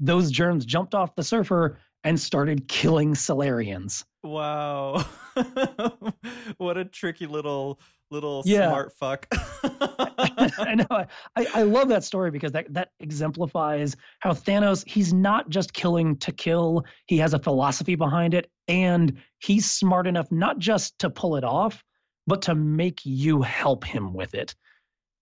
those 0.00 0.30
germs 0.30 0.64
jumped 0.64 0.94
off 0.94 1.14
the 1.14 1.22
surfer 1.22 1.78
and 2.04 2.18
started 2.18 2.66
killing 2.66 3.14
Solarians. 3.14 4.04
Wow. 4.22 5.04
what 6.56 6.76
a 6.76 6.84
tricky 6.84 7.26
little 7.26 7.78
little 8.10 8.42
yeah. 8.44 8.68
smart 8.68 8.92
fuck. 8.92 9.26
I 9.62 10.74
know. 10.74 10.86
I, 10.90 11.46
I 11.54 11.62
love 11.62 11.88
that 11.88 12.02
story 12.02 12.30
because 12.30 12.52
that, 12.52 12.72
that 12.74 12.88
exemplifies 12.98 13.96
how 14.18 14.32
Thanos, 14.32 14.86
he's 14.88 15.12
not 15.12 15.48
just 15.48 15.72
killing 15.72 16.16
to 16.18 16.32
kill, 16.32 16.84
he 17.06 17.18
has 17.18 17.34
a 17.34 17.38
philosophy 17.38 17.94
behind 17.94 18.34
it, 18.34 18.50
and 18.66 19.16
he's 19.38 19.70
smart 19.70 20.08
enough 20.08 20.26
not 20.32 20.58
just 20.58 20.98
to 20.98 21.10
pull 21.10 21.36
it 21.36 21.44
off, 21.44 21.84
but 22.26 22.42
to 22.42 22.54
make 22.54 23.00
you 23.04 23.42
help 23.42 23.84
him 23.84 24.12
with 24.12 24.34
it. 24.34 24.54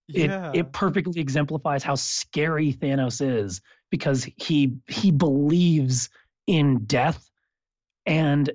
Yeah. 0.07 0.49
It 0.49 0.59
it 0.59 0.73
perfectly 0.73 1.21
exemplifies 1.21 1.83
how 1.83 1.93
scary 1.93 2.73
Thanos 2.73 3.21
is 3.21 3.61
because 3.89 4.27
he 4.37 4.77
he 4.87 5.11
believes 5.11 6.09
in 6.47 6.85
death 6.85 7.29
and 8.05 8.51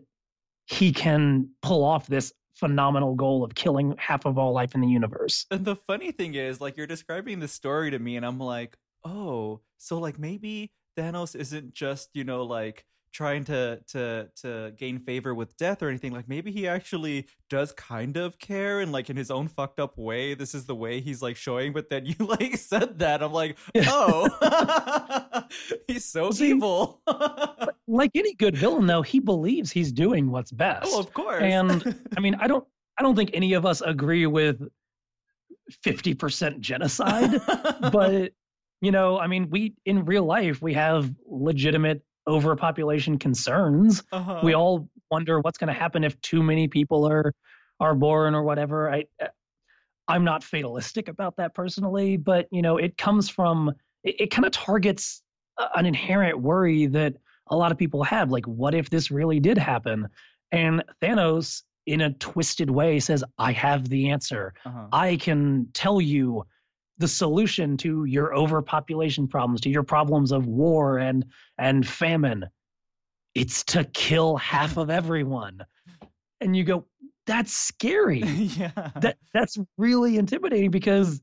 he 0.67 0.93
can 0.93 1.51
pull 1.63 1.85
off 1.85 2.07
this 2.07 2.33
phenomenal 2.55 3.15
goal 3.15 3.45
of 3.45 3.55
killing 3.55 3.95
half 3.99 4.25
of 4.25 4.39
all 4.39 4.53
life 4.53 4.75
in 4.75 4.81
the 4.81 4.89
universe. 4.89 5.45
And 5.51 5.65
the 5.65 5.77
funny 5.77 6.13
thing 6.13 6.35
is 6.35 6.61
like 6.61 6.77
you're 6.77 6.87
describing 6.87 7.41
the 7.41 7.49
story 7.49 7.91
to 7.91 7.99
me 7.99 8.17
and 8.17 8.25
I'm 8.25 8.39
like 8.39 8.77
oh, 9.05 9.61
so 9.79 9.99
like 9.99 10.19
maybe 10.19 10.73
Thanos 10.97 11.37
isn't 11.37 11.75
just 11.75 12.11
you 12.15 12.25
know 12.25 12.45
like 12.45 12.85
trying 13.15 13.45
to 13.45 13.81
to 13.87 14.29
to 14.35 14.73
gain 14.77 14.99
favor 14.99 15.35
with 15.35 15.57
death 15.57 15.83
or 15.83 15.89
anything 15.89 16.13
like 16.13 16.29
maybe 16.29 16.51
he 16.51 16.67
actually 16.67 17.27
does 17.49 17.73
kind 17.73 18.17
of 18.17 18.39
care 18.41 18.81
and 18.81 18.91
like 18.91 19.09
in 19.09 19.17
his 19.17 19.31
own 19.31 19.47
fucked 19.47 19.79
up 19.79 19.97
way 19.97 20.35
this 20.35 20.53
is 20.53 20.67
the 20.67 20.75
way 20.75 21.01
he's 21.01 21.23
like 21.23 21.37
showing 21.37 21.73
but 21.73 21.89
then 21.89 22.05
you 22.07 22.15
like 22.19 22.57
said 22.57 22.99
that 22.99 23.23
i'm 23.23 23.33
like 23.33 23.57
oh 23.87 25.45
he's 25.89 26.05
so 26.05 26.33
See, 26.33 26.51
evil. 26.51 27.01
like 27.87 28.11
any 28.15 28.35
good 28.35 28.57
villain 28.57 28.87
though 28.87 29.03
he 29.03 29.21
believes 29.21 29.71
he's 29.71 29.93
doing 29.93 30.31
what's 30.31 30.51
best. 30.51 30.91
Oh 30.93 30.99
of 30.99 31.15
course. 31.15 31.43
And 31.43 31.97
i 32.17 32.21
mean 32.21 32.35
i 32.41 32.49
don't 32.49 32.67
i 32.99 33.03
don't 33.03 33.15
think 33.15 33.31
any 33.33 33.53
of 33.53 33.65
us 33.65 33.81
agree 33.81 34.27
with 34.27 34.61
50% 35.87 36.61
genocide 36.61 37.41
but 37.93 38.33
you 38.83 38.91
know 38.91 39.19
i 39.19 39.27
mean 39.27 39.49
we 39.51 39.75
in 39.87 40.05
real 40.05 40.25
life 40.25 40.61
we 40.61 40.75
have 40.75 41.11
legitimate 41.27 42.03
overpopulation 42.27 43.19
concerns. 43.19 44.03
Uh-huh. 44.13 44.41
We 44.43 44.55
all 44.55 44.89
wonder 45.11 45.41
what's 45.41 45.59
going 45.59 45.69
to 45.69 45.79
happen 45.79 46.05
if 46.05 46.21
too 46.21 46.43
many 46.43 46.69
people 46.69 47.07
are 47.07 47.35
are 47.81 47.95
born 47.95 48.35
or 48.35 48.43
whatever. 48.43 48.93
I 48.93 49.05
I'm 50.09 50.25
not 50.25 50.45
fatalistic 50.45 51.09
about 51.09 51.37
that 51.37 51.55
personally, 51.55 52.17
but 52.17 52.47
you 52.51 52.63
know, 52.63 52.77
it 52.77 52.97
comes 52.97 53.29
from 53.29 53.73
it, 54.03 54.21
it 54.21 54.31
kind 54.31 54.45
of 54.45 54.53
targets 54.53 55.23
an 55.75 55.87
inherent 55.87 56.41
worry 56.41 56.87
that 56.87 57.15
a 57.49 57.57
lot 57.57 57.73
of 57.73 57.79
people 57.79 58.03
have 58.05 58.31
like 58.31 58.47
what 58.47 58.75
if 58.75 58.91
this 58.91 59.11
really 59.11 59.41
did 59.41 59.59
happen? 59.59 60.09
And 60.53 60.83
Thanos 61.03 61.63
in 61.87 62.01
a 62.01 62.13
twisted 62.15 62.71
way 62.71 62.99
says 63.01 63.23
I 63.39 63.53
have 63.53 63.89
the 63.89 64.11
answer. 64.11 64.55
Uh-huh. 64.65 64.87
I 64.93 65.17
can 65.17 65.69
tell 65.75 66.01
you 66.01 66.47
the 66.99 67.09
solution 67.09 67.77
to 67.79 68.05
your 68.05 68.35
overpopulation 68.35 69.27
problems, 69.27 69.61
to 69.63 69.71
your 69.71 69.83
problems 69.83 70.33
of 70.33 70.47
war 70.47 70.99
and 70.99 71.25
and 71.59 71.87
famine. 71.87 72.45
It's 73.35 73.65
to 73.65 73.85
kill 73.85 74.37
half 74.37 74.77
of 74.77 74.91
everyone. 74.91 75.61
And 76.41 76.57
you 76.57 76.63
go, 76.63 76.87
that's 77.27 77.57
scary. 77.57 78.21
yeah. 78.23 78.91
That 79.01 79.17
that's 79.33 79.59
really 79.77 80.17
intimidating 80.17 80.71
because 80.71 81.21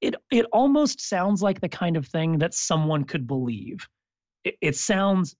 it 0.00 0.14
it 0.30 0.46
almost 0.52 1.00
sounds 1.00 1.42
like 1.42 1.60
the 1.60 1.68
kind 1.68 1.96
of 1.96 2.06
thing 2.06 2.38
that 2.38 2.54
someone 2.54 3.04
could 3.04 3.26
believe. 3.26 3.86
It, 4.44 4.56
it 4.62 4.76
sounds 4.76 5.36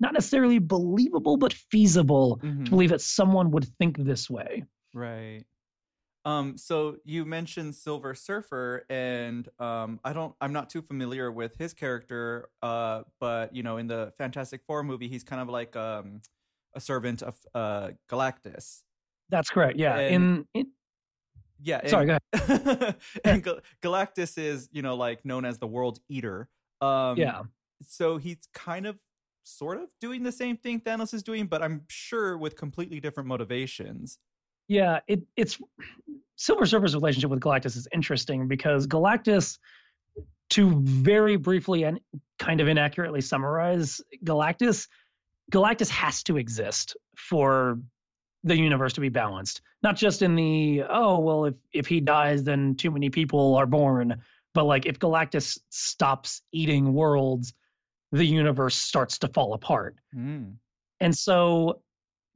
not 0.00 0.14
necessarily 0.14 0.58
believable, 0.58 1.36
but 1.36 1.52
feasible 1.52 2.40
mm-hmm. 2.42 2.64
to 2.64 2.70
believe 2.70 2.90
that 2.90 3.02
someone 3.02 3.50
would 3.50 3.66
think 3.78 3.98
this 3.98 4.30
way. 4.30 4.64
Right. 4.94 5.44
Um, 6.28 6.58
so 6.58 6.96
you 7.06 7.24
mentioned 7.24 7.74
Silver 7.74 8.14
Surfer, 8.14 8.84
and 8.90 9.48
um, 9.58 9.98
I 10.04 10.12
don't, 10.12 10.34
I'm 10.42 10.52
not 10.52 10.68
too 10.68 10.82
familiar 10.82 11.32
with 11.32 11.56
his 11.56 11.72
character, 11.72 12.50
uh, 12.62 13.04
but 13.18 13.54
you 13.56 13.62
know, 13.62 13.78
in 13.78 13.86
the 13.86 14.12
Fantastic 14.18 14.60
Four 14.66 14.82
movie, 14.82 15.08
he's 15.08 15.24
kind 15.24 15.40
of 15.40 15.48
like 15.48 15.74
um, 15.74 16.20
a 16.74 16.80
servant 16.80 17.22
of 17.22 17.34
uh, 17.54 17.90
Galactus. 18.10 18.82
That's 19.30 19.48
correct. 19.48 19.78
Yeah. 19.78 19.96
And, 19.96 20.46
in, 20.52 20.60
in 20.60 20.66
yeah. 21.62 21.86
Sorry, 21.86 22.04
go 22.04 22.18
ahead. 22.34 22.96
and 23.24 23.42
Gal- 23.42 23.60
Galactus 23.82 24.36
is, 24.36 24.68
you 24.70 24.82
know, 24.82 24.96
like 24.96 25.24
known 25.24 25.46
as 25.46 25.58
the 25.58 25.66
World 25.66 25.98
Eater. 26.10 26.50
Um, 26.82 27.16
yeah. 27.16 27.42
So 27.82 28.18
he's 28.18 28.38
kind 28.52 28.86
of, 28.86 28.98
sort 29.44 29.78
of 29.78 29.88
doing 29.98 30.24
the 30.24 30.32
same 30.32 30.58
thing 30.58 30.78
Thanos 30.78 31.14
is 31.14 31.22
doing, 31.22 31.46
but 31.46 31.62
I'm 31.62 31.86
sure 31.88 32.36
with 32.36 32.54
completely 32.54 33.00
different 33.00 33.30
motivations. 33.30 34.18
Yeah, 34.68 35.00
it, 35.08 35.22
it's 35.36 35.58
Silver 36.36 36.66
Surfer's 36.66 36.94
relationship 36.94 37.30
with 37.30 37.40
Galactus 37.40 37.76
is 37.76 37.88
interesting 37.92 38.46
because 38.46 38.86
Galactus, 38.86 39.58
to 40.50 40.80
very 40.82 41.36
briefly 41.36 41.84
and 41.84 41.98
kind 42.38 42.60
of 42.60 42.68
inaccurately 42.68 43.20
summarize 43.20 44.00
Galactus, 44.24 44.86
Galactus 45.50 45.88
has 45.88 46.22
to 46.24 46.36
exist 46.36 46.96
for 47.16 47.80
the 48.44 48.56
universe 48.56 48.92
to 48.92 49.00
be 49.00 49.08
balanced. 49.08 49.62
Not 49.82 49.96
just 49.96 50.22
in 50.22 50.36
the 50.36 50.84
oh 50.88 51.18
well, 51.18 51.44
if 51.46 51.54
if 51.72 51.86
he 51.86 52.00
dies, 52.00 52.44
then 52.44 52.74
too 52.74 52.90
many 52.90 53.10
people 53.10 53.56
are 53.56 53.66
born, 53.66 54.22
but 54.54 54.64
like 54.64 54.86
if 54.86 54.98
Galactus 54.98 55.58
stops 55.70 56.42
eating 56.52 56.92
worlds, 56.92 57.52
the 58.12 58.24
universe 58.24 58.76
starts 58.76 59.18
to 59.18 59.28
fall 59.28 59.54
apart. 59.54 59.96
Mm. 60.14 60.54
And 61.00 61.16
so 61.16 61.80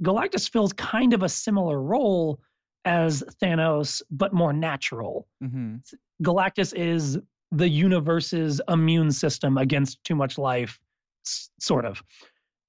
Galactus 0.02 0.50
fills 0.50 0.72
kind 0.72 1.12
of 1.14 1.22
a 1.22 1.28
similar 1.28 1.80
role 1.80 2.40
as 2.84 3.22
Thanos, 3.42 4.02
but 4.10 4.32
more 4.32 4.52
natural. 4.52 5.28
Mm-hmm. 5.42 5.76
Galactus 6.24 6.74
is 6.74 7.18
the 7.52 7.68
universe's 7.68 8.60
immune 8.68 9.12
system 9.12 9.58
against 9.58 10.02
too 10.04 10.14
much 10.14 10.38
life, 10.38 10.80
s- 11.26 11.50
sort 11.60 11.84
of. 11.84 12.02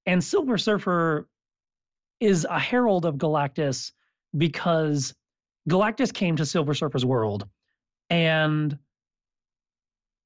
And 0.06 0.24
Silver 0.24 0.58
Surfer 0.58 1.28
is 2.20 2.46
a 2.50 2.60
herald 2.60 3.06
of 3.06 3.16
Galactus 3.16 3.92
because 4.38 5.14
Galactus 5.70 6.14
came 6.14 6.36
to 6.36 6.46
Silver 6.46 6.74
Surfer's 6.74 7.06
world 7.06 7.48
and 8.10 8.78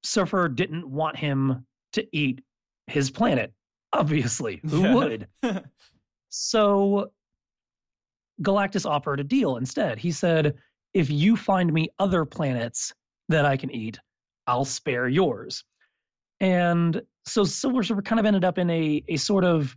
Surfer 0.03 0.49
didn't 0.49 0.89
want 0.89 1.15
him 1.17 1.65
to 1.93 2.07
eat 2.11 2.41
his 2.87 3.11
planet. 3.11 3.53
Obviously, 3.93 4.59
who 4.69 4.93
would? 4.95 5.27
So 6.29 7.11
Galactus 8.41 8.89
offered 8.89 9.19
a 9.19 9.23
deal 9.23 9.57
instead. 9.57 9.99
He 9.99 10.11
said, 10.11 10.55
if 10.93 11.09
you 11.09 11.35
find 11.35 11.71
me 11.71 11.89
other 11.99 12.25
planets 12.25 12.93
that 13.29 13.45
I 13.45 13.57
can 13.57 13.71
eat, 13.71 13.99
I'll 14.45 14.65
spare 14.65 15.07
yours. 15.07 15.63
And 16.39 17.01
so 17.25 17.43
Silver 17.43 17.83
Surfer 17.83 18.01
kind 18.01 18.19
of 18.19 18.25
ended 18.25 18.45
up 18.45 18.57
in 18.57 18.69
a, 18.69 19.03
a 19.07 19.17
sort 19.17 19.43
of 19.43 19.75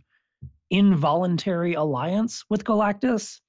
involuntary 0.69 1.73
alliance 1.73 2.43
with 2.49 2.63
Galactus. 2.63 3.39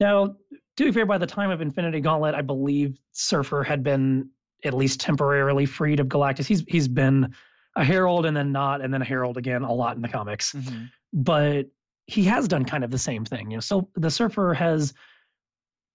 Now, 0.00 0.36
to 0.76 0.84
be 0.84 0.92
fair, 0.92 1.06
by 1.06 1.18
the 1.18 1.26
time 1.26 1.50
of 1.50 1.60
Infinity 1.60 2.00
Gauntlet, 2.00 2.34
I 2.34 2.42
believe 2.42 2.98
Surfer 3.12 3.62
had 3.62 3.82
been 3.82 4.30
at 4.64 4.74
least 4.74 5.00
temporarily 5.00 5.66
freed 5.66 6.00
of 6.00 6.08
Galactus. 6.08 6.46
He's 6.46 6.64
he's 6.68 6.88
been 6.88 7.34
a 7.76 7.84
herald 7.84 8.26
and 8.26 8.36
then 8.36 8.52
not, 8.52 8.80
and 8.80 8.92
then 8.92 9.02
a 9.02 9.04
herald 9.04 9.36
again 9.36 9.62
a 9.62 9.72
lot 9.72 9.96
in 9.96 10.02
the 10.02 10.08
comics. 10.08 10.52
Mm-hmm. 10.52 10.84
But 11.12 11.66
he 12.06 12.24
has 12.24 12.48
done 12.48 12.64
kind 12.64 12.84
of 12.84 12.90
the 12.90 12.98
same 12.98 13.24
thing. 13.24 13.50
You 13.50 13.56
know, 13.56 13.60
so 13.60 13.88
the 13.94 14.10
surfer 14.10 14.54
has 14.54 14.94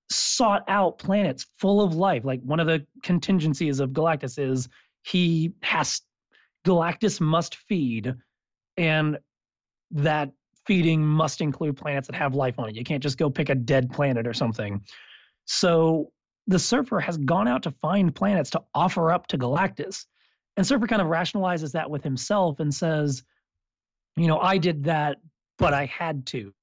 sought 0.10 0.64
out 0.68 1.00
planets 1.00 1.46
full 1.58 1.82
of 1.82 1.96
life. 1.96 2.26
Like 2.26 2.42
one 2.42 2.60
of 2.60 2.68
the 2.68 2.86
contingencies 3.02 3.80
of 3.80 3.92
Galactus 3.92 4.38
is 4.38 4.68
he 5.04 5.54
has 5.62 6.02
Galactus 6.66 7.20
must 7.20 7.56
feed, 7.56 8.14
and 8.78 9.18
that 9.92 10.32
feeding 10.66 11.04
must 11.04 11.42
include 11.42 11.76
planets 11.76 12.08
that 12.08 12.16
have 12.16 12.36
life 12.36 12.60
on 12.60 12.70
it. 12.70 12.76
You 12.76 12.84
can't 12.84 13.02
just 13.02 13.18
go 13.18 13.30
pick 13.30 13.50
a 13.50 13.56
dead 13.56 13.92
planet 13.92 14.28
or 14.28 14.34
something. 14.34 14.82
So 15.46 16.12
the 16.48 16.60
surfer 16.60 17.00
has 17.00 17.18
gone 17.18 17.48
out 17.48 17.64
to 17.64 17.72
find 17.72 18.14
planets 18.14 18.52
to 18.52 18.62
offer 18.74 19.12
up 19.12 19.28
to 19.28 19.38
Galactus. 19.38 20.06
And 20.58 20.68
Surfer 20.68 20.88
kind 20.88 21.02
of 21.02 21.08
rationalizes 21.08 21.72
that 21.72 21.90
with 21.90 22.04
himself 22.04 22.60
and 22.60 22.74
says, 22.74 23.24
you 24.18 24.28
know, 24.28 24.40
I 24.40 24.58
did 24.58 24.84
that 24.84 25.18
but 25.62 25.74
I 25.74 25.86
had 25.86 26.26
to. 26.28 26.54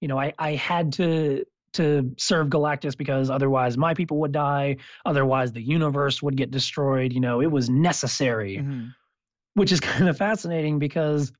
You 0.00 0.08
know, 0.08 0.18
I, 0.18 0.34
I 0.38 0.52
had 0.52 0.92
to 0.94 1.44
to 1.74 2.14
serve 2.18 2.48
Galactus 2.48 2.96
because 2.96 3.30
otherwise 3.30 3.76
my 3.76 3.94
people 3.94 4.18
would 4.18 4.32
die. 4.32 4.76
Otherwise 5.04 5.52
the 5.52 5.60
universe 5.60 6.22
would 6.22 6.36
get 6.36 6.50
destroyed. 6.50 7.12
You 7.12 7.20
know, 7.20 7.40
it 7.40 7.50
was 7.50 7.68
necessary, 7.68 8.56
mm-hmm. 8.56 8.88
which 9.54 9.72
is 9.72 9.80
kind 9.92 10.08
of 10.08 10.16
fascinating 10.16 10.78
because 10.78 11.32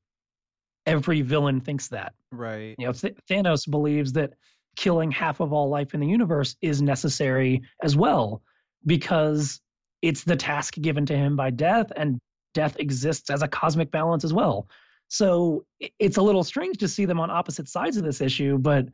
every 0.85 1.23
villain 1.23 1.61
thinks 1.61 1.89
that. 1.89 2.15
Right. 2.31 2.75
You 2.79 2.87
know, 2.87 2.93
Th- 2.93 3.17
Thanos 3.29 3.69
believes 3.69 4.13
that 4.13 4.35
killing 4.77 5.11
half 5.11 5.41
of 5.41 5.53
all 5.53 5.69
life 5.69 5.95
in 5.95 6.01
the 6.01 6.07
universe 6.07 6.55
is 6.61 6.83
necessary 6.83 7.63
as 7.83 7.97
well 7.97 8.43
because 8.85 9.61
it's 10.03 10.25
the 10.25 10.37
task 10.37 10.75
given 10.75 11.07
to 11.07 11.17
him 11.17 11.35
by 11.35 11.51
death 11.51 11.91
and 11.97 12.21
death 12.55 12.77
exists 12.79 13.31
as 13.31 13.43
a 13.43 13.49
cosmic 13.49 13.91
balance 13.91 14.23
as 14.23 14.33
well. 14.33 14.69
So 15.09 15.65
it's 15.99 16.17
a 16.17 16.23
little 16.23 16.45
strange 16.45 16.79
to 16.79 16.89
see 16.89 17.05
them 17.05 17.21
on 17.21 17.31
opposite 17.31 17.69
sides 17.69 17.97
of 17.97 18.05
this 18.05 18.21
issue, 18.21 18.59
but 18.59 18.87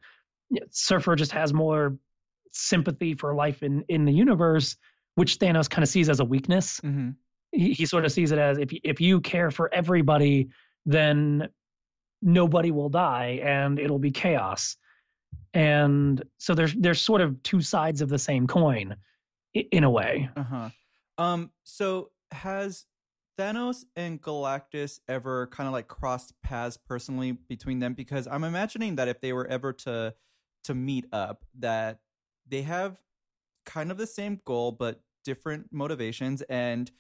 Surfer 0.71 1.17
just 1.17 1.33
has 1.33 1.53
more 1.53 1.97
sympathy 2.53 3.15
for 3.15 3.35
life 3.35 3.63
in 3.63 3.85
in 3.89 4.05
the 4.05 4.13
universe, 4.13 4.77
which 5.15 5.39
Thanos 5.39 5.69
kind 5.69 5.83
of 5.83 5.89
sees 5.89 6.09
as 6.09 6.21
a 6.21 6.25
weakness. 6.25 6.81
Mm-hmm. 6.81 7.11
He, 7.53 7.73
he 7.73 7.87
sort 7.87 8.05
of 8.05 8.13
sees 8.13 8.33
it 8.33 8.39
as 8.39 8.59
if 8.59 8.71
if 8.85 9.01
you 9.01 9.21
care 9.21 9.51
for 9.51 9.73
everybody, 9.73 10.49
then 10.85 11.49
nobody 12.21 12.71
will 12.71 12.89
die 12.89 13.41
and 13.43 13.79
it'll 13.79 13.99
be 13.99 14.11
chaos. 14.11 14.77
And 15.55 16.23
so 16.39 16.55
there's 16.55 16.75
there's 16.75 17.01
sort 17.01 17.21
of 17.21 17.43
two 17.43 17.61
sides 17.63 18.03
of 18.03 18.09
the 18.09 18.19
same 18.19 18.47
coin, 18.47 18.97
in 19.55 19.85
a 19.85 19.91
way. 19.91 20.31
Uh 20.37 20.43
huh. 20.43 20.71
Um. 21.19 21.51
So 21.65 22.11
has 22.31 22.85
Thanos 23.39 23.85
and 23.97 24.21
Galactus 24.21 25.01
ever 25.09 25.47
kind 25.49 25.67
of 25.67 25.73
like 25.73 25.89
crossed 25.89 26.35
paths 26.43 26.77
personally 26.77 27.33
between 27.33 27.79
them? 27.79 27.95
Because 27.95 28.27
I'm 28.27 28.45
imagining 28.45 28.97
that 28.97 29.09
if 29.09 29.21
they 29.21 29.33
were 29.33 29.47
ever 29.47 29.73
to 29.73 30.15
to 30.65 30.75
meet 30.75 31.07
up, 31.13 31.45
that 31.59 31.99
they 32.47 32.63
have 32.63 32.99
kind 33.67 33.91
of 33.91 33.99
the 33.99 34.07
same 34.07 34.41
goal 34.45 34.73
but 34.73 35.01
different 35.25 35.73
motivations, 35.73 36.43
and 36.43 36.91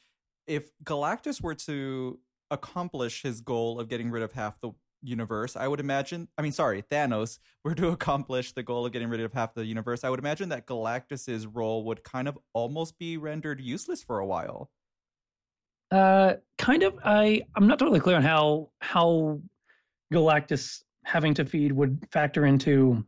if 0.46 0.70
Galactus 0.84 1.42
were 1.42 1.54
to 1.54 2.18
accomplish 2.50 3.22
his 3.22 3.40
goal 3.40 3.78
of 3.78 3.88
getting 3.88 4.10
rid 4.10 4.22
of 4.22 4.32
half 4.32 4.60
the 4.60 4.72
universe, 5.02 5.56
I 5.56 5.68
would 5.68 5.80
imagine. 5.80 6.28
I 6.38 6.42
mean, 6.42 6.52
sorry, 6.52 6.82
Thanos 6.82 7.38
were 7.64 7.74
to 7.74 7.88
accomplish 7.96 8.52
the 8.52 8.62
goal 8.62 8.86
of 8.86 8.92
getting 8.92 9.08
rid 9.08 9.20
of 9.20 9.32
half 9.32 9.54
the 9.54 9.64
universe. 9.64 10.04
I 10.04 10.10
would 10.10 10.18
imagine 10.18 10.48
that 10.50 10.66
Galactus's 10.66 11.46
role 11.46 11.84
would 11.84 12.04
kind 12.04 12.28
of 12.28 12.38
almost 12.52 12.98
be 12.98 13.16
rendered 13.16 13.60
useless 13.60 14.02
for 14.02 14.18
a 14.18 14.26
while. 14.26 14.70
Uh, 15.92 16.36
kind 16.56 16.82
of. 16.82 16.98
I 17.04 17.42
I'm 17.54 17.66
not 17.66 17.78
totally 17.78 18.00
clear 18.00 18.16
on 18.16 18.22
how 18.22 18.70
how 18.80 19.40
Galactus 20.12 20.82
having 21.04 21.34
to 21.34 21.44
feed 21.44 21.72
would 21.72 22.06
factor 22.10 22.46
into 22.46 23.04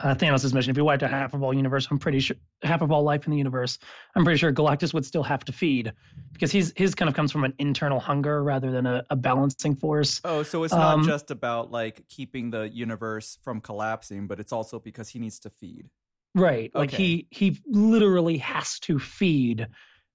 uh, 0.00 0.14
Thanos' 0.14 0.54
mission. 0.54 0.70
If 0.70 0.76
he 0.76 0.82
wiped 0.82 1.02
out 1.02 1.10
half 1.10 1.34
of 1.34 1.42
all 1.42 1.52
universe, 1.52 1.86
I'm 1.90 1.98
pretty 1.98 2.20
sure 2.20 2.36
half 2.62 2.80
of 2.80 2.90
all 2.90 3.02
life 3.02 3.26
in 3.26 3.32
the 3.32 3.36
universe, 3.36 3.78
I'm 4.14 4.24
pretty 4.24 4.38
sure 4.38 4.52
Galactus 4.52 4.94
would 4.94 5.04
still 5.04 5.22
have 5.22 5.44
to 5.44 5.52
feed 5.52 5.92
because 6.32 6.50
he's 6.50 6.72
his 6.76 6.94
kind 6.94 7.08
of 7.08 7.14
comes 7.14 7.30
from 7.30 7.44
an 7.44 7.54
internal 7.58 8.00
hunger 8.00 8.42
rather 8.42 8.70
than 8.70 8.86
a, 8.86 9.04
a 9.10 9.16
balancing 9.16 9.76
force. 9.76 10.20
Oh, 10.24 10.42
so 10.42 10.64
it's 10.64 10.72
not 10.72 10.94
um, 10.94 11.04
just 11.04 11.30
about 11.30 11.70
like 11.70 12.08
keeping 12.08 12.50
the 12.50 12.68
universe 12.68 13.38
from 13.42 13.60
collapsing, 13.60 14.26
but 14.26 14.40
it's 14.40 14.52
also 14.52 14.78
because 14.78 15.08
he 15.08 15.18
needs 15.18 15.40
to 15.40 15.50
feed. 15.50 15.90
Right. 16.34 16.70
Okay. 16.74 16.78
Like 16.78 16.90
he 16.90 17.26
he 17.30 17.60
literally 17.66 18.38
has 18.38 18.78
to 18.80 18.98
feed 18.98 19.66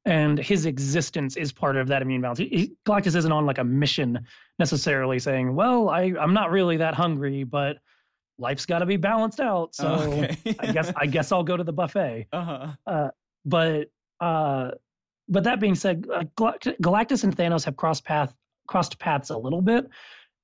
and 0.06 0.38
his 0.38 0.66
existence 0.66 1.38
is 1.38 1.52
part 1.52 1.78
of 1.78 1.88
that 1.88 2.02
immune 2.02 2.22
balance. 2.22 2.40
He, 2.40 2.74
Galactus 2.86 3.16
isn't 3.16 3.32
on 3.32 3.46
like 3.46 3.58
a 3.58 3.64
mission 3.64 4.26
necessarily 4.60 5.20
saying, 5.20 5.56
"Well, 5.56 5.90
I 5.90 6.14
I'm 6.20 6.34
not 6.34 6.52
really 6.52 6.78
that 6.78 6.94
hungry, 6.94 7.44
but 7.44 7.78
life's 8.38 8.66
got 8.66 8.80
to 8.80 8.86
be 8.86 8.98
balanced 8.98 9.40
out. 9.40 9.76
So 9.76 9.88
okay. 9.88 10.38
I 10.60 10.72
guess 10.72 10.92
I 10.96 11.06
guess 11.06 11.32
I'll 11.32 11.44
go 11.44 11.58
to 11.58 11.64
the 11.64 11.74
buffet. 11.74 12.28
Uh-huh. 12.34 12.68
Uh, 12.86 13.10
but 13.46 13.90
uh, 14.20 14.72
but 15.30 15.44
that 15.46 15.60
being 15.60 15.76
said, 15.76 16.06
uh, 16.14 16.24
Galactus 16.36 17.24
and 17.24 17.36
Thanos 17.36 17.66
have 17.66 17.76
crossed 17.76 18.04
path 18.04 18.34
crossed 18.68 19.00
paths 19.00 19.30
a 19.30 19.38
little 19.38 19.62
bit. 19.62 19.88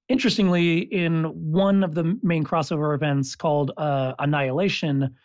Interestingly, 0.08 0.80
in 0.80 1.24
one 1.52 1.84
of 1.84 1.94
the 1.94 2.18
main 2.24 2.44
crossover 2.44 2.96
events 2.96 3.36
called 3.36 3.72
uh, 3.78 4.14
Annihilation, 4.18 5.16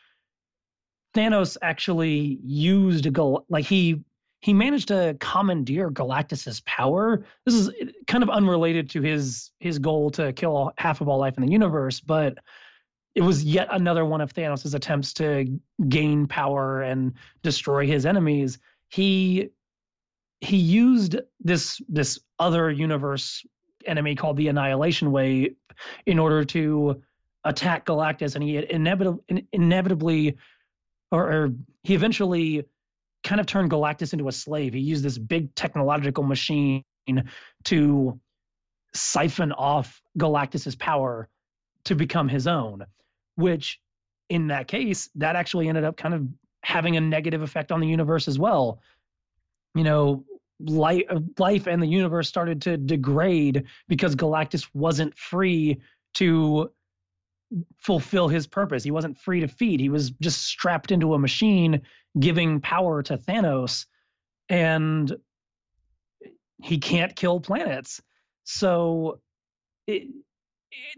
Thanos 1.14 1.56
actually 1.62 2.38
used 2.42 3.12
Gal- 3.12 3.46
like 3.48 3.64
he 3.64 4.02
he 4.44 4.52
managed 4.52 4.88
to 4.88 5.16
commandeer 5.20 5.90
Galactus's 5.90 6.60
power. 6.66 7.24
This 7.46 7.54
is 7.54 7.70
kind 8.06 8.22
of 8.22 8.28
unrelated 8.28 8.90
to 8.90 9.00
his 9.00 9.50
his 9.58 9.78
goal 9.78 10.10
to 10.10 10.34
kill 10.34 10.70
half 10.76 11.00
of 11.00 11.08
all 11.08 11.18
life 11.18 11.38
in 11.38 11.46
the 11.46 11.50
universe, 11.50 11.98
but 12.00 12.36
it 13.14 13.22
was 13.22 13.42
yet 13.42 13.68
another 13.70 14.04
one 14.04 14.20
of 14.20 14.34
Thanos' 14.34 14.74
attempts 14.74 15.14
to 15.14 15.58
gain 15.88 16.26
power 16.26 16.82
and 16.82 17.14
destroy 17.42 17.86
his 17.86 18.04
enemies. 18.04 18.58
He 18.90 19.48
he 20.42 20.58
used 20.58 21.16
this 21.40 21.80
this 21.88 22.20
other 22.38 22.70
universe 22.70 23.46
enemy 23.86 24.14
called 24.14 24.36
the 24.36 24.48
Annihilation 24.48 25.10
Wave 25.10 25.54
in 26.04 26.18
order 26.18 26.44
to 26.44 27.02
attack 27.44 27.86
Galactus, 27.86 28.34
and 28.34 28.44
he 28.44 28.58
inevitably 28.70 29.46
inevitably 29.54 30.36
or, 31.10 31.32
or 31.32 31.50
he 31.82 31.94
eventually 31.94 32.66
kind 33.24 33.40
of 33.40 33.46
turned 33.46 33.70
Galactus 33.70 34.12
into 34.12 34.28
a 34.28 34.32
slave. 34.32 34.74
He 34.74 34.80
used 34.80 35.02
this 35.02 35.18
big 35.18 35.54
technological 35.54 36.22
machine 36.22 36.84
to 37.64 38.20
siphon 38.94 39.52
off 39.52 40.00
Galactus's 40.18 40.76
power 40.76 41.28
to 41.86 41.94
become 41.94 42.28
his 42.28 42.46
own, 42.46 42.84
which 43.34 43.80
in 44.30 44.48
that 44.48 44.68
case, 44.68 45.10
that 45.16 45.36
actually 45.36 45.68
ended 45.68 45.84
up 45.84 45.96
kind 45.96 46.14
of 46.14 46.26
having 46.62 46.96
a 46.96 47.00
negative 47.00 47.42
effect 47.42 47.72
on 47.72 47.80
the 47.80 47.86
universe 47.86 48.28
as 48.28 48.38
well. 48.38 48.80
You 49.74 49.84
know, 49.84 50.24
life, 50.60 51.02
life 51.38 51.66
and 51.66 51.82
the 51.82 51.86
universe 51.86 52.28
started 52.28 52.62
to 52.62 52.76
degrade 52.76 53.64
because 53.88 54.16
Galactus 54.16 54.68
wasn't 54.72 55.16
free 55.16 55.80
to 56.14 56.70
fulfill 57.78 58.28
his 58.28 58.46
purpose. 58.46 58.82
He 58.82 58.90
wasn't 58.90 59.18
free 59.18 59.40
to 59.40 59.48
feed. 59.48 59.80
He 59.80 59.88
was 59.88 60.10
just 60.10 60.44
strapped 60.44 60.90
into 60.90 61.14
a 61.14 61.18
machine 61.18 61.82
giving 62.18 62.60
power 62.60 63.02
to 63.02 63.16
Thanos 63.16 63.86
and 64.48 65.14
he 66.62 66.78
can't 66.78 67.14
kill 67.14 67.40
planets. 67.40 68.00
So 68.44 69.20
it, 69.86 70.08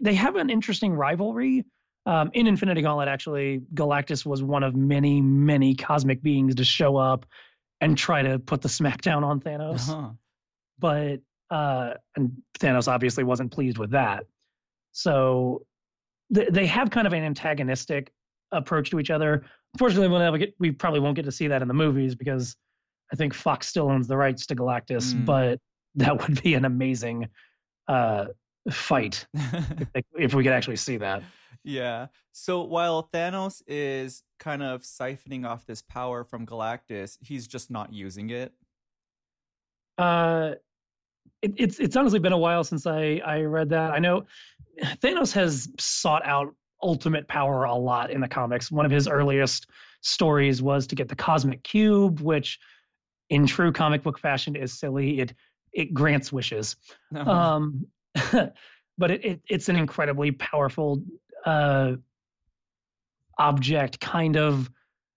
they 0.01 0.15
have 0.15 0.35
an 0.35 0.49
interesting 0.49 0.93
rivalry. 0.93 1.65
Um, 2.05 2.31
in 2.33 2.47
Infinity 2.47 2.81
Gauntlet, 2.81 3.09
actually, 3.09 3.61
Galactus 3.73 4.25
was 4.25 4.41
one 4.41 4.63
of 4.63 4.75
many, 4.75 5.21
many 5.21 5.75
cosmic 5.75 6.21
beings 6.21 6.55
to 6.55 6.63
show 6.63 6.95
up 6.95 7.25
and 7.81 7.97
try 7.97 8.21
to 8.21 8.39
put 8.39 8.61
the 8.61 8.69
smackdown 8.69 9.23
on 9.23 9.41
Thanos. 9.41 9.89
Uh-huh. 9.89 10.11
But 10.79 11.19
uh, 11.49 11.95
and 12.15 12.41
Thanos 12.59 12.87
obviously 12.87 13.23
wasn't 13.23 13.51
pleased 13.51 13.77
with 13.77 13.91
that. 13.91 14.25
So 14.91 15.65
th- 16.33 16.49
they 16.51 16.65
have 16.65 16.89
kind 16.89 17.07
of 17.07 17.13
an 17.13 17.23
antagonistic 17.23 18.11
approach 18.51 18.89
to 18.91 18.99
each 18.99 19.11
other. 19.11 19.45
Unfortunately, 19.73 20.07
we'll 20.07 20.19
never 20.19 20.37
get. 20.37 20.53
We 20.59 20.71
probably 20.71 20.99
won't 20.99 21.15
get 21.15 21.25
to 21.25 21.31
see 21.31 21.47
that 21.47 21.61
in 21.61 21.67
the 21.67 21.73
movies 21.73 22.15
because 22.15 22.55
I 23.11 23.15
think 23.15 23.33
Fox 23.33 23.67
still 23.67 23.89
owns 23.89 24.07
the 24.07 24.17
rights 24.17 24.45
to 24.47 24.55
Galactus. 24.55 25.13
Mm. 25.13 25.25
But 25.25 25.59
that 25.95 26.21
would 26.21 26.41
be 26.41 26.53
an 26.53 26.65
amazing 26.65 27.27
uh, 27.87 28.25
fight 28.71 29.25
if, 29.33 30.05
if 30.17 30.33
we 30.33 30.43
could 30.43 30.53
actually 30.53 30.75
see 30.77 30.97
that. 30.97 31.23
Yeah. 31.63 32.07
So 32.31 32.63
while 32.63 33.09
Thanos 33.13 33.61
is 33.67 34.23
kind 34.39 34.63
of 34.63 34.83
siphoning 34.83 35.45
off 35.45 35.65
this 35.65 35.81
power 35.81 36.23
from 36.23 36.45
Galactus, 36.45 37.17
he's 37.21 37.47
just 37.47 37.69
not 37.69 37.91
using 37.91 38.29
it. 38.29 38.53
Uh, 39.97 40.51
it, 41.41 41.53
it's 41.57 41.79
it's 41.79 41.95
honestly 41.95 42.19
been 42.19 42.33
a 42.33 42.37
while 42.37 42.63
since 42.63 42.85
I 42.85 43.21
I 43.25 43.41
read 43.41 43.69
that. 43.69 43.91
I 43.91 43.99
know 43.99 44.25
Thanos 45.01 45.33
has 45.33 45.69
sought 45.79 46.25
out 46.25 46.53
ultimate 46.81 47.27
power 47.27 47.63
a 47.63 47.75
lot 47.75 48.11
in 48.11 48.21
the 48.21 48.27
comics. 48.27 48.71
One 48.71 48.85
of 48.85 48.91
his 48.91 49.07
earliest 49.07 49.67
stories 50.01 50.61
was 50.61 50.87
to 50.87 50.95
get 50.95 51.09
the 51.09 51.15
cosmic 51.15 51.63
cube, 51.63 52.19
which 52.21 52.59
in 53.29 53.45
true 53.45 53.71
comic 53.71 54.03
book 54.03 54.19
fashion 54.19 54.55
is 54.55 54.79
silly. 54.79 55.19
It 55.19 55.33
it 55.73 55.93
grants 55.93 56.31
wishes. 56.31 56.75
Uh-huh. 57.15 57.29
Um, 57.29 57.85
but 58.97 59.11
it, 59.11 59.25
it, 59.25 59.41
it's 59.47 59.69
an 59.69 59.75
incredibly 59.75 60.31
powerful 60.31 61.03
uh, 61.45 61.93
object, 63.37 63.99
kind 63.99 64.37
of 64.37 64.69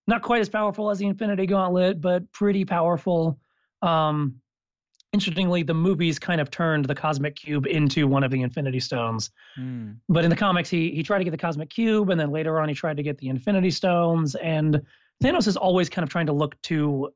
not 0.06 0.22
quite 0.22 0.40
as 0.40 0.48
powerful 0.48 0.90
as 0.90 0.98
the 0.98 1.06
Infinity 1.06 1.46
Gauntlet, 1.46 2.00
but 2.00 2.30
pretty 2.32 2.64
powerful. 2.64 3.38
Um, 3.80 4.40
interestingly, 5.12 5.62
the 5.62 5.74
movies 5.74 6.18
kind 6.18 6.40
of 6.40 6.50
turned 6.50 6.84
the 6.84 6.94
Cosmic 6.94 7.36
Cube 7.36 7.66
into 7.66 8.06
one 8.06 8.22
of 8.22 8.30
the 8.30 8.42
Infinity 8.42 8.80
Stones. 8.80 9.30
Mm. 9.58 9.96
But 10.08 10.24
in 10.24 10.30
the 10.30 10.36
comics, 10.36 10.70
he 10.70 10.90
he 10.90 11.02
tried 11.02 11.18
to 11.18 11.24
get 11.24 11.30
the 11.30 11.38
Cosmic 11.38 11.70
Cube, 11.70 12.10
and 12.10 12.20
then 12.20 12.30
later 12.30 12.60
on, 12.60 12.68
he 12.68 12.74
tried 12.74 12.96
to 12.96 13.02
get 13.02 13.18
the 13.18 13.28
Infinity 13.28 13.70
Stones. 13.70 14.34
And 14.36 14.82
Thanos 15.22 15.46
is 15.46 15.56
always 15.56 15.88
kind 15.88 16.02
of 16.02 16.08
trying 16.08 16.26
to 16.26 16.32
look 16.32 16.60
to 16.62 17.10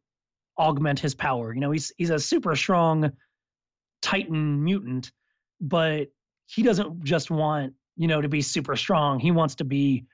augment 0.58 1.00
his 1.00 1.14
power. 1.14 1.54
You 1.54 1.60
know, 1.60 1.70
he's 1.70 1.92
he's 1.96 2.10
a 2.10 2.18
super 2.18 2.56
strong 2.56 3.12
Titan 4.02 4.62
mutant, 4.62 5.12
but 5.60 6.08
he 6.46 6.62
doesn't 6.62 7.04
just 7.04 7.30
want 7.30 7.74
you 7.96 8.08
know 8.08 8.20
to 8.20 8.28
be 8.28 8.42
super 8.42 8.76
strong. 8.76 9.20
He 9.20 9.30
wants 9.30 9.54
to 9.56 9.64
be 9.64 10.04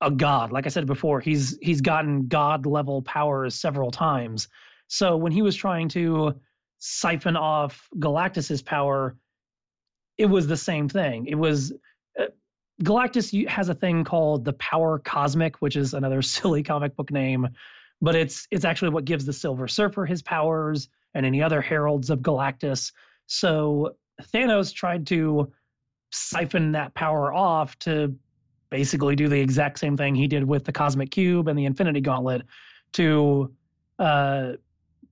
a 0.00 0.10
god. 0.10 0.50
Like 0.50 0.66
I 0.66 0.70
said 0.70 0.86
before, 0.86 1.20
he's 1.20 1.56
he's 1.62 1.80
gotten 1.80 2.26
god 2.26 2.66
level 2.66 3.02
powers 3.02 3.54
several 3.54 3.90
times. 3.90 4.48
So 4.88 5.16
when 5.16 5.32
he 5.32 5.40
was 5.40 5.56
trying 5.56 5.88
to 5.90 6.34
siphon 6.84 7.36
off 7.36 7.88
Galactus's 7.96 8.60
power, 8.60 9.16
it 10.18 10.26
was 10.26 10.48
the 10.48 10.56
same 10.56 10.88
thing. 10.88 11.26
It 11.26 11.36
was 11.36 11.72
uh, 12.18 12.26
Galactus 12.82 13.46
has 13.46 13.68
a 13.68 13.74
thing 13.74 14.02
called 14.02 14.44
the 14.44 14.52
Power 14.54 14.98
Cosmic, 14.98 15.62
which 15.62 15.76
is 15.76 15.94
another 15.94 16.22
silly 16.36 16.64
comic 16.64 16.96
book 16.96 17.12
name, 17.12 17.48
but 18.00 18.16
it's 18.16 18.48
it's 18.50 18.64
actually 18.64 18.90
what 18.90 19.04
gives 19.04 19.24
the 19.24 19.32
Silver 19.32 19.68
Surfer 19.68 20.04
his 20.04 20.22
powers 20.22 20.88
and 21.14 21.24
any 21.24 21.40
other 21.40 21.60
heralds 21.60 22.10
of 22.10 22.18
Galactus. 22.18 22.92
So 23.26 23.94
Thanos 24.34 24.74
tried 24.74 25.06
to 25.06 25.52
siphon 26.10 26.72
that 26.72 26.94
power 26.94 27.32
off 27.32 27.78
to 27.80 28.12
basically 28.70 29.14
do 29.14 29.28
the 29.28 29.38
exact 29.38 29.78
same 29.78 29.96
thing 29.96 30.16
he 30.16 30.26
did 30.26 30.42
with 30.42 30.64
the 30.64 30.72
Cosmic 30.72 31.12
Cube 31.12 31.46
and 31.46 31.56
the 31.56 31.64
Infinity 31.64 32.00
Gauntlet 32.00 32.42
to 32.94 33.54
uh, 34.00 34.52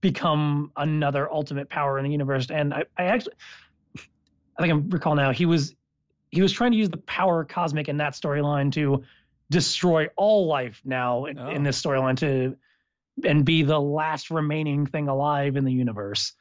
become 0.01 0.73
another 0.77 1.31
ultimate 1.31 1.69
power 1.69 1.99
in 1.99 2.05
the 2.05 2.11
universe. 2.11 2.51
And 2.51 2.73
I, 2.73 2.85
I 2.97 3.05
actually, 3.05 3.35
I 4.59 4.63
think 4.63 4.73
I 4.73 4.77
recall 4.89 5.15
now, 5.15 5.33
he 5.33 5.47
was 5.47 5.75
he 6.31 6.43
was 6.43 6.53
trying 6.53 6.73
to 6.73 6.79
use 6.79 6.89
the 6.89 6.99
power 6.99 7.45
cosmic 7.45 7.89
in 7.89 7.97
that 7.97 8.13
storyline 8.13 8.73
to 8.73 9.03
destroy 9.51 10.09
all 10.17 10.47
life 10.47 10.81
now 10.85 11.25
in, 11.25 11.39
oh. 11.39 11.51
in 11.51 11.63
this 11.65 11.81
storyline 11.81 12.17
to 12.19 12.57
and 13.25 13.45
be 13.45 13.63
the 13.63 13.81
last 13.81 14.31
remaining 14.31 14.87
thing 14.87 15.09
alive 15.09 15.57
in 15.57 15.65
the 15.65 15.73
universe. 15.73 16.35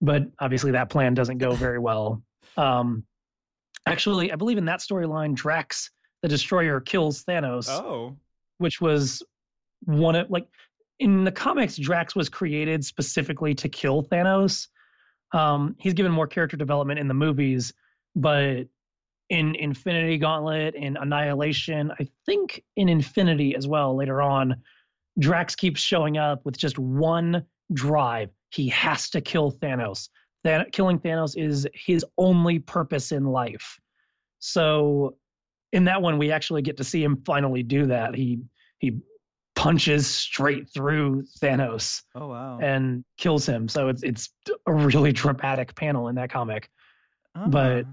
But 0.00 0.24
obviously 0.38 0.72
that 0.72 0.90
plan 0.90 1.14
doesn't 1.14 1.38
go 1.38 1.52
very 1.52 1.78
well. 1.78 2.22
Um, 2.56 3.04
actually, 3.86 4.30
I 4.30 4.36
believe 4.36 4.58
in 4.58 4.66
that 4.66 4.80
storyline, 4.80 5.34
Drax 5.34 5.90
the 6.20 6.28
Destroyer 6.28 6.80
kills 6.80 7.24
Thanos. 7.24 7.68
Oh, 7.68 8.16
which 8.58 8.80
was 8.80 9.22
one 9.84 10.14
of 10.14 10.30
like 10.30 10.46
in 11.02 11.24
the 11.24 11.32
comics, 11.32 11.76
Drax 11.76 12.14
was 12.14 12.28
created 12.28 12.84
specifically 12.84 13.54
to 13.56 13.68
kill 13.68 14.04
Thanos. 14.04 14.68
Um, 15.32 15.74
he's 15.80 15.94
given 15.94 16.12
more 16.12 16.28
character 16.28 16.56
development 16.56 17.00
in 17.00 17.08
the 17.08 17.14
movies, 17.14 17.74
but 18.14 18.68
in 19.28 19.56
Infinity 19.56 20.16
Gauntlet 20.18 20.76
in 20.76 20.96
Annihilation, 20.96 21.90
I 21.98 22.06
think 22.24 22.62
in 22.76 22.88
Infinity 22.88 23.56
as 23.56 23.66
well 23.66 23.96
later 23.96 24.22
on, 24.22 24.62
Drax 25.18 25.56
keeps 25.56 25.80
showing 25.80 26.18
up 26.18 26.44
with 26.44 26.56
just 26.56 26.78
one 26.78 27.46
drive. 27.72 28.30
He 28.50 28.68
has 28.68 29.10
to 29.10 29.20
kill 29.20 29.50
Thanos. 29.50 30.08
That 30.44 30.70
killing 30.70 31.00
Thanos 31.00 31.36
is 31.36 31.66
his 31.74 32.04
only 32.16 32.60
purpose 32.60 33.10
in 33.10 33.24
life. 33.24 33.80
So 34.38 35.16
in 35.72 35.84
that 35.86 36.00
one, 36.00 36.16
we 36.18 36.30
actually 36.30 36.62
get 36.62 36.76
to 36.76 36.84
see 36.84 37.02
him 37.02 37.24
finally 37.26 37.64
do 37.64 37.86
that. 37.86 38.14
He 38.14 38.38
he 38.78 39.00
punches 39.62 40.08
straight 40.08 40.68
through 40.68 41.22
Thanos. 41.40 42.02
Oh 42.16 42.26
wow! 42.26 42.58
And 42.60 43.04
kills 43.16 43.46
him. 43.46 43.68
So 43.68 43.88
it's 43.88 44.02
it's 44.02 44.30
a 44.66 44.72
really 44.72 45.12
dramatic 45.12 45.76
panel 45.76 46.08
in 46.08 46.16
that 46.16 46.30
comic. 46.30 46.68
Uh-huh. 47.36 47.48
But 47.48 47.86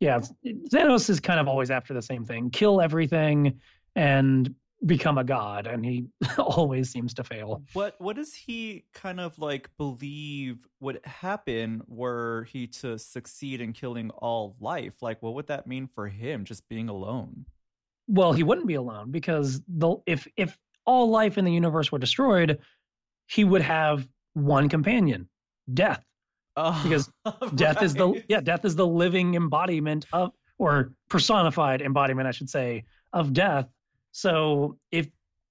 yeah, 0.00 0.20
Thanos 0.44 1.08
is 1.08 1.20
kind 1.20 1.38
of 1.38 1.46
always 1.46 1.70
after 1.70 1.94
the 1.94 2.02
same 2.02 2.24
thing: 2.24 2.50
kill 2.50 2.80
everything 2.80 3.60
and 3.94 4.52
become 4.84 5.16
a 5.16 5.22
god, 5.22 5.68
and 5.68 5.84
he 5.84 6.06
always 6.38 6.90
seems 6.90 7.14
to 7.14 7.22
fail. 7.22 7.62
What 7.72 7.94
what 8.00 8.16
does 8.16 8.34
he 8.34 8.84
kind 8.92 9.20
of 9.20 9.38
like 9.38 9.70
believe 9.78 10.66
would 10.80 10.98
happen 11.04 11.82
were 11.86 12.48
he 12.50 12.66
to 12.66 12.98
succeed 12.98 13.60
in 13.60 13.72
killing 13.72 14.10
all 14.10 14.56
life? 14.58 14.94
Like, 15.00 15.22
what 15.22 15.34
would 15.34 15.46
that 15.46 15.68
mean 15.68 15.88
for 15.94 16.08
him, 16.08 16.44
just 16.44 16.68
being 16.68 16.88
alone? 16.88 17.46
Well, 18.08 18.32
he 18.32 18.42
wouldn't 18.42 18.66
be 18.66 18.74
alone 18.74 19.12
because 19.12 19.62
the 19.68 19.98
if 20.06 20.26
if 20.36 20.58
all 20.84 21.10
life 21.10 21.38
in 21.38 21.44
the 21.44 21.52
universe 21.52 21.90
were 21.92 21.98
destroyed, 21.98 22.58
he 23.26 23.44
would 23.44 23.62
have 23.62 24.06
one 24.34 24.68
companion, 24.68 25.28
death. 25.72 26.04
Oh, 26.56 26.78
because 26.82 27.10
death 27.54 27.82
is 27.82 27.94
the 27.94 28.22
yeah, 28.28 28.40
death 28.40 28.64
is 28.64 28.76
the 28.76 28.86
living 28.86 29.34
embodiment 29.34 30.06
of 30.12 30.32
or 30.58 30.92
personified 31.08 31.82
embodiment, 31.82 32.28
I 32.28 32.30
should 32.30 32.50
say, 32.50 32.84
of 33.12 33.32
death. 33.32 33.68
So 34.12 34.78
if 34.90 35.08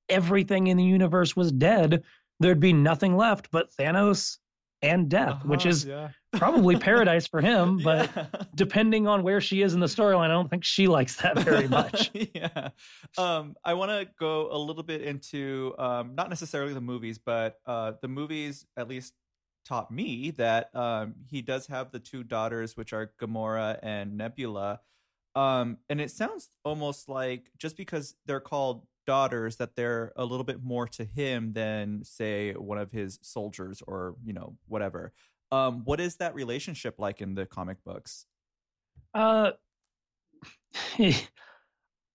everything 0.09 0.67
in 0.67 0.77
the 0.77 0.83
universe 0.83 1.35
was 1.35 1.51
dead, 1.51 2.03
there'd 2.39 2.59
be 2.59 2.73
nothing 2.73 3.17
left 3.17 3.49
but 3.51 3.71
Thanos 3.71 4.37
and 4.81 5.09
death, 5.09 5.29
uh-huh, 5.29 5.47
which 5.47 5.65
is 5.65 5.85
yeah. 5.85 6.09
probably 6.33 6.75
paradise 6.75 7.27
for 7.27 7.41
him. 7.41 7.79
But 7.83 8.09
yeah. 8.15 8.25
depending 8.55 9.07
on 9.07 9.23
where 9.23 9.41
she 9.41 9.61
is 9.61 9.73
in 9.73 9.79
the 9.79 9.87
storyline, 9.87 10.25
I 10.25 10.33
don't 10.33 10.49
think 10.49 10.63
she 10.63 10.87
likes 10.87 11.17
that 11.17 11.39
very 11.39 11.67
much. 11.79 12.11
yeah. 12.13 12.69
Um, 13.17 13.55
I 13.63 13.73
want 13.73 13.91
to 13.91 14.07
go 14.19 14.51
a 14.51 14.57
little 14.57 14.83
bit 14.83 15.01
into 15.01 15.73
um, 15.77 16.15
not 16.15 16.29
necessarily 16.29 16.73
the 16.73 16.81
movies, 16.81 17.17
but 17.17 17.59
uh, 17.65 17.93
the 18.01 18.07
movies 18.07 18.65
at 18.77 18.87
least 18.87 19.13
taught 19.65 19.91
me 19.91 20.31
that 20.31 20.73
um, 20.75 21.15
he 21.27 21.41
does 21.41 21.67
have 21.67 21.91
the 21.91 21.99
two 21.99 22.23
daughters, 22.23 22.75
which 22.75 22.93
are 22.93 23.11
Gamora 23.19 23.79
and 23.83 24.17
Nebula. 24.17 24.79
Um, 25.35 25.77
and 25.89 26.01
it 26.01 26.11
sounds 26.11 26.49
almost 26.65 27.07
like 27.07 27.49
just 27.57 27.77
because 27.77 28.15
they're 28.25 28.41
called 28.41 28.85
daughters 29.11 29.57
that 29.57 29.75
they're 29.75 30.13
a 30.15 30.23
little 30.23 30.45
bit 30.45 30.63
more 30.63 30.87
to 30.87 31.03
him 31.03 31.51
than 31.51 32.01
say 32.01 32.53
one 32.53 32.77
of 32.77 32.93
his 32.93 33.19
soldiers 33.21 33.83
or 33.85 34.15
you 34.23 34.31
know 34.31 34.55
whatever 34.69 35.11
um 35.51 35.81
what 35.83 35.99
is 35.99 36.15
that 36.15 36.33
relationship 36.33 36.95
like 36.97 37.19
in 37.19 37.35
the 37.35 37.45
comic 37.45 37.75
books 37.83 38.25
uh 39.13 39.51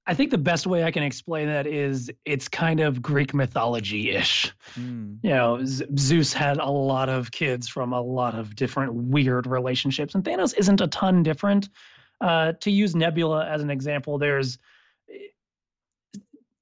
I 0.08 0.14
think 0.14 0.30
the 0.30 0.38
best 0.38 0.66
way 0.66 0.84
I 0.84 0.90
can 0.90 1.02
explain 1.02 1.48
that 1.48 1.66
is 1.66 2.10
it's 2.24 2.48
kind 2.48 2.80
of 2.80 3.02
Greek 3.02 3.34
mythology 3.34 4.12
ish. 4.12 4.54
Mm. 4.78 5.18
You 5.22 5.30
know, 5.30 5.64
Z- 5.64 5.86
Zeus 5.98 6.32
had 6.32 6.56
a 6.58 6.70
lot 6.70 7.08
of 7.08 7.30
kids 7.30 7.68
from 7.68 7.92
a 7.92 8.00
lot 8.00 8.36
of 8.36 8.54
different 8.54 8.94
weird 8.94 9.46
relationships, 9.46 10.14
and 10.14 10.24
Thanos 10.24 10.56
isn't 10.56 10.80
a 10.80 10.86
ton 10.86 11.22
different. 11.22 11.68
Uh, 12.20 12.52
to 12.60 12.70
use 12.70 12.94
Nebula 12.94 13.46
as 13.46 13.62
an 13.62 13.70
example, 13.70 14.16
there's 14.16 14.58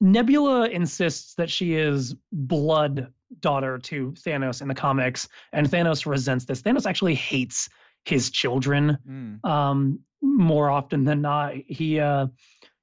Nebula 0.01 0.69
insists 0.69 1.35
that 1.35 1.51
she 1.51 1.75
is 1.75 2.15
blood 2.33 3.13
daughter 3.41 3.79
to 3.79 4.13
Thanos 4.13 4.63
in 4.63 4.69
the 4.69 4.75
comics, 4.75 5.29
and 5.53 5.69
Thanos 5.69 6.07
resents 6.07 6.45
this. 6.45 6.63
Thanos 6.63 6.87
actually 6.87 7.15
hates 7.15 7.69
his 8.05 8.31
children 8.31 8.99
mm. 9.09 9.45
um, 9.49 10.01
more 10.23 10.71
often 10.71 11.05
than 11.05 11.21
not. 11.21 11.55
He 11.67 12.01
uh, 12.01 12.27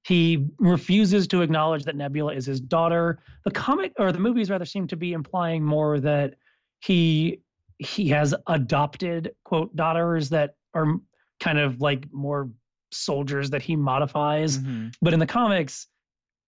he 0.03 0.47
refuses 0.57 1.27
to 1.27 1.41
acknowledge 1.41 1.83
that 1.83 1.95
Nebula 1.95 2.33
is 2.33 2.45
his 2.45 2.59
daughter. 2.59 3.19
The 3.45 3.51
comic 3.51 3.93
or 3.99 4.11
the 4.11 4.19
movies 4.19 4.49
rather 4.49 4.65
seem 4.65 4.87
to 4.87 4.95
be 4.95 5.13
implying 5.13 5.63
more 5.63 5.99
that 5.99 6.35
he 6.79 7.41
he 7.77 8.09
has 8.09 8.33
adopted 8.47 9.33
quote 9.43 9.75
daughters 9.75 10.29
that 10.29 10.55
are 10.73 10.95
kind 11.39 11.59
of 11.59 11.81
like 11.81 12.11
more 12.11 12.49
soldiers 12.91 13.49
that 13.51 13.61
he 13.61 13.75
modifies. 13.75 14.57
Mm-hmm. 14.57 14.89
But 15.01 15.13
in 15.13 15.19
the 15.19 15.27
comics, 15.27 15.87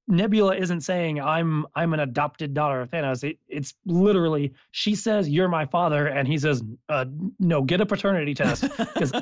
Nebula 0.08 0.56
isn't 0.56 0.82
saying 0.82 1.22
I'm 1.22 1.66
I'm 1.76 1.94
an 1.94 2.02
adopted 2.02 2.54
daughter 2.54 2.82
of 2.82 2.90
Thanos. 2.90 3.24
It, 3.24 3.38
it's 3.48 3.74
literally 3.86 4.54
she 4.72 4.96
says 4.96 5.30
you're 5.30 5.48
my 5.48 5.66
father, 5.66 6.08
and 6.08 6.28
he 6.28 6.38
says 6.38 6.62
uh, 6.90 7.06
no, 7.40 7.62
get 7.62 7.80
a 7.80 7.86
paternity 7.86 8.34
test 8.36 8.64
because 8.78 9.14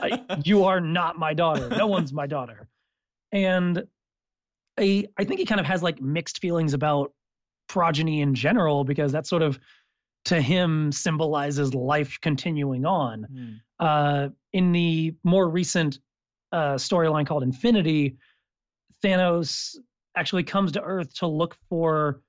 you 0.43 0.63
are 0.63 0.81
not 0.81 1.19
my 1.19 1.33
daughter. 1.33 1.69
No 1.69 1.87
one's 1.87 2.11
my 2.13 2.25
daughter. 2.25 2.67
And 3.31 3.83
I 4.79 5.05
I 5.17 5.23
think 5.23 5.39
he 5.39 5.45
kind 5.45 5.61
of 5.61 5.67
has 5.67 5.83
like 5.83 6.01
mixed 6.01 6.39
feelings 6.39 6.73
about 6.73 7.13
progeny 7.69 8.21
in 8.21 8.33
general 8.33 8.83
because 8.83 9.11
that 9.11 9.27
sort 9.27 9.43
of 9.43 9.59
to 10.25 10.41
him 10.41 10.91
symbolizes 10.91 11.73
life 11.73 12.17
continuing 12.21 12.85
on. 12.85 13.27
Mm. 13.31 13.59
Uh, 13.79 14.29
in 14.53 14.71
the 14.71 15.15
more 15.23 15.49
recent 15.49 15.99
uh, 16.51 16.75
storyline 16.75 17.25
called 17.25 17.43
Infinity, 17.43 18.17
Thanos 19.03 19.75
actually 20.15 20.43
comes 20.43 20.73
to 20.73 20.81
Earth 20.81 21.13
to 21.15 21.27
look 21.27 21.55
for. 21.69 22.21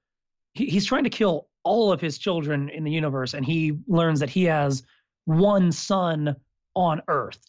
He, 0.55 0.67
he's 0.67 0.87
trying 0.87 1.05
to 1.05 1.11
kill 1.11 1.49
all 1.65 1.93
of 1.93 2.01
his 2.01 2.19
children 2.19 2.69
in 2.69 2.85
the 2.85 2.91
universe, 2.91 3.35
and 3.35 3.45
he 3.45 3.79
learns 3.87 4.21
that 4.21 4.31
he 4.31 4.45
has 4.45 4.83
one 5.25 5.73
son 5.73 6.37
on 6.75 7.03
Earth, 7.09 7.41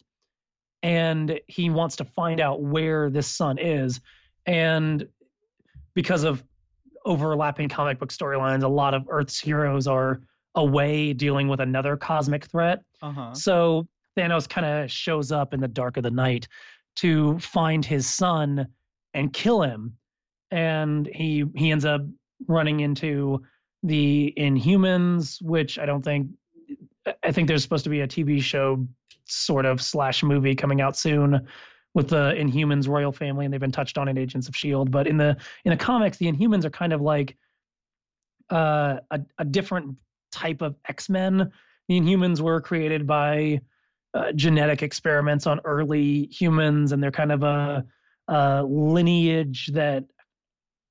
and 0.82 1.40
he 1.48 1.70
wants 1.70 1.96
to 1.98 2.06
find 2.06 2.40
out 2.40 2.62
where 2.62 3.10
this 3.10 3.28
son 3.28 3.58
is. 3.58 4.00
And 4.46 5.08
because 5.96 6.24
of 6.24 6.44
overlapping 7.06 7.70
comic 7.70 8.00
book 8.00 8.12
storylines, 8.12 8.64
a 8.64 8.68
lot 8.68 8.94
of 8.94 9.06
Earth's 9.10 9.40
heroes 9.40 9.88
are 9.88 10.22
away 10.56 11.14
dealing 11.14 11.48
with 11.48 11.60
another 11.60 11.98
cosmic 11.98 12.46
threat. 12.46 12.82
Uh-huh. 13.02 13.34
So 13.34 13.88
Thanos 14.18 14.48
kind 14.48 14.66
of 14.66 14.92
shows 14.92 15.32
up 15.32 15.54
in 15.54 15.60
the 15.60 15.68
dark 15.68 15.98
of 15.98 16.04
the 16.04 16.12
night 16.12 16.48
to 16.98 17.40
find 17.40 17.84
his 17.84 18.08
son 18.08 18.68
and 19.14 19.34
kill 19.34 19.62
him 19.62 19.98
and 20.54 21.08
he 21.08 21.46
he 21.56 21.72
ends 21.72 21.84
up 21.84 22.02
running 22.48 22.82
into 22.82 23.42
the 23.82 24.32
Inhumans, 24.38 25.42
which 25.42 25.80
I 25.80 25.86
don't 25.88 26.04
think 26.04 26.28
I 27.24 27.32
think 27.32 27.48
there's 27.48 27.64
supposed 27.64 27.84
to 27.86 27.90
be 27.90 28.02
a 28.02 28.08
TV 28.08 28.42
show 28.42 28.88
sort 29.26 29.66
of 29.66 29.82
slash 29.82 30.22
movie 30.22 30.54
coming 30.54 30.80
out 30.80 30.96
soon 30.96 31.48
with 31.96 32.10
the 32.10 32.34
Inhumans 32.38 32.88
royal 32.88 33.12
family, 33.12 33.46
and 33.46 33.54
they've 33.54 33.60
been 33.60 33.72
touched 33.72 33.98
on 33.98 34.08
in 34.08 34.18
Agents 34.18 34.48
of 34.48 34.56
Shield. 34.56 34.92
But 34.92 35.08
in 35.08 35.18
the 35.18 35.36
in 35.66 35.72
the 35.72 35.78
comics, 35.78 36.18
the 36.18 36.32
Inhumans 36.32 36.66
are 36.66 36.70
kind 36.70 36.94
of 36.94 37.02
like 37.02 37.36
uh, 38.52 38.98
a 39.10 39.22
a 39.40 39.46
different 39.46 39.96
type 40.32 40.62
of 40.62 40.76
X 40.88 41.10
Men. 41.10 41.52
The 41.88 42.00
Inhumans 42.00 42.42
were 42.42 42.62
created 42.62 43.08
by 43.08 43.60
uh, 44.14 44.32
genetic 44.34 44.84
experiments 44.84 45.48
on 45.48 45.62
early 45.66 46.28
humans, 46.28 46.92
and 46.92 47.02
they're 47.02 47.12
kind 47.12 47.32
of 47.32 47.42
a, 47.42 47.84
a 48.28 48.64
lineage 48.64 49.72
that 49.74 50.06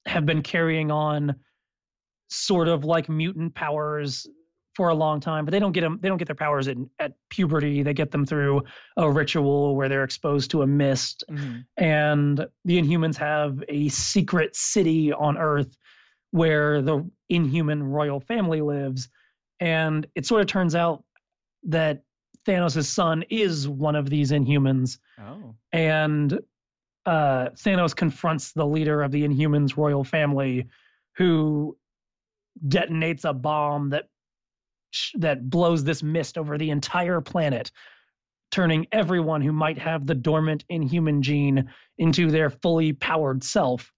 have 0.06 0.26
been 0.26 0.42
carrying 0.42 0.90
on 0.90 1.34
sort 2.28 2.68
of 2.68 2.84
like 2.84 3.08
mutant 3.08 3.54
powers 3.54 4.26
for 4.74 4.88
a 4.88 4.94
long 4.94 5.20
time, 5.20 5.44
but 5.44 5.52
they 5.52 5.58
don't 5.58 5.72
get 5.72 5.82
them. 5.82 5.98
They 6.00 6.08
don't 6.08 6.18
get 6.18 6.26
their 6.28 6.34
powers 6.34 6.66
in, 6.66 6.88
at 6.98 7.12
puberty. 7.28 7.82
They 7.82 7.92
get 7.92 8.10
them 8.10 8.24
through 8.24 8.62
a 8.96 9.10
ritual 9.10 9.76
where 9.76 9.88
they're 9.88 10.04
exposed 10.04 10.50
to 10.52 10.62
a 10.62 10.66
mist. 10.66 11.24
Mm-hmm. 11.30 11.58
And 11.76 12.46
the 12.64 12.80
Inhumans 12.80 13.16
have 13.16 13.62
a 13.68 13.88
secret 13.90 14.56
city 14.56 15.12
on 15.12 15.36
Earth 15.36 15.76
where 16.30 16.80
the 16.80 17.08
Inhuman 17.28 17.82
royal 17.82 18.20
family 18.20 18.62
lives. 18.62 19.08
And 19.60 20.06
it 20.14 20.24
sort 20.24 20.40
of 20.40 20.46
turns 20.46 20.74
out 20.74 21.04
that 21.64 22.02
Thanos' 22.46 22.86
son 22.86 23.24
is 23.30 23.68
one 23.68 23.94
of 23.94 24.08
these 24.08 24.32
Inhumans. 24.32 24.98
Oh. 25.20 25.54
And 25.72 26.40
uh, 27.06 27.50
Thanos 27.50 27.94
confronts 27.94 28.52
the 28.52 28.66
leader 28.66 29.02
of 29.02 29.10
the 29.10 29.26
Inhumans 29.26 29.76
royal 29.76 30.04
family, 30.04 30.66
who 31.16 31.76
detonates 32.66 33.24
a 33.24 33.32
bomb 33.32 33.90
that 33.90 34.04
that 35.14 35.48
blows 35.48 35.84
this 35.84 36.02
mist 36.02 36.36
over 36.36 36.58
the 36.58 36.70
entire 36.70 37.20
planet, 37.20 37.70
turning 38.50 38.86
everyone 38.92 39.40
who 39.40 39.52
might 39.52 39.78
have 39.78 40.06
the 40.06 40.14
dormant 40.14 40.64
Inhuman 40.68 41.22
gene 41.22 41.70
into 41.98 42.30
their 42.30 42.50
fully 42.50 42.92
powered 42.92 43.42
self. 43.42 43.90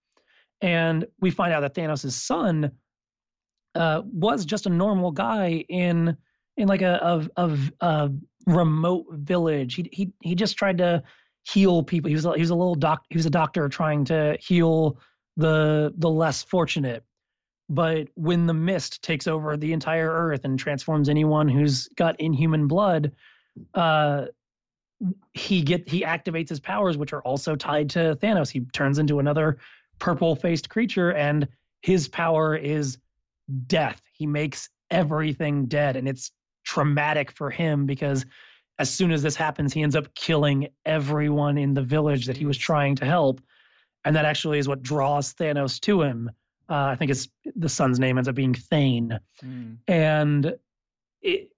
And 0.61 1.07
we 1.21 1.31
find 1.31 1.53
out 1.53 1.61
that 1.61 1.75
Thanos' 1.75 2.13
son 2.13 2.71
uh, 3.75 4.03
was 4.05 4.45
just 4.45 4.67
a 4.67 4.71
normal 4.71 5.11
guy 5.11 5.65
in 5.69 6.17
in 6.57 6.69
like 6.69 6.83
a 6.83 7.27
a, 7.37 7.45
a, 7.45 7.59
a 7.81 8.11
remote 8.47 9.07
village. 9.11 9.75
He 9.75 9.89
he 9.93 10.13
he 10.23 10.35
just 10.35 10.57
tried 10.57 10.79
to 10.79 11.03
heal 11.45 11.83
people. 11.83 12.09
He 12.09 12.15
was 12.15 12.25
a, 12.25 12.35
he 12.35 12.41
was 12.41 12.51
a 12.51 12.55
little 12.55 12.75
doc. 12.75 13.05
He 13.11 13.17
was 13.17 13.27
a 13.27 13.31
doctor 13.31 13.69
trying 13.69 14.05
to 14.07 14.37
heal 14.41 14.99
the 15.37 15.93
the 15.97 16.11
less 16.11 16.43
fortunate. 16.43 17.05
But 17.69 18.09
when 18.15 18.47
the 18.47 18.55
mist 18.55 19.03
takes 19.03 19.27
over 19.27 19.57
the 19.57 19.73
entire 19.73 20.11
earth 20.11 20.45
and 20.45 20.59
transforms 20.59 21.09
anyone 21.09 21.49
who's 21.49 21.89
got 21.89 22.21
inhuman 22.21 22.67
blood, 22.67 23.13
uh, 23.73 24.27
he 25.33 25.63
get 25.63 25.89
he 25.89 26.03
activates 26.03 26.49
his 26.49 26.61
powers, 26.61 26.97
which 26.97 27.13
are 27.13 27.23
also 27.23 27.57
tied 27.57 27.91
to 27.91 28.17
Thanos. 28.17 28.51
He 28.51 28.61
turns 28.73 28.99
into 28.99 29.19
another 29.19 29.59
purple 29.99 30.37
faced 30.37 30.69
creature, 30.69 31.13
and 31.13 31.49
his 31.83 32.09
power 32.09 32.57
is 32.57 32.99
death. 33.67 34.01
He 34.13 34.27
makes 34.27 34.69
everything 34.91 35.67
dead, 35.67 35.97
and 35.97 36.09
it's 36.09 36.33
traumatic 36.65 37.31
for 37.31 37.51
him 37.51 37.87
because 37.87 38.25
as 38.79 38.93
soon 38.93 39.13
as 39.13 39.23
this 39.23 39.37
happens, 39.37 39.73
he 39.73 39.83
ends 39.83 39.97
up 39.97 40.15
killing 40.15 40.69
everyone 40.85 41.59
in 41.59 41.75
the 41.75 41.83
village 41.83 42.27
that 42.27 42.37
he 42.37 42.47
was 42.47 42.59
trying 42.59 42.97
to 42.97 43.05
help. 43.05 43.41
And 44.05 44.17
that 44.17 44.25
actually 44.25 44.59
is 44.59 44.69
what 44.69 44.83
draws 44.83 45.33
Thanos 45.35 45.81
to 45.81 46.03
him. 46.03 46.31
Uh, 46.69 46.87
I 46.93 46.97
think 46.97 47.11
it's 47.11 47.29
the 47.55 47.69
son's 47.69 48.01
name 48.01 48.19
ends 48.19 48.29
up 48.29 48.35
being 48.35 48.55
Thane. 48.55 49.19
Mm. 49.43 49.79
And 49.87 50.55
it, 51.23 51.51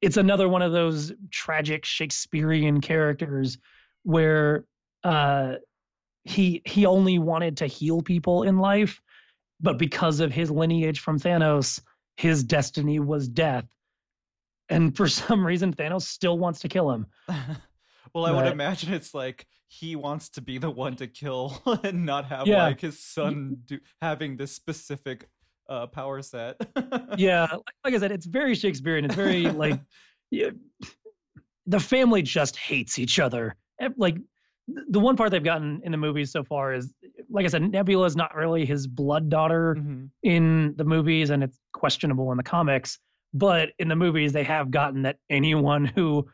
it's 0.00 0.16
another 0.16 0.48
one 0.48 0.62
of 0.62 0.72
those 0.72 1.12
tragic 1.30 1.84
Shakespearean 1.84 2.80
characters 2.80 3.58
where 4.02 4.64
uh, 5.02 5.54
he 6.24 6.62
he 6.64 6.86
only 6.86 7.18
wanted 7.18 7.58
to 7.58 7.66
heal 7.66 8.00
people 8.00 8.44
in 8.44 8.58
life, 8.58 9.02
but 9.60 9.78
because 9.78 10.20
of 10.20 10.32
his 10.32 10.50
lineage 10.50 11.00
from 11.00 11.18
Thanos, 11.18 11.80
his 12.16 12.42
destiny 12.42 13.00
was 13.00 13.28
death 13.28 13.66
and 14.68 14.96
for 14.96 15.08
some 15.08 15.46
reason 15.46 15.72
Thanos 15.72 16.02
still 16.02 16.38
wants 16.38 16.60
to 16.60 16.68
kill 16.68 16.90
him. 16.90 17.06
well, 18.14 18.26
I 18.26 18.32
but, 18.32 18.44
would 18.44 18.52
imagine 18.52 18.92
it's 18.92 19.14
like 19.14 19.46
he 19.68 19.96
wants 19.96 20.28
to 20.30 20.40
be 20.40 20.58
the 20.58 20.70
one 20.70 20.96
to 20.96 21.06
kill 21.06 21.60
and 21.82 22.04
not 22.06 22.26
have 22.26 22.46
yeah. 22.46 22.64
like 22.64 22.80
his 22.80 23.00
son 23.00 23.58
do, 23.64 23.78
having 24.00 24.36
this 24.36 24.52
specific 24.52 25.28
uh, 25.68 25.86
power 25.86 26.20
set. 26.22 26.56
yeah, 27.16 27.46
like 27.84 27.94
I 27.94 27.98
said, 27.98 28.12
it's 28.12 28.26
very 28.26 28.54
Shakespearean. 28.54 29.06
It's 29.06 29.14
very 29.14 29.44
like 29.50 29.80
yeah, 30.30 30.50
the 31.66 31.80
family 31.80 32.22
just 32.22 32.56
hates 32.56 32.98
each 32.98 33.18
other. 33.18 33.56
Like 33.96 34.16
the 34.66 35.00
one 35.00 35.16
part 35.16 35.30
they've 35.30 35.44
gotten 35.44 35.80
in 35.84 35.92
the 35.92 35.98
movies 35.98 36.32
so 36.32 36.42
far 36.42 36.72
is, 36.72 36.92
like 37.28 37.44
I 37.44 37.48
said, 37.48 37.70
Nebula 37.70 38.06
is 38.06 38.16
not 38.16 38.34
really 38.34 38.64
his 38.64 38.86
blood 38.86 39.28
daughter 39.28 39.76
mm-hmm. 39.78 40.06
in 40.22 40.74
the 40.76 40.84
movies, 40.84 41.30
and 41.30 41.42
it's 41.42 41.58
questionable 41.72 42.30
in 42.30 42.36
the 42.36 42.42
comics. 42.42 42.98
But 43.34 43.70
in 43.80 43.88
the 43.88 43.96
movies, 43.96 44.32
they 44.32 44.44
have 44.44 44.70
gotten 44.70 45.02
that 45.02 45.16
anyone 45.28 45.84
who 45.84 46.26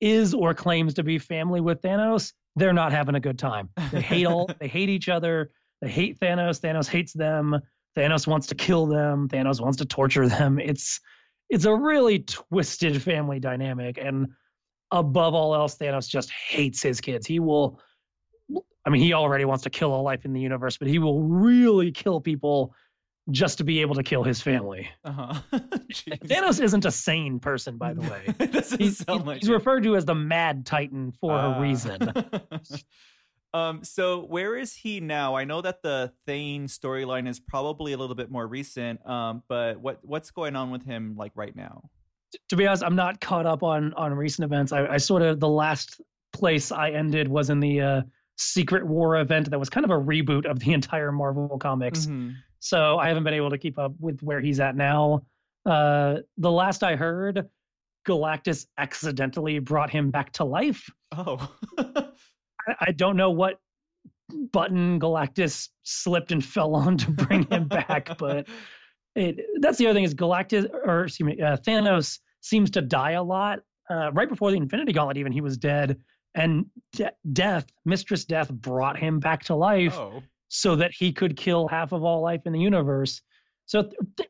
is 0.00 0.32
or 0.32 0.54
claims 0.54 0.94
to 0.94 1.02
be 1.02 1.18
family 1.18 1.60
with 1.60 1.82
Thanos, 1.82 2.32
they're 2.56 2.72
not 2.72 2.92
having 2.92 3.16
a 3.16 3.20
good 3.20 3.38
time. 3.38 3.68
They 3.90 4.00
hate 4.00 4.26
all 4.26 4.48
they 4.60 4.68
hate 4.68 4.88
each 4.88 5.08
other. 5.08 5.50
They 5.82 5.90
hate 5.90 6.18
Thanos. 6.20 6.60
Thanos 6.60 6.88
hates 6.88 7.12
them. 7.12 7.60
Thanos 7.96 8.26
wants 8.26 8.46
to 8.48 8.54
kill 8.54 8.86
them. 8.86 9.28
Thanos 9.28 9.60
wants 9.60 9.78
to 9.78 9.84
torture 9.84 10.28
them. 10.28 10.58
It's 10.58 11.00
it's 11.48 11.64
a 11.64 11.74
really 11.74 12.20
twisted 12.20 13.02
family 13.02 13.40
dynamic. 13.40 13.98
And 14.00 14.28
above 14.92 15.34
all 15.34 15.54
else, 15.54 15.76
Thanos 15.76 16.08
just 16.08 16.30
hates 16.30 16.82
his 16.82 17.00
kids. 17.00 17.26
He 17.26 17.40
will 17.40 17.80
I 18.86 18.90
mean, 18.90 19.02
he 19.02 19.12
already 19.12 19.44
wants 19.44 19.64
to 19.64 19.70
kill 19.70 19.92
all 19.92 20.02
life 20.02 20.24
in 20.24 20.32
the 20.32 20.40
universe, 20.40 20.78
but 20.78 20.88
he 20.88 20.98
will 20.98 21.20
really 21.22 21.92
kill 21.92 22.20
people 22.20 22.74
just 23.30 23.58
to 23.58 23.64
be 23.64 23.80
able 23.80 23.94
to 23.94 24.02
kill 24.02 24.22
his 24.22 24.40
family. 24.40 24.88
Uh-huh. 25.04 25.40
Thanos 25.52 26.62
isn't 26.62 26.84
a 26.84 26.90
sane 26.90 27.40
person, 27.40 27.76
by 27.76 27.94
the 27.94 28.02
way. 28.02 28.34
he's, 28.78 29.06
like 29.08 29.40
he's 29.40 29.50
referred 29.50 29.82
to 29.84 29.96
as 29.96 30.04
the 30.04 30.14
Mad 30.14 30.66
Titan 30.66 31.12
for 31.12 31.32
uh. 31.32 31.58
a 31.58 31.60
reason. 31.60 32.12
um, 33.54 33.84
so 33.84 34.20
where 34.26 34.56
is 34.56 34.74
he 34.74 35.00
now? 35.00 35.34
I 35.34 35.44
know 35.44 35.60
that 35.60 35.82
the 35.82 36.12
Thane 36.26 36.66
storyline 36.66 37.28
is 37.28 37.40
probably 37.40 37.92
a 37.92 37.96
little 37.96 38.16
bit 38.16 38.30
more 38.30 38.46
recent. 38.46 39.04
Um, 39.08 39.42
but 39.48 39.80
what 39.80 39.98
what's 40.02 40.30
going 40.30 40.56
on 40.56 40.70
with 40.70 40.84
him 40.84 41.14
like 41.16 41.32
right 41.34 41.54
now? 41.54 41.90
To 42.50 42.56
be 42.56 42.66
honest, 42.66 42.84
I'm 42.84 42.96
not 42.96 43.20
caught 43.20 43.46
up 43.46 43.62
on 43.62 43.94
on 43.94 44.14
recent 44.14 44.44
events. 44.44 44.72
I, 44.72 44.86
I 44.86 44.96
sort 44.98 45.22
of 45.22 45.40
the 45.40 45.48
last 45.48 46.00
place 46.32 46.70
I 46.70 46.90
ended 46.90 47.28
was 47.28 47.50
in 47.50 47.60
the 47.60 47.80
uh, 47.80 48.02
Secret 48.36 48.86
War 48.86 49.18
event 49.18 49.50
that 49.50 49.58
was 49.58 49.68
kind 49.68 49.84
of 49.84 49.90
a 49.90 50.00
reboot 50.00 50.48
of 50.48 50.60
the 50.60 50.72
entire 50.72 51.12
Marvel 51.12 51.58
comics. 51.58 52.06
Mm-hmm. 52.06 52.30
So 52.60 52.98
I 52.98 53.08
haven't 53.08 53.24
been 53.24 53.34
able 53.34 53.50
to 53.50 53.58
keep 53.58 53.78
up 53.78 53.92
with 53.98 54.22
where 54.22 54.40
he's 54.40 54.60
at 54.60 54.76
now. 54.76 55.22
Uh, 55.66 56.16
the 56.36 56.50
last 56.50 56.82
I 56.82 56.94
heard, 56.94 57.48
Galactus 58.06 58.66
accidentally 58.78 59.58
brought 59.58 59.90
him 59.90 60.10
back 60.10 60.32
to 60.32 60.44
life. 60.44 60.88
Oh. 61.12 61.52
I, 61.78 62.74
I, 62.80 62.92
don't 62.92 63.16
know 63.16 63.30
what 63.30 63.60
button 64.52 65.00
Galactus 65.00 65.68
slipped 65.82 66.32
and 66.32 66.44
fell 66.54 66.74
on 66.74 66.98
to 66.98 67.10
bring 67.10 67.44
him 67.44 67.66
back, 67.66 68.16
but 68.18 68.46
it, 69.16 69.40
that's 69.60 69.78
the 69.78 69.86
other 69.86 69.94
thing 69.94 70.04
is 70.04 70.14
Galactus, 70.14 70.68
or 70.72 71.04
excuse 71.04 71.26
me, 71.26 71.42
uh, 71.42 71.56
Thanos 71.56 72.20
seems 72.40 72.70
to 72.72 72.82
die 72.82 73.12
a 73.12 73.22
lot. 73.22 73.60
Uh, 73.90 74.12
right 74.12 74.28
before 74.28 74.50
the 74.50 74.56
Infinity 74.56 74.92
Gauntlet, 74.92 75.16
even 75.16 75.32
he 75.32 75.40
was 75.40 75.56
dead, 75.56 75.98
and 76.34 76.66
de- 76.92 77.10
Death, 77.32 77.66
Mistress 77.84 78.24
Death, 78.24 78.48
brought 78.48 78.96
him 78.96 79.18
back 79.18 79.42
to 79.44 79.56
life. 79.56 79.98
Oh 79.98 80.22
so 80.50 80.76
that 80.76 80.90
he 80.92 81.12
could 81.12 81.36
kill 81.36 81.68
half 81.68 81.92
of 81.92 82.02
all 82.02 82.20
life 82.20 82.42
in 82.44 82.52
the 82.52 82.60
universe. 82.60 83.22
So 83.66 83.88
th- 84.16 84.28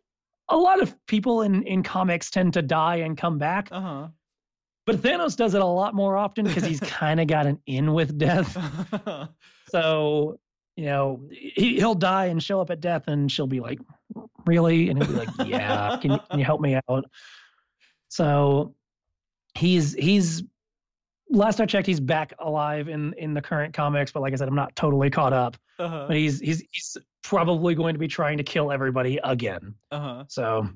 a 0.50 0.56
lot 0.56 0.80
of 0.82 0.94
people 1.06 1.42
in 1.42 1.62
in 1.62 1.82
comics 1.82 2.30
tend 2.30 2.52
to 2.54 2.62
die 2.62 2.96
and 2.96 3.16
come 3.16 3.38
back. 3.38 3.68
Uh-huh. 3.72 4.08
But 4.86 4.96
Thanos 4.96 5.36
does 5.36 5.54
it 5.54 5.62
a 5.62 5.66
lot 5.66 5.94
more 5.94 6.16
often 6.16 6.44
because 6.44 6.64
he's 6.64 6.80
kind 7.00 7.20
of 7.20 7.26
got 7.26 7.46
an 7.46 7.58
in 7.66 7.94
with 7.94 8.18
death. 8.18 8.56
so, 9.70 10.38
you 10.76 10.86
know, 10.86 11.22
he, 11.30 11.76
he'll 11.76 11.94
die 11.94 12.26
and 12.26 12.42
show 12.42 12.60
up 12.60 12.70
at 12.70 12.80
death 12.80 13.08
and 13.08 13.30
she'll 13.30 13.46
be 13.46 13.60
like, 13.60 13.78
really? 14.46 14.90
And 14.90 15.02
he'll 15.02 15.12
be 15.12 15.18
like, 15.18 15.48
yeah, 15.48 15.96
can, 16.02 16.18
can 16.28 16.38
you 16.38 16.44
help 16.44 16.60
me 16.60 16.78
out? 16.88 17.04
So 18.08 18.74
he's 19.54 19.94
he's 19.94 20.42
last 21.30 21.60
I 21.60 21.66
checked, 21.66 21.86
he's 21.86 22.00
back 22.00 22.34
alive 22.40 22.88
in 22.88 23.14
in 23.14 23.32
the 23.32 23.40
current 23.40 23.72
comics. 23.72 24.12
But 24.12 24.20
like 24.20 24.32
I 24.32 24.36
said, 24.36 24.48
I'm 24.48 24.54
not 24.54 24.74
totally 24.76 25.08
caught 25.08 25.32
up. 25.32 25.56
Uh-huh. 25.80 26.06
But 26.08 26.16
he's 26.16 26.40
he's 26.40 26.62
he's 26.70 26.96
probably 27.22 27.74
going 27.74 27.94
to 27.94 27.98
be 27.98 28.08
trying 28.08 28.36
to 28.38 28.44
kill 28.44 28.70
everybody 28.70 29.18
again. 29.24 29.74
Uh 29.90 30.00
huh. 30.00 30.24
So. 30.28 30.68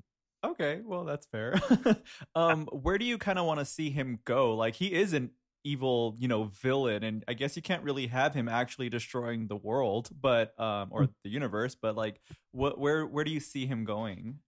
Okay, 0.45 0.83
well 0.85 1.05
that's 1.05 1.27
fair. 1.27 1.55
um, 2.35 2.67
where 2.67 2.99
do 2.99 3.07
you 3.07 3.17
kind 3.17 3.39
of 3.39 3.47
want 3.47 3.61
to 3.61 3.65
see 3.65 3.89
him 3.89 4.19
go? 4.27 4.55
Like 4.55 4.75
he 4.75 4.93
is 4.93 5.15
an 5.15 5.31
evil, 5.65 6.17
you 6.19 6.29
know, 6.29 6.51
villain, 6.63 7.03
and 7.03 7.25
I 7.27 7.33
guess 7.33 7.57
you 7.57 7.63
can't 7.63 7.83
really 7.83 8.07
have 8.09 8.35
him 8.35 8.47
actually 8.47 8.91
destroying 8.91 9.47
the 9.47 9.57
world, 9.57 10.11
but 10.21 10.59
um, 10.61 10.89
or 10.91 11.05
hmm. 11.05 11.11
the 11.25 11.31
universe. 11.31 11.75
But 11.75 11.97
like, 11.97 12.21
what, 12.53 12.79
where, 12.79 13.07
where 13.07 13.25
do 13.25 13.31
you 13.31 13.41
see 13.41 13.65
him 13.65 13.87
going? 13.87 14.39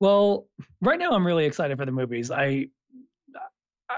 Well, 0.00 0.48
right 0.80 0.98
now 0.98 1.12
I'm 1.12 1.24
really 1.24 1.44
excited 1.44 1.78
for 1.78 1.86
the 1.86 1.92
movies. 1.92 2.32
I 2.32 2.66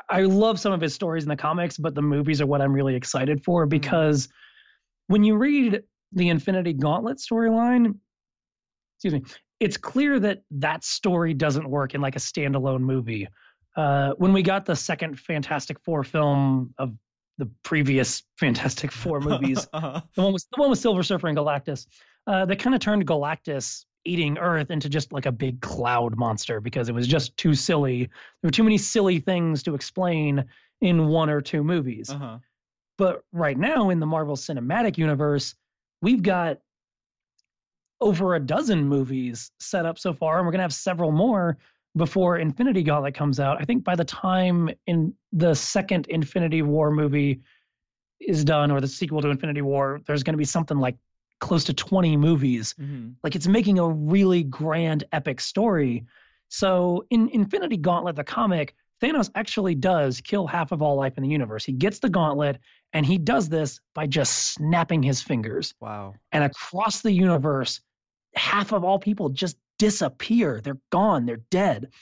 I 0.09 0.22
love 0.22 0.61
some 0.61 0.72
of 0.72 0.80
his 0.80 0.94
stories 0.94 1.22
in 1.24 1.28
the 1.28 1.36
comics, 1.36 1.78
but 1.78 1.94
the 1.94 2.02
movies 2.02 2.40
are 2.40 2.46
what 2.46 2.61
I'm 2.61 2.72
really 2.72 2.94
excited 2.94 3.42
for 3.42 3.62
mm-hmm. 3.62 3.70
because 3.70 4.28
when 5.06 5.24
you 5.24 5.36
read 5.36 5.82
the 6.12 6.28
Infinity 6.28 6.72
Gauntlet 6.72 7.18
storyline, 7.18 7.94
excuse 8.96 9.14
me, 9.14 9.22
it's 9.61 9.76
clear 9.76 10.20
that 10.20 10.42
that 10.50 10.84
story 10.84 11.34
doesn't 11.34 11.68
work 11.68 11.94
in 11.94 12.00
like 12.00 12.16
a 12.16 12.20
standalone 12.20 12.80
movie. 12.80 13.28
Uh, 13.76 14.12
when 14.18 14.32
we 14.32 14.42
got 14.42 14.66
the 14.66 14.76
second 14.76 15.18
Fantastic 15.18 15.78
Four 15.80 16.04
film 16.04 16.74
of 16.78 16.94
the 17.38 17.48
previous 17.62 18.22
Fantastic 18.38 18.90
Four 18.90 19.20
movies, 19.20 19.68
uh-huh. 19.72 20.00
the 20.14 20.22
one 20.22 20.32
with 20.32 20.46
the 20.52 20.61
one 20.61 20.70
with 20.70 20.78
Silver 20.78 21.02
Surfer 21.02 21.28
and 21.28 21.36
Galactus, 21.36 21.86
uh, 22.26 22.44
they 22.44 22.56
kind 22.56 22.74
of 22.74 22.80
turned 22.80 23.06
Galactus 23.06 23.84
eating 24.04 24.38
Earth 24.38 24.70
into 24.70 24.88
just 24.88 25.12
like 25.12 25.26
a 25.26 25.32
big 25.32 25.61
cloud 25.61 26.16
monster 26.16 26.61
because 26.61 26.88
it 26.88 26.94
was 26.94 27.06
just 27.06 27.36
too 27.36 27.54
silly. 27.54 28.04
There 28.42 28.48
were 28.48 28.50
too 28.50 28.64
many 28.64 28.78
silly 28.78 29.18
things 29.18 29.62
to 29.64 29.74
explain 29.74 30.44
in 30.80 31.09
one 31.09 31.30
or 31.30 31.40
two 31.40 31.62
movies. 31.62 32.11
Uh-huh. 32.11 32.38
But 32.96 33.22
right 33.32 33.56
now 33.56 33.90
in 33.90 34.00
the 34.00 34.06
Marvel 34.06 34.36
Cinematic 34.36 34.98
Universe, 34.98 35.54
we've 36.03 36.22
got 36.22 36.59
over 38.01 38.34
a 38.34 38.40
dozen 38.40 38.86
movies 38.86 39.51
set 39.59 39.84
up 39.84 39.99
so 39.99 40.12
far, 40.12 40.38
and 40.38 40.46
we're 40.46 40.53
going 40.53 40.61
to 40.61 40.64
have 40.64 40.74
several 40.74 41.11
more 41.11 41.59
before 41.96 42.38
Infinity 42.38 42.82
Gauntlet 42.82 43.14
comes 43.14 43.40
out. 43.40 43.61
I 43.61 43.64
think 43.64 43.82
by 43.84 43.96
the 43.96 44.05
time 44.05 44.70
in 44.86 45.14
the 45.32 45.55
second 45.55 46.07
Infinity 46.09 46.62
War 46.62 46.90
movie 46.90 47.40
is 48.20 48.44
done, 48.44 48.70
or 48.70 48.80
the 48.80 48.88
sequel 48.88 49.20
to 49.22 49.28
Infinity 49.30 49.62
War, 49.62 50.01
there's 50.07 50.22
going 50.22 50.34
to 50.34 50.38
be 50.38 50.44
something 50.44 50.78
like 50.78 50.96
close 51.40 51.64
to 51.64 51.74
20 51.74 52.16
movies. 52.16 52.74
Mm-hmm. 52.80 53.11
Like 53.22 53.36
it's 53.36 53.46
making 53.46 53.78
a 53.78 53.88
really 53.88 54.42
grand, 54.42 55.05
epic 55.12 55.40
story. 55.40 56.05
So 56.49 57.05
in 57.11 57.28
Infinity 57.28 57.76
Gauntlet, 57.76 58.16
the 58.16 58.24
comic, 58.24 58.74
Thanos 59.03 59.30
actually 59.34 59.74
does 59.74 60.20
kill 60.20 60.46
half 60.46 60.72
of 60.72 60.82
all 60.82 60.96
life 60.96 61.16
in 61.16 61.22
the 61.22 61.28
universe. 61.28 61.64
He 61.64 61.72
gets 61.72 62.01
the 62.01 62.09
gauntlet, 62.09 62.59
and 62.92 63.07
he 63.07 63.18
does 63.18 63.49
this 63.49 63.80
by 63.94 64.07
just 64.07 64.53
snapping 64.53 65.03
his 65.03 65.22
fingers. 65.22 65.74
Wow. 65.80 66.14
And 66.32 66.42
across 66.42 67.01
the 67.01 67.12
universe, 67.12 67.80
half 68.34 68.72
of 68.72 68.84
all 68.84 68.99
people 68.99 69.28
just 69.28 69.57
disappear. 69.78 70.61
They're 70.61 70.80
gone. 70.90 71.26
They're 71.26 71.42
dead. 71.51 71.92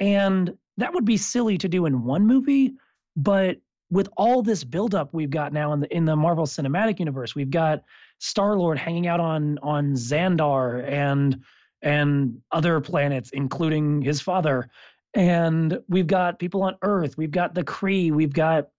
And 0.00 0.56
that 0.78 0.94
would 0.94 1.04
be 1.04 1.16
silly 1.16 1.58
to 1.58 1.68
do 1.68 1.86
in 1.86 2.04
one 2.04 2.26
movie, 2.26 2.74
but 3.16 3.58
with 3.90 4.08
all 4.16 4.42
this 4.42 4.64
buildup 4.64 5.14
we've 5.14 5.30
got 5.30 5.52
now 5.52 5.72
in 5.72 5.80
the 5.80 5.94
in 5.94 6.04
the 6.04 6.16
Marvel 6.16 6.44
Cinematic 6.44 6.98
Universe, 6.98 7.34
we've 7.34 7.50
got 7.50 7.84
Star 8.18 8.56
Lord 8.56 8.78
hanging 8.78 9.06
out 9.06 9.20
on 9.20 9.58
on 9.62 9.92
Xandar 9.92 10.86
and 10.86 11.42
and 11.86 12.42
other 12.50 12.80
planets, 12.80 13.30
including 13.32 14.02
his 14.02 14.20
father. 14.20 14.68
And 15.14 15.78
we've 15.88 16.08
got 16.08 16.40
people 16.40 16.64
on 16.64 16.76
Earth, 16.82 17.16
we've 17.16 17.30
got 17.30 17.54
the 17.54 17.62
Kree, 17.62 18.10
we've 18.10 18.32
got 18.32 18.70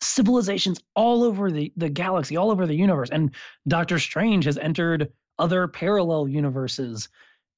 civilizations 0.00 0.80
all 0.96 1.24
over 1.24 1.50
the, 1.50 1.70
the 1.76 1.90
galaxy, 1.90 2.38
all 2.38 2.50
over 2.50 2.66
the 2.66 2.74
universe. 2.74 3.10
And 3.12 3.34
Doctor 3.68 3.98
Strange 3.98 4.46
has 4.46 4.56
entered 4.56 5.12
other 5.38 5.68
parallel 5.68 6.26
universes. 6.26 7.10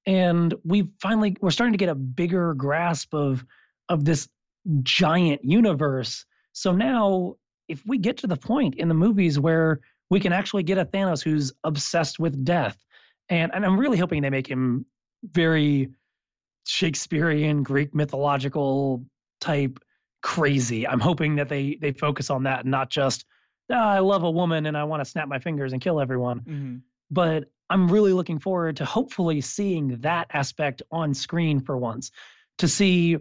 And 0.06 0.52
we 0.64 0.88
finally 1.00 1.36
we're 1.40 1.52
starting 1.52 1.72
to 1.72 1.78
get 1.78 1.88
a 1.88 1.94
bigger 1.94 2.52
grasp 2.54 3.14
of 3.14 3.44
of 3.88 4.04
this 4.04 4.28
giant 4.82 5.44
universe. 5.44 6.26
So 6.52 6.72
now 6.72 7.36
if 7.68 7.80
we 7.86 7.96
get 7.96 8.16
to 8.18 8.26
the 8.26 8.36
point 8.36 8.74
in 8.74 8.88
the 8.88 8.94
movies 8.94 9.38
where 9.38 9.80
we 10.10 10.18
can 10.18 10.32
actually 10.32 10.64
get 10.64 10.78
a 10.78 10.84
Thanos 10.84 11.22
who's 11.22 11.52
obsessed 11.62 12.18
with 12.18 12.44
death, 12.44 12.76
and, 13.28 13.52
and 13.54 13.64
I'm 13.64 13.78
really 13.78 13.98
hoping 13.98 14.22
they 14.22 14.30
make 14.30 14.46
him 14.46 14.86
very 15.22 15.90
Shakespearean, 16.66 17.62
Greek 17.62 17.94
mythological 17.94 19.04
type 19.40 19.78
crazy. 20.22 20.86
I'm 20.86 21.00
hoping 21.00 21.36
that 21.36 21.48
they 21.48 21.78
they 21.80 21.92
focus 21.92 22.30
on 22.30 22.44
that, 22.44 22.60
and 22.60 22.70
not 22.70 22.90
just 22.90 23.24
oh, 23.70 23.74
I 23.74 23.98
love 24.00 24.22
a 24.22 24.30
woman 24.30 24.66
and 24.66 24.76
I 24.76 24.84
want 24.84 25.02
to 25.02 25.10
snap 25.10 25.28
my 25.28 25.38
fingers 25.38 25.72
and 25.72 25.80
kill 25.80 26.00
everyone. 26.00 26.40
Mm-hmm. 26.40 26.76
But 27.10 27.44
I'm 27.70 27.88
really 27.88 28.12
looking 28.12 28.38
forward 28.38 28.76
to 28.76 28.84
hopefully 28.84 29.40
seeing 29.40 29.98
that 30.00 30.26
aspect 30.32 30.82
on 30.90 31.14
screen 31.14 31.60
for 31.60 31.76
once, 31.76 32.10
to 32.58 32.68
see 32.68 33.16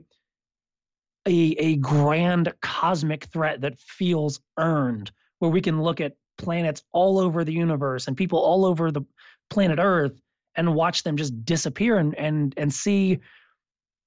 a 1.27 1.55
a 1.59 1.75
grand 1.77 2.53
cosmic 2.61 3.25
threat 3.25 3.61
that 3.61 3.79
feels 3.79 4.39
earned, 4.57 5.11
where 5.39 5.51
we 5.51 5.61
can 5.61 5.81
look 5.81 6.01
at 6.01 6.15
planets 6.37 6.83
all 6.91 7.19
over 7.19 7.43
the 7.43 7.53
universe 7.53 8.07
and 8.07 8.17
people 8.17 8.39
all 8.39 8.65
over 8.65 8.91
the 8.91 9.01
planet 9.49 9.79
Earth 9.81 10.19
and 10.55 10.75
watch 10.75 11.03
them 11.03 11.17
just 11.17 11.45
disappear 11.45 11.97
and 11.97 12.15
and 12.15 12.53
and 12.57 12.73
see 12.73 13.19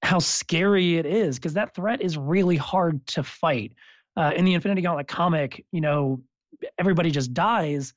how 0.03 0.19
scary 0.19 0.99
it 0.99 1.07
is 1.07 1.39
because 1.39 1.55
that 1.55 1.75
threat 1.75 2.01
is 2.01 2.17
really 2.17 2.57
hard 2.57 3.05
to 3.09 3.23
fight. 3.23 3.73
Uh, 4.17 4.33
in 4.35 4.45
the 4.45 4.55
Infinity 4.55 4.81
Gauntlet 4.81 5.09
comic, 5.09 5.65
you 5.73 5.81
know, 5.81 6.21
everybody 6.79 7.11
just 7.11 7.35
dies, 7.35 7.93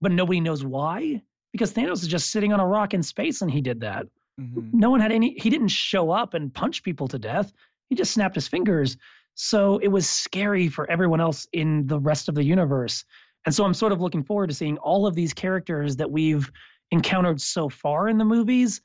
but 0.00 0.12
nobody 0.12 0.40
knows 0.40 0.64
why 0.64 1.22
because 1.52 1.72
Thanos 1.72 2.02
is 2.02 2.08
just 2.08 2.30
sitting 2.30 2.52
on 2.52 2.60
a 2.60 2.66
rock 2.66 2.94
in 2.94 3.02
space 3.02 3.42
and 3.42 3.50
he 3.50 3.60
did 3.60 3.80
that. 3.80 4.06
Mm-hmm. 4.40 4.70
No 4.72 4.90
one 4.90 5.00
had 5.00 5.12
any. 5.12 5.36
He 5.38 5.50
didn't 5.50 5.68
show 5.68 6.10
up 6.10 6.34
and 6.34 6.52
punch 6.52 6.82
people 6.82 7.06
to 7.08 7.18
death. 7.18 7.52
He 7.88 7.94
just 7.94 8.12
snapped 8.12 8.34
his 8.34 8.48
fingers. 8.48 8.96
So 9.34 9.78
it 9.78 9.88
was 9.88 10.08
scary 10.08 10.68
for 10.68 10.90
everyone 10.90 11.20
else 11.20 11.46
in 11.52 11.86
the 11.86 12.00
rest 12.00 12.28
of 12.28 12.34
the 12.34 12.44
universe. 12.44 13.04
And 13.44 13.54
so 13.54 13.64
I'm 13.64 13.74
sort 13.74 13.92
of 13.92 14.00
looking 14.00 14.22
forward 14.22 14.48
to 14.48 14.54
seeing 14.54 14.78
all 14.78 15.06
of 15.06 15.14
these 15.14 15.34
characters 15.34 15.96
that 15.96 16.10
we've 16.10 16.50
encountered 16.92 17.40
so 17.40 17.68
far 17.68 18.08
in 18.08 18.18
the 18.18 18.24
movies 18.24 18.80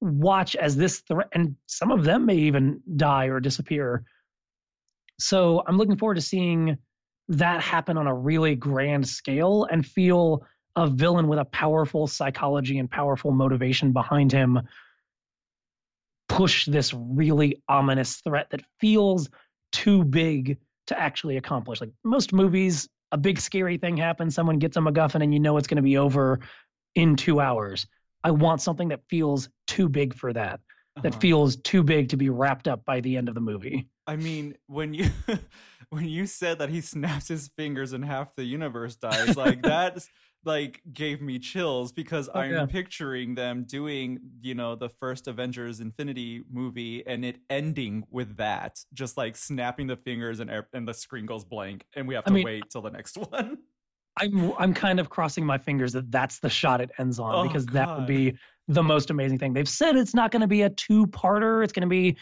watch 0.00 0.56
as 0.56 0.76
this 0.76 1.00
threat, 1.00 1.28
and 1.32 1.56
some 1.66 1.90
of 1.90 2.04
them 2.04 2.26
may 2.26 2.36
even 2.36 2.80
die 2.96 3.26
or 3.26 3.40
disappear. 3.40 4.04
So 5.18 5.62
I'm 5.66 5.78
looking 5.78 5.96
forward 5.96 6.16
to 6.16 6.20
seeing 6.20 6.76
that 7.28 7.62
happen 7.62 7.96
on 7.96 8.06
a 8.06 8.14
really 8.14 8.54
grand 8.54 9.08
scale 9.08 9.66
and 9.70 9.86
feel 9.86 10.44
a 10.76 10.88
villain 10.88 11.28
with 11.28 11.38
a 11.38 11.44
powerful 11.46 12.06
psychology 12.06 12.78
and 12.78 12.90
powerful 12.90 13.30
motivation 13.30 13.92
behind 13.92 14.32
him 14.32 14.60
push 16.28 16.66
this 16.66 16.92
really 16.92 17.62
ominous 17.68 18.16
threat 18.16 18.48
that 18.50 18.60
feels 18.80 19.30
too 19.72 20.04
big 20.04 20.58
to 20.88 20.98
actually 20.98 21.36
accomplish. 21.36 21.80
Like 21.80 21.92
most 22.02 22.32
movies, 22.32 22.88
a 23.12 23.16
big 23.16 23.38
scary 23.38 23.78
thing 23.78 23.96
happens, 23.96 24.34
someone 24.34 24.58
gets 24.58 24.76
a 24.76 24.80
MacGuffin, 24.80 25.22
and 25.22 25.32
you 25.32 25.38
know 25.38 25.56
it's 25.56 25.68
going 25.68 25.76
to 25.76 25.82
be 25.82 25.96
over 25.96 26.40
in 26.94 27.16
two 27.16 27.40
hours. 27.40 27.86
I 28.22 28.30
want 28.30 28.62
something 28.62 28.88
that 28.88 29.00
feels 29.08 29.48
too 29.66 29.88
big 29.88 30.14
for 30.14 30.32
that, 30.32 30.60
uh-huh. 30.96 31.02
that 31.02 31.20
feels 31.20 31.56
too 31.56 31.82
big 31.82 32.08
to 32.10 32.16
be 32.16 32.30
wrapped 32.30 32.68
up 32.68 32.84
by 32.84 33.00
the 33.00 33.16
end 33.16 33.28
of 33.28 33.34
the 33.34 33.40
movie. 33.40 33.88
I 34.06 34.16
mean, 34.16 34.56
when 34.66 34.94
you 34.94 35.10
when 35.90 36.06
you 36.06 36.26
said 36.26 36.58
that 36.58 36.70
he 36.70 36.80
snaps 36.80 37.28
his 37.28 37.48
fingers 37.56 37.92
and 37.92 38.04
half 38.04 38.34
the 38.34 38.44
universe 38.44 38.96
dies, 38.96 39.36
like 39.36 39.62
that's 39.62 40.08
like 40.44 40.82
gave 40.92 41.22
me 41.22 41.38
chills 41.38 41.92
because 41.92 42.28
oh, 42.34 42.40
I'm 42.40 42.52
yeah. 42.52 42.66
picturing 42.66 43.34
them 43.34 43.64
doing, 43.64 44.20
you 44.42 44.54
know, 44.54 44.74
the 44.74 44.88
first 44.88 45.26
Avengers 45.26 45.80
Infinity 45.80 46.42
movie 46.50 47.06
and 47.06 47.24
it 47.24 47.38
ending 47.48 48.04
with 48.10 48.36
that, 48.36 48.80
just 48.92 49.16
like 49.16 49.36
snapping 49.36 49.86
the 49.86 49.96
fingers 49.96 50.40
and 50.40 50.50
and 50.72 50.86
the 50.86 50.94
screen 50.94 51.26
goes 51.26 51.44
blank 51.44 51.86
and 51.94 52.06
we 52.06 52.14
have 52.14 52.24
to 52.24 52.30
I 52.30 52.34
mean, 52.34 52.44
wait 52.44 52.64
till 52.70 52.82
the 52.82 52.90
next 52.90 53.16
one. 53.30 53.58
I'm 54.16 54.52
I'm 54.58 54.74
kind 54.74 55.00
of 55.00 55.10
crossing 55.10 55.44
my 55.44 55.58
fingers 55.58 55.92
that 55.92 56.10
that's 56.10 56.38
the 56.38 56.50
shot 56.50 56.80
it 56.80 56.90
ends 56.98 57.18
on 57.18 57.34
oh, 57.34 57.42
because 57.42 57.64
God. 57.66 57.74
that 57.74 57.96
would 57.96 58.06
be 58.06 58.36
the 58.68 58.82
most 58.82 59.10
amazing 59.10 59.38
thing. 59.38 59.52
They've 59.52 59.68
said 59.68 59.96
it's 59.96 60.14
not 60.14 60.30
going 60.30 60.40
to 60.40 60.48
be 60.48 60.62
a 60.62 60.70
two-parter. 60.70 61.62
It's 61.62 61.72
going 61.72 61.82
to 61.82 61.88
be 61.88 62.16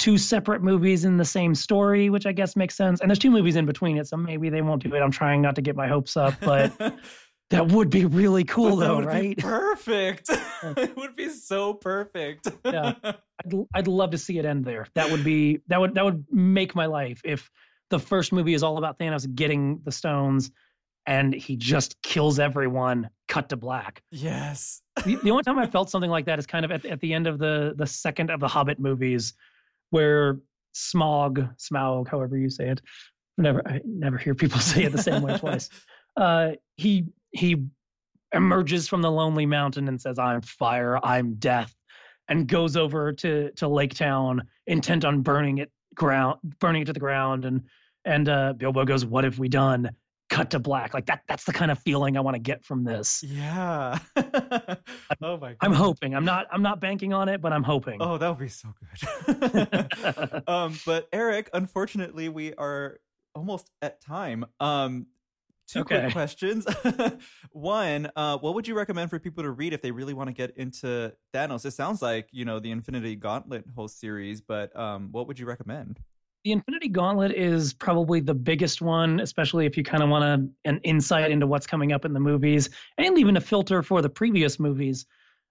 two 0.00 0.16
separate 0.16 0.62
movies 0.62 1.04
in 1.04 1.18
the 1.18 1.24
same 1.24 1.54
story, 1.54 2.08
which 2.08 2.26
I 2.26 2.32
guess 2.32 2.56
makes 2.56 2.74
sense. 2.74 3.00
And 3.00 3.10
there's 3.10 3.18
two 3.18 3.30
movies 3.30 3.54
in 3.54 3.66
between 3.66 3.98
it, 3.98 4.08
so 4.08 4.16
maybe 4.16 4.48
they 4.48 4.62
won't 4.62 4.82
do 4.82 4.94
it. 4.94 5.00
I'm 5.00 5.10
trying 5.10 5.42
not 5.42 5.54
to 5.56 5.62
get 5.62 5.76
my 5.76 5.86
hopes 5.86 6.16
up, 6.16 6.34
but 6.40 6.72
that 7.50 7.68
would 7.68 7.90
be 7.90 8.06
really 8.06 8.44
cool, 8.44 8.76
but 8.76 8.86
though, 8.86 9.02
right? 9.02 9.36
perfect. 9.36 10.30
it 10.62 10.96
would 10.96 11.16
be 11.16 11.28
so 11.28 11.74
perfect. 11.74 12.48
yeah, 12.64 12.94
I'd 13.04 13.66
I'd 13.74 13.88
love 13.88 14.10
to 14.12 14.18
see 14.18 14.38
it 14.38 14.46
end 14.46 14.64
there. 14.64 14.86
That 14.94 15.10
would 15.10 15.22
be 15.22 15.60
that 15.68 15.78
would 15.78 15.94
that 15.94 16.04
would 16.04 16.24
make 16.32 16.74
my 16.74 16.86
life 16.86 17.20
if 17.24 17.50
the 17.90 17.98
first 17.98 18.32
movie 18.32 18.54
is 18.54 18.62
all 18.62 18.78
about 18.78 18.98
Thanos 18.98 19.32
getting 19.34 19.80
the 19.84 19.92
stones 19.92 20.50
and 21.06 21.34
he 21.34 21.56
just 21.56 22.00
kills 22.02 22.38
everyone 22.38 23.10
cut 23.28 23.48
to 23.48 23.56
black. 23.56 24.02
Yes. 24.10 24.82
The, 25.04 25.16
the, 25.16 25.30
only 25.30 25.42
time 25.42 25.58
i 25.58 25.66
felt 25.66 25.88
something 25.88 26.10
like 26.10 26.26
that 26.26 26.38
is 26.38 26.46
kind 26.46 26.64
of 26.64 26.70
at, 26.70 26.84
at 26.84 27.00
the 27.00 27.14
end 27.14 27.26
of 27.26 27.38
the 27.38 27.74
the 27.76 27.86
second 27.86 28.30
of 28.30 28.40
the 28.40 28.48
hobbit 28.48 28.78
movies 28.78 29.32
where 29.90 30.38
smog 30.72 31.48
smaug 31.56 32.06
however 32.06 32.36
you 32.36 32.50
say 32.50 32.68
it 32.68 32.82
never 33.38 33.66
i 33.66 33.80
never 33.86 34.18
hear 34.18 34.34
people 34.34 34.60
say 34.60 34.84
it 34.84 34.92
the 34.92 35.02
same 35.02 35.22
way 35.22 35.36
twice. 35.38 35.68
Uh 36.16 36.50
he 36.76 37.06
he 37.30 37.64
emerges 38.34 38.88
from 38.88 39.00
the 39.00 39.10
lonely 39.10 39.46
mountain 39.46 39.86
and 39.86 40.00
says 40.00 40.18
i'm 40.18 40.42
fire 40.42 40.98
i'm 41.04 41.34
death 41.34 41.72
and 42.28 42.48
goes 42.48 42.76
over 42.76 43.12
to 43.12 43.50
to 43.52 43.68
lake 43.68 43.94
town 43.94 44.42
intent 44.66 45.04
on 45.04 45.22
burning 45.22 45.58
it 45.58 45.70
ground 45.94 46.36
burning 46.58 46.82
it 46.82 46.86
to 46.86 46.92
the 46.92 47.00
ground 47.00 47.44
and 47.44 47.62
and 48.04 48.28
uh 48.28 48.52
bilbo 48.54 48.84
goes 48.84 49.04
what 49.04 49.22
have 49.22 49.38
we 49.38 49.48
done 49.48 49.88
cut 50.30 50.50
to 50.50 50.58
black. 50.58 50.94
Like 50.94 51.06
that 51.06 51.22
that's 51.28 51.44
the 51.44 51.52
kind 51.52 51.70
of 51.70 51.78
feeling 51.80 52.16
I 52.16 52.20
want 52.20 52.36
to 52.36 52.40
get 52.40 52.64
from 52.64 52.84
this. 52.84 53.22
Yeah. 53.22 53.98
oh 54.16 55.36
my 55.36 55.50
god. 55.50 55.56
I'm 55.60 55.72
hoping. 55.72 56.14
I'm 56.14 56.24
not 56.24 56.46
I'm 56.50 56.62
not 56.62 56.80
banking 56.80 57.12
on 57.12 57.28
it, 57.28 57.42
but 57.42 57.52
I'm 57.52 57.64
hoping. 57.64 57.98
Oh, 58.00 58.16
that 58.16 58.28
would 58.28 58.38
be 58.38 58.48
so 58.48 58.72
good. 59.26 60.42
um 60.48 60.78
but 60.86 61.08
Eric, 61.12 61.50
unfortunately 61.52 62.28
we 62.28 62.54
are 62.54 63.00
almost 63.34 63.70
at 63.82 64.00
time. 64.00 64.46
Um 64.60 65.08
two 65.68 65.80
okay. 65.80 66.00
quick 66.00 66.12
questions. 66.12 66.66
One, 67.52 68.10
uh, 68.16 68.38
what 68.38 68.54
would 68.54 68.66
you 68.66 68.74
recommend 68.74 69.10
for 69.10 69.20
people 69.20 69.44
to 69.44 69.50
read 69.50 69.72
if 69.72 69.82
they 69.82 69.92
really 69.92 70.14
want 70.14 70.28
to 70.28 70.32
get 70.32 70.56
into 70.56 71.12
Thanos? 71.32 71.64
It 71.64 71.70
sounds 71.72 72.02
like, 72.02 72.28
you 72.32 72.44
know, 72.44 72.58
the 72.58 72.72
Infinity 72.72 73.14
Gauntlet 73.14 73.64
whole 73.76 73.86
series, 73.86 74.40
but 74.40 74.74
um, 74.76 75.10
what 75.12 75.28
would 75.28 75.38
you 75.38 75.46
recommend? 75.46 76.00
The 76.44 76.52
Infinity 76.52 76.88
Gauntlet 76.88 77.32
is 77.32 77.74
probably 77.74 78.20
the 78.20 78.34
biggest 78.34 78.80
one, 78.80 79.20
especially 79.20 79.66
if 79.66 79.76
you 79.76 79.82
kind 79.82 80.02
of 80.02 80.08
want 80.08 80.50
an 80.64 80.80
insight 80.84 81.30
into 81.30 81.46
what's 81.46 81.66
coming 81.66 81.92
up 81.92 82.04
in 82.04 82.14
the 82.14 82.20
movies 82.20 82.70
and 82.96 83.18
even 83.18 83.36
a 83.36 83.40
filter 83.40 83.82
for 83.82 84.00
the 84.00 84.08
previous 84.08 84.58
movies. 84.58 85.04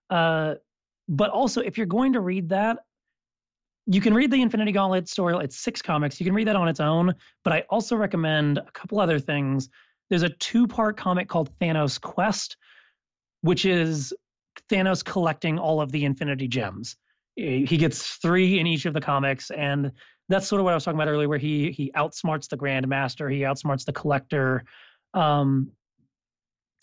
Uh, 0.10 0.56
but 1.08 1.30
also, 1.30 1.62
if 1.62 1.78
you're 1.78 1.86
going 1.86 2.14
to 2.14 2.22
read 2.22 2.50
that, 2.50 2.80
you 3.86 4.02
can 4.02 4.14
read 4.14 4.32
the 4.32 4.42
Infinity 4.42 4.72
Gauntlet 4.72 5.08
story. 5.08 5.36
It's 5.44 5.60
six 5.60 5.82
comics. 5.82 6.20
You 6.20 6.26
can 6.26 6.34
read 6.34 6.48
that 6.48 6.56
on 6.56 6.68
its 6.68 6.80
own. 6.80 7.14
But 7.44 7.54
I 7.54 7.64
also 7.70 7.96
recommend 7.96 8.58
a 8.58 8.72
couple 8.72 9.00
other 9.00 9.20
things. 9.20 9.70
There's 10.10 10.24
a 10.24 10.30
two 10.30 10.68
part 10.68 10.98
comic 10.98 11.28
called 11.28 11.52
Thanos 11.60 12.02
Quest, 12.02 12.58
which 13.42 13.66
is 13.66 14.14
Thanos 14.72 15.04
collecting 15.04 15.60
all 15.60 15.82
of 15.82 15.92
the 15.92 16.06
Infinity 16.06 16.48
Gems. 16.48 16.96
He 17.36 17.78
gets 17.78 18.16
three 18.18 18.60
in 18.60 18.68
each 18.68 18.86
of 18.86 18.94
the 18.94 19.00
comics, 19.00 19.50
and 19.50 19.92
that's 20.30 20.48
sort 20.48 20.60
of 20.60 20.66
what 20.66 20.72
I 20.72 20.76
was 20.76 20.86
talking 20.86 21.00
about 21.00 21.10
earlier, 21.10 21.28
where 21.28 21.40
he 21.40 21.72
he 21.72 21.92
outsmarts 21.96 22.48
the 22.48 22.58
Grandmaster, 22.58 23.32
he 23.32 23.42
outsmarts 23.42 23.86
the 23.86 23.94
Collector. 23.94 24.64
Um, 25.14 25.72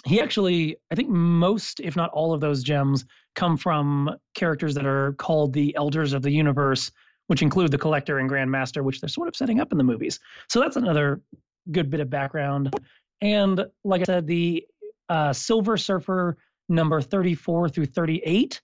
he 0.05 0.21
actually, 0.21 0.77
I 0.91 0.95
think 0.95 1.09
most, 1.09 1.81
if 1.81 1.97
not 1.97 2.11
all 2.11 2.33
of 2.33 2.41
those 2.41 2.63
gems, 2.63 3.05
come 3.35 3.57
from 3.57 4.11
characters 4.35 4.75
that 4.75 4.87
are 4.87 5.15
called 5.15 5.53
the 5.53 5.75
Elders 5.77 6.13
of 6.13 6.23
the 6.23 6.31
Universe, 6.31 6.91
which 7.27 7.43
include 7.43 7.73
the 7.73 7.79
Collector 7.79 8.19
and 8.19 8.31
Grandmaster, 8.31 8.85
which 8.85 9.01
they're 9.01 9.09
sort 9.09 9.27
of 9.27 9.35
setting 9.35 9.61
up 9.61 9.73
in 9.73 9.79
the 9.79 9.85
movies. 9.85 10.21
So 10.49 10.61
that's 10.61 10.77
another 10.77 11.23
good 11.73 11.91
bit 11.91 12.01
of 12.01 12.09
background. 12.09 12.73
And 13.21 13.65
like 13.85 14.03
I 14.03 14.05
said, 14.05 14.27
the 14.27 14.65
uh, 15.09 15.33
Silver 15.33 15.77
Surfer 15.77 16.37
number 16.69 17.01
34 17.01 17.69
through 17.69 17.87
38, 17.87 18.61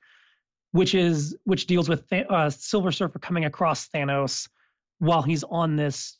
which 0.72 0.94
is 0.94 1.36
which 1.44 1.66
deals 1.66 1.88
with 1.88 2.04
uh, 2.12 2.50
Silver 2.50 2.92
Surfer 2.92 3.18
coming 3.18 3.44
across 3.44 3.88
Thanos 3.88 4.48
while 5.02 5.22
he's 5.22 5.42
on 5.44 5.74
this 5.74 6.16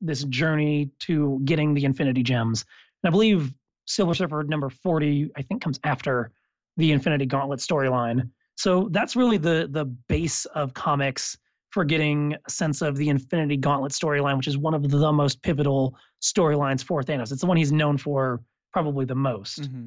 this 0.00 0.24
journey 0.24 0.90
to 0.98 1.40
getting 1.44 1.74
the 1.74 1.84
Infinity 1.84 2.24
Gems. 2.24 2.64
And 3.02 3.08
I 3.08 3.12
believe 3.12 3.54
Silver 3.86 4.14
Surfer 4.14 4.42
number 4.44 4.68
40, 4.68 5.30
I 5.36 5.42
think, 5.42 5.62
comes 5.62 5.78
after 5.84 6.32
the 6.76 6.90
Infinity 6.90 7.26
Gauntlet 7.26 7.60
storyline. 7.60 8.28
So 8.56 8.88
that's 8.90 9.14
really 9.14 9.36
the 9.36 9.68
the 9.70 9.84
base 9.84 10.44
of 10.46 10.74
comics 10.74 11.38
for 11.70 11.84
getting 11.84 12.34
a 12.44 12.50
sense 12.50 12.82
of 12.82 12.96
the 12.96 13.08
Infinity 13.08 13.56
Gauntlet 13.56 13.92
storyline, 13.92 14.36
which 14.36 14.48
is 14.48 14.58
one 14.58 14.74
of 14.74 14.90
the 14.90 15.12
most 15.12 15.40
pivotal 15.42 15.94
storylines 16.20 16.82
for 16.82 17.04
Thanos. 17.04 17.30
It's 17.30 17.42
the 17.42 17.46
one 17.46 17.56
he's 17.56 17.70
known 17.70 17.96
for 17.96 18.40
probably 18.72 19.04
the 19.04 19.14
most. 19.14 19.62
Mm-hmm. 19.62 19.86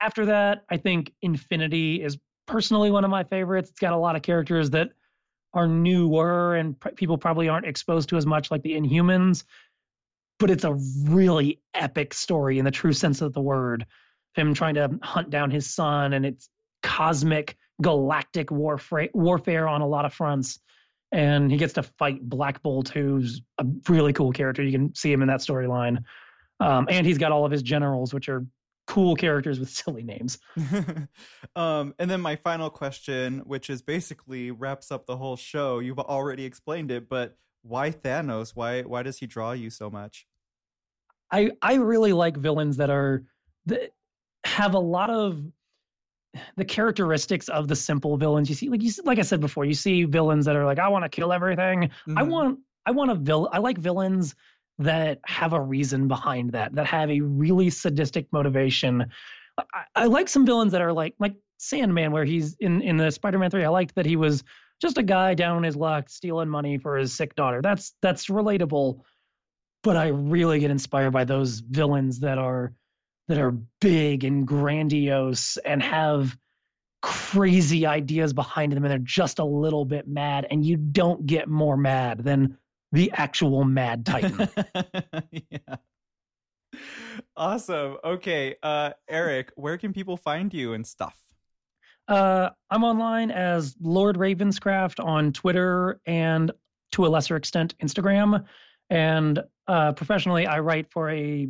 After 0.00 0.24
that, 0.24 0.64
I 0.70 0.78
think 0.78 1.12
Infinity 1.20 2.02
is 2.02 2.16
personally 2.46 2.90
one 2.90 3.04
of 3.04 3.10
my 3.10 3.24
favorites. 3.24 3.68
It's 3.68 3.78
got 3.78 3.92
a 3.92 3.96
lot 3.98 4.16
of 4.16 4.22
characters 4.22 4.70
that 4.70 4.88
are 5.54 5.68
newer 5.68 6.56
and 6.56 6.78
pr- 6.78 6.90
people 6.90 7.18
probably 7.18 7.48
aren't 7.48 7.66
exposed 7.66 8.08
to 8.10 8.16
as 8.16 8.26
much, 8.26 8.50
like 8.50 8.62
the 8.62 8.74
Inhumans. 8.74 9.44
But 10.38 10.50
it's 10.50 10.64
a 10.64 10.74
really 11.04 11.60
epic 11.74 12.14
story 12.14 12.58
in 12.58 12.64
the 12.64 12.70
true 12.70 12.92
sense 12.92 13.20
of 13.20 13.32
the 13.32 13.40
word. 13.40 13.86
Him 14.34 14.54
trying 14.54 14.74
to 14.74 14.98
hunt 15.02 15.30
down 15.30 15.50
his 15.50 15.72
son, 15.72 16.14
and 16.14 16.24
it's 16.24 16.48
cosmic, 16.82 17.56
galactic 17.80 18.50
warfare, 18.50 19.10
warfare 19.12 19.68
on 19.68 19.82
a 19.82 19.86
lot 19.86 20.04
of 20.04 20.14
fronts 20.14 20.58
and 21.12 21.50
he 21.50 21.58
gets 21.58 21.74
to 21.74 21.82
fight 21.82 22.26
Black 22.26 22.62
Bolt, 22.62 22.88
who's 22.88 23.42
a 23.58 23.66
really 23.88 24.14
cool 24.14 24.32
character. 24.32 24.62
You 24.62 24.72
can 24.72 24.94
see 24.94 25.12
him 25.12 25.20
in 25.20 25.28
that 25.28 25.40
storyline, 25.40 26.04
um, 26.58 26.88
and 26.90 27.06
he's 27.06 27.18
got 27.18 27.32
all 27.32 27.44
of 27.44 27.52
his 27.52 27.62
generals, 27.62 28.14
which 28.14 28.28
are 28.30 28.46
cool 28.92 29.16
characters 29.16 29.58
with 29.58 29.70
silly 29.80 30.02
names. 30.02 30.38
um, 31.56 31.94
and 31.98 32.10
then 32.10 32.20
my 32.20 32.36
final 32.36 32.68
question, 32.68 33.40
which 33.46 33.70
is 33.70 33.80
basically 33.80 34.50
wraps 34.50 34.92
up 34.92 35.06
the 35.06 35.16
whole 35.16 35.36
show. 35.36 35.78
You've 35.78 35.98
already 35.98 36.44
explained 36.44 36.90
it, 36.90 37.08
but 37.08 37.36
why 37.62 37.90
Thanos? 37.90 38.52
Why 38.54 38.82
why 38.82 39.02
does 39.02 39.18
he 39.18 39.26
draw 39.26 39.52
you 39.52 39.70
so 39.70 39.88
much? 39.88 40.26
I 41.30 41.52
I 41.62 41.74
really 41.74 42.12
like 42.12 42.36
villains 42.36 42.76
that 42.76 42.90
are 42.90 43.24
that 43.66 43.92
have 44.44 44.74
a 44.74 44.78
lot 44.78 45.08
of 45.08 45.42
the 46.56 46.64
characteristics 46.64 47.48
of 47.48 47.68
the 47.68 47.76
simple 47.76 48.16
villains 48.16 48.48
you 48.48 48.54
see 48.54 48.70
like 48.70 48.82
you 48.82 48.90
like 49.04 49.18
i 49.18 49.22
said 49.22 49.38
before 49.38 49.66
you 49.66 49.74
see 49.74 50.04
villains 50.04 50.46
that 50.46 50.56
are 50.56 50.64
like 50.64 50.78
i 50.78 50.88
want 50.88 51.04
to 51.04 51.10
kill 51.10 51.30
everything 51.30 51.82
mm-hmm. 51.82 52.16
i 52.16 52.22
want 52.22 52.58
i 52.86 52.90
want 52.90 53.10
a 53.10 53.14
villain 53.14 53.50
i 53.52 53.58
like 53.58 53.76
villains 53.76 54.34
that 54.78 55.20
have 55.26 55.52
a 55.52 55.60
reason 55.60 56.08
behind 56.08 56.52
that 56.52 56.74
that 56.74 56.86
have 56.86 57.10
a 57.10 57.20
really 57.20 57.70
sadistic 57.70 58.26
motivation. 58.32 59.04
I, 59.58 59.84
I 59.94 60.06
like 60.06 60.28
some 60.28 60.46
villains 60.46 60.72
that 60.72 60.80
are 60.80 60.92
like 60.92 61.14
like 61.18 61.34
sandman 61.58 62.10
where 62.10 62.24
he's 62.24 62.56
in 62.60 62.82
in 62.82 62.96
the 62.96 63.10
spider-man 63.10 63.48
3 63.48 63.64
i 63.64 63.68
liked 63.68 63.94
that 63.94 64.04
he 64.04 64.16
was 64.16 64.42
just 64.80 64.98
a 64.98 65.02
guy 65.02 65.32
down 65.32 65.56
on 65.56 65.62
his 65.62 65.76
luck 65.76 66.08
stealing 66.08 66.48
money 66.48 66.76
for 66.76 66.96
his 66.96 67.12
sick 67.12 67.36
daughter. 67.36 67.62
That's 67.62 67.94
that's 68.02 68.26
relatable 68.26 69.00
but 69.82 69.96
i 69.96 70.08
really 70.08 70.58
get 70.58 70.70
inspired 70.70 71.12
by 71.12 71.24
those 71.24 71.60
villains 71.60 72.20
that 72.20 72.38
are 72.38 72.72
that 73.28 73.38
are 73.38 73.52
big 73.80 74.24
and 74.24 74.46
grandiose 74.46 75.56
and 75.58 75.82
have 75.82 76.36
crazy 77.02 77.84
ideas 77.84 78.32
behind 78.32 78.72
them 78.72 78.84
and 78.84 78.90
they're 78.90 78.98
just 78.98 79.38
a 79.38 79.44
little 79.44 79.84
bit 79.84 80.06
mad 80.06 80.46
and 80.50 80.64
you 80.64 80.76
don't 80.76 81.26
get 81.26 81.48
more 81.48 81.76
mad 81.76 82.18
than 82.22 82.56
the 82.92 83.10
actual 83.12 83.64
mad 83.64 84.06
titan. 84.06 84.48
Yeah. 85.30 85.76
Awesome. 87.36 87.96
Okay 88.04 88.56
uh 88.62 88.90
eric 89.08 89.52
where 89.56 89.78
can 89.78 89.92
people 89.92 90.16
find 90.16 90.52
you 90.52 90.74
and 90.74 90.86
stuff? 90.86 91.18
Uh 92.08 92.50
i'm 92.70 92.84
online 92.84 93.30
as 93.30 93.74
lord 93.80 94.16
ravenscraft 94.16 95.04
on 95.04 95.32
twitter 95.32 96.00
and 96.06 96.52
to 96.92 97.06
a 97.06 97.08
lesser 97.08 97.36
extent 97.36 97.74
instagram. 97.82 98.44
And 98.90 99.42
uh 99.66 99.92
professionally 99.92 100.46
i 100.46 100.58
write 100.60 100.90
for 100.90 101.10
a 101.10 101.48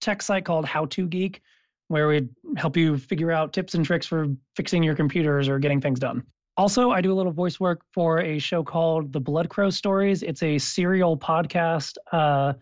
tech 0.00 0.22
site 0.22 0.44
called 0.44 0.64
How 0.64 0.86
to 0.86 1.06
Geek, 1.06 1.42
where 1.88 2.08
we 2.08 2.28
help 2.56 2.76
you 2.76 2.96
figure 2.98 3.32
out 3.32 3.52
tips 3.52 3.74
and 3.74 3.84
tricks 3.84 4.06
for 4.06 4.28
fixing 4.54 4.82
your 4.82 4.94
computers 4.94 5.48
or 5.48 5.58
getting 5.58 5.80
things 5.80 5.98
done. 5.98 6.24
Also, 6.56 6.90
I 6.90 7.02
do 7.02 7.12
a 7.12 7.14
little 7.14 7.32
voice 7.32 7.60
work 7.60 7.82
for 7.92 8.20
a 8.20 8.38
show 8.38 8.62
called 8.62 9.12
The 9.12 9.20
Blood 9.20 9.50
Crow 9.50 9.68
Stories. 9.68 10.22
It's 10.22 10.42
a 10.42 10.56
serial 10.56 11.16
podcast. 11.16 11.96
Uh, 12.12 12.54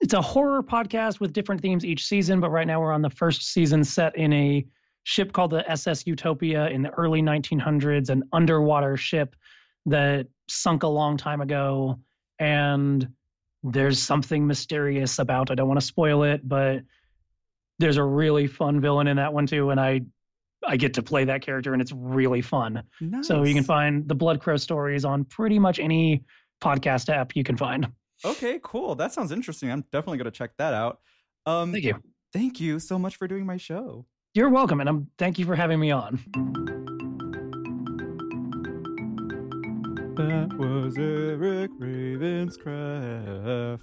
it's 0.00 0.14
a 0.14 0.22
horror 0.22 0.62
podcast 0.62 1.20
with 1.20 1.34
different 1.34 1.60
themes 1.60 1.84
each 1.84 2.06
season, 2.06 2.40
but 2.40 2.50
right 2.50 2.66
now 2.66 2.80
we're 2.80 2.92
on 2.92 3.02
the 3.02 3.10
first 3.10 3.52
season 3.52 3.84
set 3.84 4.16
in 4.16 4.32
a 4.32 4.64
ship 5.04 5.32
called 5.32 5.50
the 5.50 5.70
SS 5.70 6.06
Utopia 6.06 6.68
in 6.68 6.82
the 6.82 6.90
early 6.90 7.20
1900s, 7.20 8.08
an 8.08 8.22
underwater 8.32 8.96
ship 8.96 9.36
that 9.84 10.28
sunk 10.48 10.82
a 10.82 10.88
long 10.88 11.18
time 11.18 11.42
ago. 11.42 11.98
And 12.38 13.06
there's 13.62 13.98
something 13.98 14.46
mysterious 14.46 15.18
about. 15.18 15.50
I 15.50 15.54
don't 15.54 15.68
want 15.68 15.78
to 15.78 15.86
spoil 15.86 16.22
it, 16.22 16.46
but 16.48 16.82
there's 17.78 17.98
a 17.98 18.04
really 18.04 18.46
fun 18.46 18.80
villain 18.80 19.08
in 19.08 19.16
that 19.18 19.34
one 19.34 19.46
too, 19.46 19.70
and 19.70 19.80
I 19.80 20.02
I 20.66 20.76
get 20.76 20.94
to 20.94 21.02
play 21.02 21.24
that 21.24 21.42
character, 21.42 21.72
and 21.72 21.82
it's 21.82 21.92
really 21.92 22.40
fun. 22.40 22.82
Nice. 23.00 23.26
So 23.26 23.42
you 23.42 23.54
can 23.54 23.64
find 23.64 24.08
the 24.08 24.14
Blood 24.14 24.40
Crow 24.40 24.56
stories 24.56 25.04
on 25.04 25.24
pretty 25.24 25.58
much 25.58 25.78
any 25.78 26.24
podcast 26.62 27.08
app 27.08 27.34
you 27.34 27.44
can 27.44 27.56
find. 27.56 27.88
Okay, 28.24 28.60
cool. 28.62 28.94
That 28.94 29.12
sounds 29.12 29.32
interesting. 29.32 29.70
I'm 29.70 29.82
definitely 29.92 30.18
going 30.18 30.26
to 30.26 30.30
check 30.30 30.52
that 30.58 30.74
out. 30.74 31.00
Um, 31.46 31.72
thank 31.72 31.84
you. 31.84 32.00
Thank 32.32 32.60
you 32.60 32.78
so 32.78 32.98
much 32.98 33.16
for 33.16 33.26
doing 33.26 33.44
my 33.44 33.56
show. 33.56 34.06
You're 34.34 34.48
welcome, 34.48 34.80
and 34.80 34.88
I'm 34.88 35.08
thank 35.18 35.38
you 35.38 35.44
for 35.44 35.56
having 35.56 35.80
me 35.80 35.90
on. 35.90 36.20
That 40.16 40.56
was 40.58 40.96
Eric 40.96 41.70
Ravenscraft. 41.80 43.80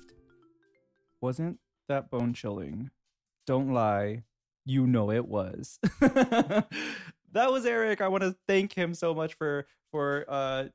Wasn't 1.22 1.60
that 1.90 2.10
bone 2.10 2.34
chilling? 2.34 2.90
Don't 3.46 3.74
lie. 3.74 4.24
You 4.66 4.88
know 4.88 5.12
it 5.12 5.28
was. 5.28 5.80
that 6.02 6.68
was 7.34 7.66
Eric. 7.66 8.02
I 8.02 8.08
want 8.08 8.24
to 8.24 8.36
thank 8.48 8.74
him 8.74 8.94
so 8.94 9.14
much 9.14 9.34
for 9.36 9.68
for 9.92 10.26
uh 10.28 10.66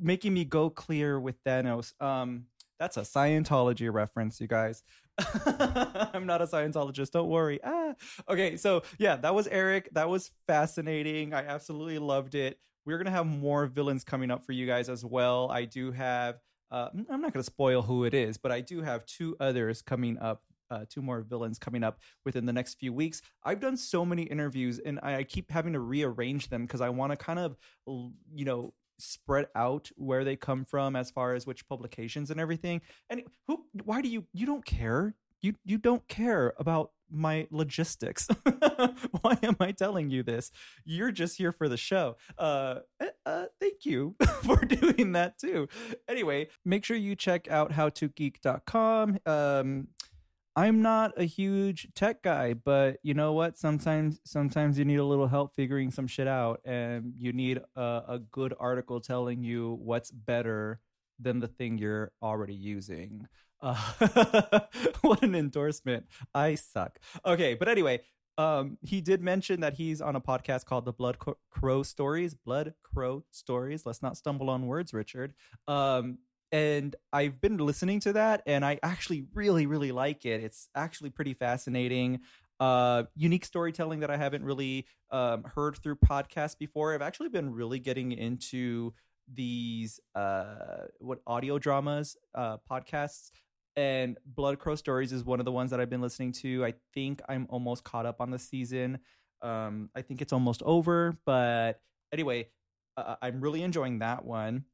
making 0.00 0.34
me 0.34 0.44
go 0.44 0.70
clear 0.70 1.18
with 1.18 1.42
Thanos. 1.44 1.92
Um 2.00 2.46
that's 2.78 2.98
a 2.98 3.02
Scientology 3.02 3.90
reference, 3.90 4.40
you 4.40 4.46
guys. 4.46 4.82
I'm 5.18 6.26
not 6.26 6.42
a 6.42 6.46
Scientologist. 6.46 7.12
Don't 7.12 7.30
worry. 7.30 7.58
Ah. 7.64 7.94
Okay, 8.28 8.58
so 8.58 8.82
yeah, 8.98 9.16
that 9.16 9.34
was 9.34 9.46
Eric. 9.48 9.88
That 9.92 10.10
was 10.10 10.30
fascinating. 10.46 11.32
I 11.32 11.46
absolutely 11.46 11.98
loved 11.98 12.34
it 12.34 12.58
we're 12.86 12.98
gonna 12.98 13.10
have 13.10 13.26
more 13.26 13.66
villains 13.66 14.04
coming 14.04 14.30
up 14.30 14.44
for 14.44 14.52
you 14.52 14.66
guys 14.66 14.88
as 14.88 15.04
well. 15.04 15.50
I 15.50 15.64
do 15.64 15.90
have. 15.90 16.36
Uh, 16.70 16.88
I'm 17.10 17.20
not 17.20 17.32
gonna 17.32 17.42
spoil 17.42 17.82
who 17.82 18.04
it 18.04 18.14
is, 18.14 18.38
but 18.38 18.52
I 18.52 18.60
do 18.60 18.80
have 18.80 19.04
two 19.04 19.36
others 19.40 19.82
coming 19.82 20.18
up. 20.18 20.42
Uh, 20.70 20.84
two 20.88 21.02
more 21.02 21.22
villains 21.22 21.58
coming 21.58 21.82
up 21.82 21.98
within 22.24 22.46
the 22.46 22.52
next 22.52 22.74
few 22.74 22.92
weeks. 22.92 23.22
I've 23.44 23.60
done 23.60 23.76
so 23.76 24.04
many 24.04 24.22
interviews, 24.22 24.78
and 24.78 24.98
I 25.02 25.22
keep 25.24 25.50
having 25.50 25.72
to 25.74 25.80
rearrange 25.80 26.48
them 26.48 26.62
because 26.66 26.80
I 26.80 26.88
want 26.88 27.12
to 27.12 27.16
kind 27.16 27.38
of, 27.38 27.56
you 27.86 28.44
know, 28.44 28.72
spread 28.98 29.46
out 29.54 29.90
where 29.96 30.24
they 30.24 30.36
come 30.36 30.64
from 30.64 30.96
as 30.96 31.10
far 31.10 31.34
as 31.34 31.46
which 31.46 31.68
publications 31.68 32.30
and 32.30 32.40
everything. 32.40 32.80
And 33.10 33.22
who? 33.46 33.64
Why 33.84 34.00
do 34.00 34.08
you? 34.08 34.24
You 34.32 34.46
don't 34.46 34.64
care. 34.64 35.14
You 35.42 35.54
you 35.64 35.78
don't 35.78 36.06
care 36.08 36.54
about 36.58 36.90
my 37.10 37.46
logistics. 37.50 38.28
Why 39.20 39.38
am 39.42 39.56
I 39.60 39.72
telling 39.72 40.10
you 40.10 40.22
this? 40.22 40.50
You're 40.84 41.12
just 41.12 41.36
here 41.36 41.52
for 41.52 41.68
the 41.68 41.76
show. 41.76 42.16
Uh, 42.38 42.80
eh, 43.00 43.08
uh, 43.24 43.44
thank 43.60 43.84
you 43.84 44.16
for 44.42 44.56
doing 44.56 45.12
that 45.12 45.38
too. 45.38 45.68
Anyway, 46.08 46.48
make 46.64 46.84
sure 46.84 46.96
you 46.96 47.14
check 47.14 47.48
out 47.50 47.72
howtogeek.com. 47.72 49.18
Um, 49.26 49.88
I'm 50.58 50.80
not 50.80 51.12
a 51.18 51.24
huge 51.24 51.88
tech 51.94 52.22
guy, 52.22 52.54
but 52.54 52.96
you 53.02 53.12
know 53.12 53.34
what? 53.34 53.58
Sometimes, 53.58 54.20
sometimes 54.24 54.78
you 54.78 54.86
need 54.86 54.98
a 54.98 55.04
little 55.04 55.26
help 55.28 55.54
figuring 55.54 55.90
some 55.90 56.06
shit 56.06 56.26
out, 56.26 56.60
and 56.64 57.12
you 57.18 57.34
need 57.34 57.60
a, 57.76 58.02
a 58.08 58.20
good 58.30 58.54
article 58.58 58.98
telling 59.00 59.42
you 59.42 59.78
what's 59.82 60.10
better 60.10 60.80
than 61.20 61.40
the 61.40 61.48
thing 61.48 61.76
you're 61.76 62.12
already 62.22 62.54
using. 62.54 63.28
Uh, 63.58 63.74
what 65.00 65.22
an 65.22 65.34
endorsement. 65.34 66.04
I 66.34 66.56
suck. 66.56 66.98
Okay, 67.24 67.54
but 67.54 67.68
anyway, 67.68 68.00
um, 68.36 68.76
he 68.82 69.00
did 69.00 69.22
mention 69.22 69.60
that 69.60 69.72
he's 69.72 70.02
on 70.02 70.14
a 70.14 70.20
podcast 70.20 70.66
called 70.66 70.84
the 70.84 70.92
Blood 70.92 71.16
Crow 71.50 71.82
Stories. 71.82 72.34
Blood 72.34 72.74
Crow 72.82 73.24
Stories. 73.30 73.86
Let's 73.86 74.02
not 74.02 74.18
stumble 74.18 74.50
on 74.50 74.66
words, 74.66 74.92
Richard. 74.92 75.32
Um, 75.66 76.18
and 76.56 76.96
I've 77.12 77.38
been 77.38 77.58
listening 77.58 78.00
to 78.00 78.14
that, 78.14 78.42
and 78.46 78.64
I 78.64 78.78
actually 78.82 79.26
really, 79.34 79.66
really 79.66 79.92
like 79.92 80.24
it. 80.24 80.42
It's 80.42 80.70
actually 80.74 81.10
pretty 81.10 81.34
fascinating. 81.34 82.20
Uh, 82.58 83.02
unique 83.14 83.44
storytelling 83.44 84.00
that 84.00 84.10
I 84.10 84.16
haven't 84.16 84.42
really 84.42 84.86
um, 85.10 85.44
heard 85.54 85.76
through 85.76 85.96
podcasts 85.96 86.58
before. 86.58 86.94
I've 86.94 87.02
actually 87.02 87.28
been 87.28 87.52
really 87.52 87.78
getting 87.78 88.12
into 88.12 88.94
these 89.34 89.98
uh 90.14 90.86
what 91.00 91.18
audio 91.26 91.58
dramas 91.58 92.16
uh 92.36 92.58
podcasts 92.70 93.32
and 93.74 94.16
Blood 94.24 94.60
Crow 94.60 94.76
Stories 94.76 95.12
is 95.12 95.24
one 95.24 95.40
of 95.40 95.44
the 95.44 95.50
ones 95.50 95.72
that 95.72 95.80
I've 95.80 95.90
been 95.90 96.00
listening 96.00 96.30
to. 96.34 96.64
I 96.64 96.74
think 96.94 97.20
I'm 97.28 97.48
almost 97.50 97.82
caught 97.82 98.06
up 98.06 98.20
on 98.20 98.30
the 98.30 98.38
season. 98.38 99.00
Um, 99.42 99.90
I 99.96 100.02
think 100.02 100.22
it's 100.22 100.32
almost 100.32 100.62
over, 100.62 101.18
but 101.26 101.80
anyway, 102.12 102.50
uh, 102.96 103.16
I'm 103.20 103.40
really 103.40 103.62
enjoying 103.62 103.98
that 103.98 104.24
one 104.24 104.64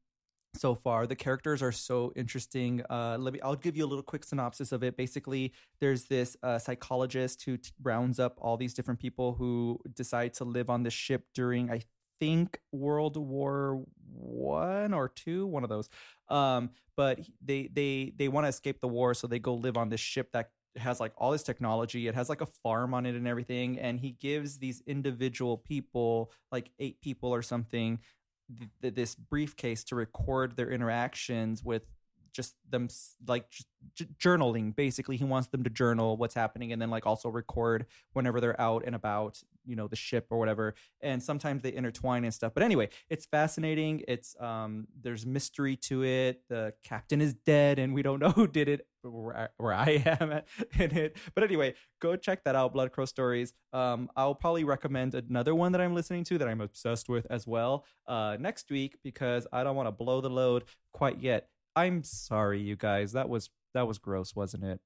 so 0.55 0.75
far. 0.75 1.07
The 1.07 1.15
characters 1.15 1.61
are 1.61 1.71
so 1.71 2.13
interesting. 2.15 2.83
Uh, 2.89 3.17
let 3.19 3.33
me. 3.33 3.41
I'll 3.41 3.55
give 3.55 3.75
you 3.75 3.85
a 3.85 3.87
little 3.87 4.03
quick 4.03 4.23
synopsis 4.23 4.71
of 4.71 4.83
it. 4.83 4.97
Basically, 4.97 5.53
there's 5.79 6.05
this 6.05 6.37
uh, 6.43 6.59
psychologist 6.59 7.43
who 7.43 7.57
t- 7.57 7.71
rounds 7.81 8.19
up 8.19 8.37
all 8.39 8.57
these 8.57 8.73
different 8.73 8.99
people 8.99 9.33
who 9.33 9.79
decide 9.93 10.33
to 10.35 10.43
live 10.43 10.69
on 10.69 10.83
this 10.83 10.93
ship 10.93 11.25
during, 11.33 11.71
I 11.71 11.81
think, 12.19 12.59
World 12.71 13.17
War 13.17 13.83
One 14.13 14.93
or 14.93 15.09
two, 15.09 15.47
one 15.47 15.63
of 15.63 15.69
those. 15.69 15.89
Um, 16.29 16.69
but 16.95 17.19
they 17.43 17.69
they 17.73 18.13
they 18.15 18.27
want 18.27 18.45
to 18.45 18.49
escape 18.49 18.79
the 18.81 18.87
war, 18.87 19.13
so 19.13 19.27
they 19.27 19.39
go 19.39 19.55
live 19.55 19.77
on 19.77 19.89
this 19.89 20.01
ship 20.01 20.31
that 20.33 20.51
has 20.77 20.99
like 20.99 21.13
all 21.17 21.31
this 21.31 21.43
technology. 21.43 22.07
It 22.07 22.15
has 22.15 22.29
like 22.29 22.41
a 22.41 22.45
farm 22.45 22.93
on 22.93 23.05
it 23.05 23.15
and 23.15 23.27
everything. 23.27 23.79
And 23.79 23.99
he 23.99 24.11
gives 24.11 24.57
these 24.57 24.81
individual 24.87 25.57
people, 25.57 26.31
like 26.51 26.71
eight 26.79 27.01
people 27.01 27.29
or 27.33 27.41
something, 27.41 27.99
th- 28.57 28.69
th- 28.81 28.95
this 28.95 29.15
briefcase 29.15 29.83
to 29.85 29.95
record 29.95 30.55
their 30.55 30.71
interactions 30.71 31.63
with 31.63 31.83
just 32.33 32.55
them 32.69 32.89
like 33.27 33.49
j- 33.95 34.07
journaling 34.19 34.75
basically. 34.75 35.17
He 35.17 35.23
wants 35.23 35.47
them 35.49 35.63
to 35.63 35.69
journal 35.69 36.17
what's 36.17 36.33
happening 36.33 36.71
and 36.73 36.81
then 36.81 36.89
like 36.89 37.05
also 37.05 37.29
record 37.29 37.85
whenever 38.13 38.41
they're 38.41 38.59
out 38.59 38.83
and 38.85 38.95
about 38.95 39.41
you 39.65 39.75
know 39.75 39.87
the 39.87 39.95
ship 39.95 40.27
or 40.29 40.37
whatever. 40.37 40.75
And 41.01 41.21
sometimes 41.21 41.61
they 41.61 41.73
intertwine 41.73 42.23
and 42.23 42.33
stuff. 42.33 42.53
But 42.53 42.63
anyway 42.63 42.89
it's 43.09 43.25
fascinating. 43.25 44.03
It's 44.07 44.35
um 44.39 44.87
there's 45.01 45.25
mystery 45.25 45.75
to 45.77 46.03
it. 46.03 46.41
The 46.49 46.73
captain 46.83 47.21
is 47.21 47.33
dead 47.33 47.79
and 47.79 47.93
we 47.93 48.01
don't 48.01 48.19
know 48.23 48.31
who 48.31 48.47
did 48.47 48.67
it 48.67 48.87
where, 49.05 49.49
where 49.57 49.73
i 49.73 50.01
am 50.05 50.31
at, 50.31 50.47
in 50.79 50.97
it. 50.97 51.17
But 51.35 51.43
anyway 51.43 51.73
go 51.99 52.15
check 52.15 52.43
that 52.45 52.55
out 52.55 52.73
blood 52.73 52.91
crow 52.91 53.05
stories. 53.05 53.53
Um 53.71 54.09
i'll 54.15 54.35
probably 54.35 54.63
recommend 54.63 55.13
another 55.13 55.53
one 55.53 55.71
that 55.73 55.81
i'm 55.81 55.93
listening 55.93 56.23
to 56.25 56.37
that 56.37 56.47
i'm 56.47 56.61
obsessed 56.61 57.09
with 57.09 57.27
as 57.29 57.45
well 57.45 57.85
uh 58.07 58.37
next 58.39 58.69
week 58.69 58.97
because 59.03 59.47
i 59.51 59.63
don't 59.63 59.75
want 59.75 59.87
to 59.87 59.91
blow 59.91 60.21
the 60.21 60.29
load 60.29 60.63
quite 60.93 61.19
yet 61.21 61.47
I'm 61.75 62.03
sorry, 62.03 62.61
you 62.61 62.75
guys. 62.75 63.13
That 63.13 63.29
was 63.29 63.49
that 63.73 63.87
was 63.87 63.97
gross, 63.97 64.35
wasn't 64.35 64.63
it? 64.65 64.79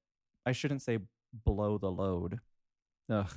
I 0.45 0.51
shouldn't 0.53 0.81
say 0.81 0.99
blow 1.45 1.77
the 1.77 1.91
load. 1.91 2.39
Ugh. 3.09 3.31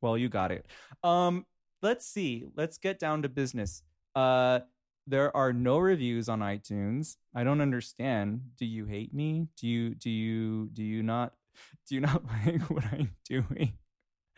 Well, 0.00 0.16
you 0.16 0.28
got 0.28 0.52
it. 0.52 0.66
Um, 1.02 1.44
let's 1.82 2.06
see. 2.06 2.44
Let's 2.56 2.78
get 2.78 2.98
down 2.98 3.22
to 3.22 3.28
business. 3.28 3.82
Uh, 4.14 4.60
there 5.06 5.34
are 5.36 5.52
no 5.52 5.78
reviews 5.78 6.28
on 6.28 6.40
iTunes. 6.40 7.16
I 7.34 7.42
don't 7.42 7.60
understand. 7.60 8.42
Do 8.58 8.66
you 8.66 8.84
hate 8.84 9.14
me? 9.14 9.48
Do 9.56 9.66
you 9.66 9.94
do 9.94 10.10
you 10.10 10.68
do 10.72 10.84
you 10.84 11.02
not 11.02 11.32
do 11.88 11.94
you 11.94 12.00
not 12.00 12.22
like 12.46 12.62
what 12.70 12.84
I'm 12.92 13.14
doing? 13.24 13.72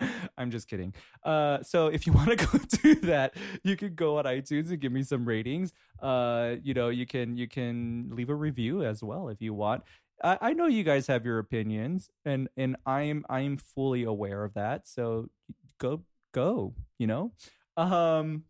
I'm 0.39 0.51
just 0.51 0.68
kidding. 0.68 0.94
Uh, 1.24 1.62
so 1.62 1.89
if 1.89 2.06
you 2.06 2.12
want 2.14 2.31
to 2.31 2.36
go 2.36 2.59
do 2.82 2.94
that, 3.06 3.35
you 3.62 3.77
can 3.77 3.94
go 3.94 4.18
on 4.18 4.24
iTunes 4.24 4.70
and 4.70 4.81
give 4.81 4.93
me 4.93 5.02
some 5.02 5.24
ratings. 5.24 5.72
Uh, 6.01 6.56
you 6.62 6.74
know, 6.74 6.89
you 6.89 7.06
can 7.06 7.36
you 7.36 7.48
can 7.48 8.10
leave 8.12 8.31
a 8.31 8.35
review 8.35 8.85
as 8.85 9.02
well 9.02 9.28
if 9.28 9.40
you 9.40 9.55
want. 9.55 9.82
I, 10.22 10.39
I 10.40 10.52
know 10.52 10.66
you 10.66 10.82
guys 10.82 11.06
have 11.06 11.24
your 11.24 11.39
opinions, 11.39 12.10
and 12.24 12.48
and 12.56 12.77
I'm 12.86 13.24
I'm 13.28 13.56
fully 13.56 14.05
aware 14.05 14.44
of 14.44 14.55
that. 14.55 14.89
So 14.89 15.28
go 15.78 16.02
go. 16.32 16.74
You 16.98 17.06
know, 17.06 17.32
um, 17.77 18.44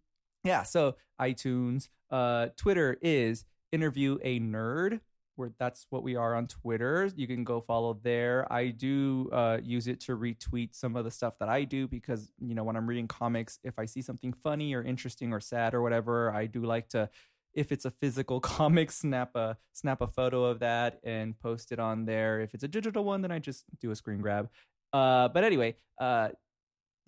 yeah. 0.45 0.65
So 0.65 0.97
iTunes, 1.21 1.89
uh, 2.11 2.49
Twitter 2.57 2.99
is 3.03 3.45
interview 3.73 4.19
a 4.23 4.41
nerd 4.41 5.01
where 5.41 5.51
that's 5.59 5.87
what 5.89 6.03
we 6.03 6.15
are 6.15 6.35
on 6.35 6.47
Twitter. 6.47 7.11
You 7.17 7.27
can 7.27 7.43
go 7.45 7.61
follow 7.63 7.99
there. 8.03 8.47
I 8.53 8.69
do 8.69 9.31
uh, 9.33 9.59
use 9.63 9.89
it 9.89 9.99
to 10.01 10.17
retweet 10.17 10.75
some 10.75 10.95
of 10.97 11.05
the 11.05 11.11
stuff 11.11 11.39
that 11.41 11.49
I 11.49 11.65
do 11.65 11.89
because 11.89 12.31
you 12.39 12.55
know 12.55 12.63
when 12.63 12.77
I'm 12.77 12.87
reading 12.87 13.09
comics, 13.09 13.59
if 13.65 13.79
I 13.79 13.87
see 13.87 14.03
something 14.03 14.35
funny 14.35 14.75
or 14.75 14.83
interesting 14.83 15.33
or 15.33 15.41
sad 15.41 15.75
or 15.75 15.81
whatever, 15.81 16.31
I 16.31 16.45
do 16.45 16.63
like 16.63 16.91
to, 16.91 17.09
if 17.55 17.73
it's 17.73 17.87
a 17.87 17.91
physical 17.91 18.39
comic, 18.57 18.93
snap 18.93 19.35
a 19.35 19.57
snap 19.73 20.03
a 20.03 20.07
photo 20.07 20.45
of 20.45 20.59
that 20.61 21.01
and 21.03 21.39
post 21.41 21.73
it 21.73 21.81
on 21.81 22.05
there. 22.05 22.41
If 22.41 22.55
it's 22.55 22.65
a 22.65 22.69
digital 22.69 23.03
one, 23.03 23.23
then 23.23 23.33
I 23.33 23.39
just 23.39 23.65
do 23.81 23.91
a 23.91 23.97
screen 23.97 24.21
grab. 24.21 24.51
Uh, 24.93 25.29
but 25.29 25.43
anyway, 25.43 25.77
uh, 25.99 26.29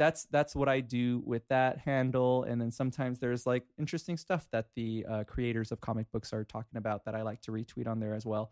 that's 0.02 0.24
that's 0.32 0.56
what 0.56 0.68
I 0.68 0.80
do 0.80 1.22
with 1.24 1.46
that 1.48 1.78
handle. 1.78 2.42
And 2.42 2.60
then 2.60 2.72
sometimes 2.72 3.20
there's 3.20 3.46
like 3.46 3.64
interesting 3.78 4.16
stuff 4.16 4.48
that 4.50 4.66
the 4.74 5.06
uh, 5.08 5.24
creators 5.24 5.70
of 5.70 5.80
comic 5.80 6.10
books 6.10 6.32
are 6.32 6.44
talking 6.44 6.76
about 6.76 7.04
that 7.04 7.14
I 7.14 7.22
like 7.22 7.40
to 7.42 7.52
retweet 7.52 7.86
on 7.86 8.00
there 8.00 8.14
as 8.14 8.26
well. 8.26 8.50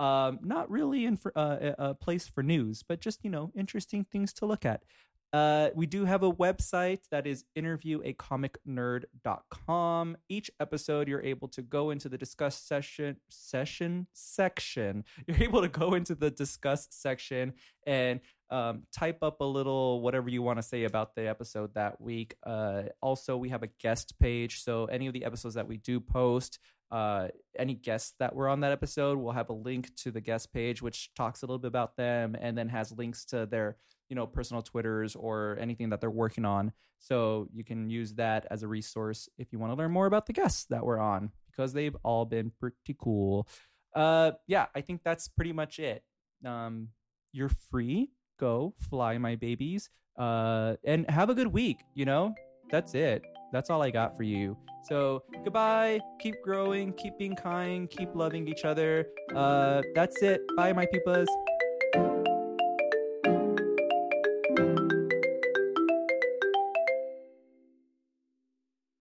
Um, 0.00 0.40
not 0.42 0.68
really 0.70 1.06
in 1.06 1.16
for, 1.16 1.32
uh, 1.36 1.74
a 1.78 1.94
place 1.94 2.26
for 2.26 2.42
news, 2.42 2.82
but 2.82 3.00
just 3.00 3.24
you 3.24 3.30
know 3.30 3.52
interesting 3.56 4.04
things 4.04 4.32
to 4.34 4.46
look 4.46 4.66
at. 4.66 4.82
Uh, 5.32 5.70
we 5.74 5.86
do 5.86 6.04
have 6.06 6.22
a 6.22 6.32
website 6.32 7.00
that 7.10 7.26
is 7.26 7.44
interviewacomicnerd.com. 7.56 10.16
Each 10.28 10.50
episode, 10.58 11.08
you're 11.08 11.22
able 11.22 11.48
to 11.48 11.60
go 11.60 11.90
into 11.90 12.08
the 12.08 12.16
discuss 12.16 12.58
session 12.58 13.16
session 13.28 14.06
section. 14.14 15.04
You're 15.26 15.42
able 15.42 15.60
to 15.60 15.68
go 15.68 15.92
into 15.94 16.14
the 16.14 16.30
discuss 16.30 16.86
section 16.90 17.52
and 17.86 18.20
um, 18.50 18.84
type 18.90 19.22
up 19.22 19.42
a 19.42 19.44
little 19.44 20.00
whatever 20.00 20.30
you 20.30 20.40
want 20.40 20.56
to 20.58 20.62
say 20.62 20.84
about 20.84 21.14
the 21.14 21.28
episode 21.28 21.74
that 21.74 22.00
week. 22.00 22.36
Uh, 22.46 22.84
also, 23.02 23.36
we 23.36 23.50
have 23.50 23.62
a 23.62 23.68
guest 23.80 24.18
page, 24.18 24.62
so 24.62 24.86
any 24.86 25.08
of 25.08 25.12
the 25.12 25.26
episodes 25.26 25.56
that 25.56 25.68
we 25.68 25.76
do 25.76 26.00
post, 26.00 26.58
uh, 26.90 27.28
any 27.58 27.74
guests 27.74 28.14
that 28.18 28.34
were 28.34 28.48
on 28.48 28.60
that 28.60 28.72
episode, 28.72 29.18
we'll 29.18 29.32
have 29.32 29.50
a 29.50 29.54
link 29.54 29.94
to 29.96 30.10
the 30.10 30.22
guest 30.22 30.54
page, 30.54 30.80
which 30.80 31.10
talks 31.14 31.42
a 31.42 31.46
little 31.46 31.58
bit 31.58 31.68
about 31.68 31.98
them, 31.98 32.34
and 32.40 32.56
then 32.56 32.70
has 32.70 32.90
links 32.92 33.26
to 33.26 33.44
their 33.44 33.76
you 34.08 34.16
know 34.16 34.26
personal 34.26 34.62
twitters 34.62 35.14
or 35.14 35.56
anything 35.60 35.90
that 35.90 36.00
they're 36.00 36.10
working 36.10 36.44
on. 36.44 36.72
So 36.98 37.48
you 37.52 37.64
can 37.64 37.90
use 37.90 38.14
that 38.14 38.46
as 38.50 38.62
a 38.62 38.68
resource 38.68 39.28
if 39.38 39.52
you 39.52 39.58
want 39.58 39.72
to 39.72 39.76
learn 39.76 39.90
more 39.90 40.06
about 40.06 40.26
the 40.26 40.32
guests 40.32 40.64
that 40.70 40.84
we're 40.84 40.98
on 40.98 41.30
because 41.50 41.72
they've 41.72 41.96
all 42.02 42.24
been 42.24 42.52
pretty 42.58 42.96
cool. 42.98 43.48
Uh 43.94 44.32
yeah 44.46 44.66
i 44.74 44.82
think 44.82 45.00
that's 45.04 45.28
pretty 45.28 45.52
much 45.52 45.78
it. 45.78 46.02
Um 46.44 46.88
you're 47.32 47.50
free. 47.70 48.10
Go 48.38 48.74
fly 48.90 49.18
my 49.18 49.36
babies. 49.36 49.90
Uh 50.18 50.76
and 50.84 51.08
have 51.10 51.30
a 51.30 51.34
good 51.34 51.48
week 51.48 51.78
you 51.94 52.04
know? 52.04 52.34
That's 52.70 52.94
it. 52.94 53.22
That's 53.52 53.70
all 53.70 53.82
i 53.82 53.90
got 53.90 54.16
for 54.16 54.24
you. 54.24 54.56
So 54.84 55.22
goodbye. 55.44 56.00
Keep 56.20 56.36
growing. 56.42 56.92
Keep 56.94 57.18
being 57.18 57.34
kind. 57.34 57.88
Keep 57.90 58.14
loving 58.14 58.46
each 58.48 58.64
other. 58.64 59.06
Uh 59.34 59.82
that's 59.94 60.22
it. 60.22 60.40
Bye 60.56 60.72
my 60.72 60.86
peepas 60.86 61.26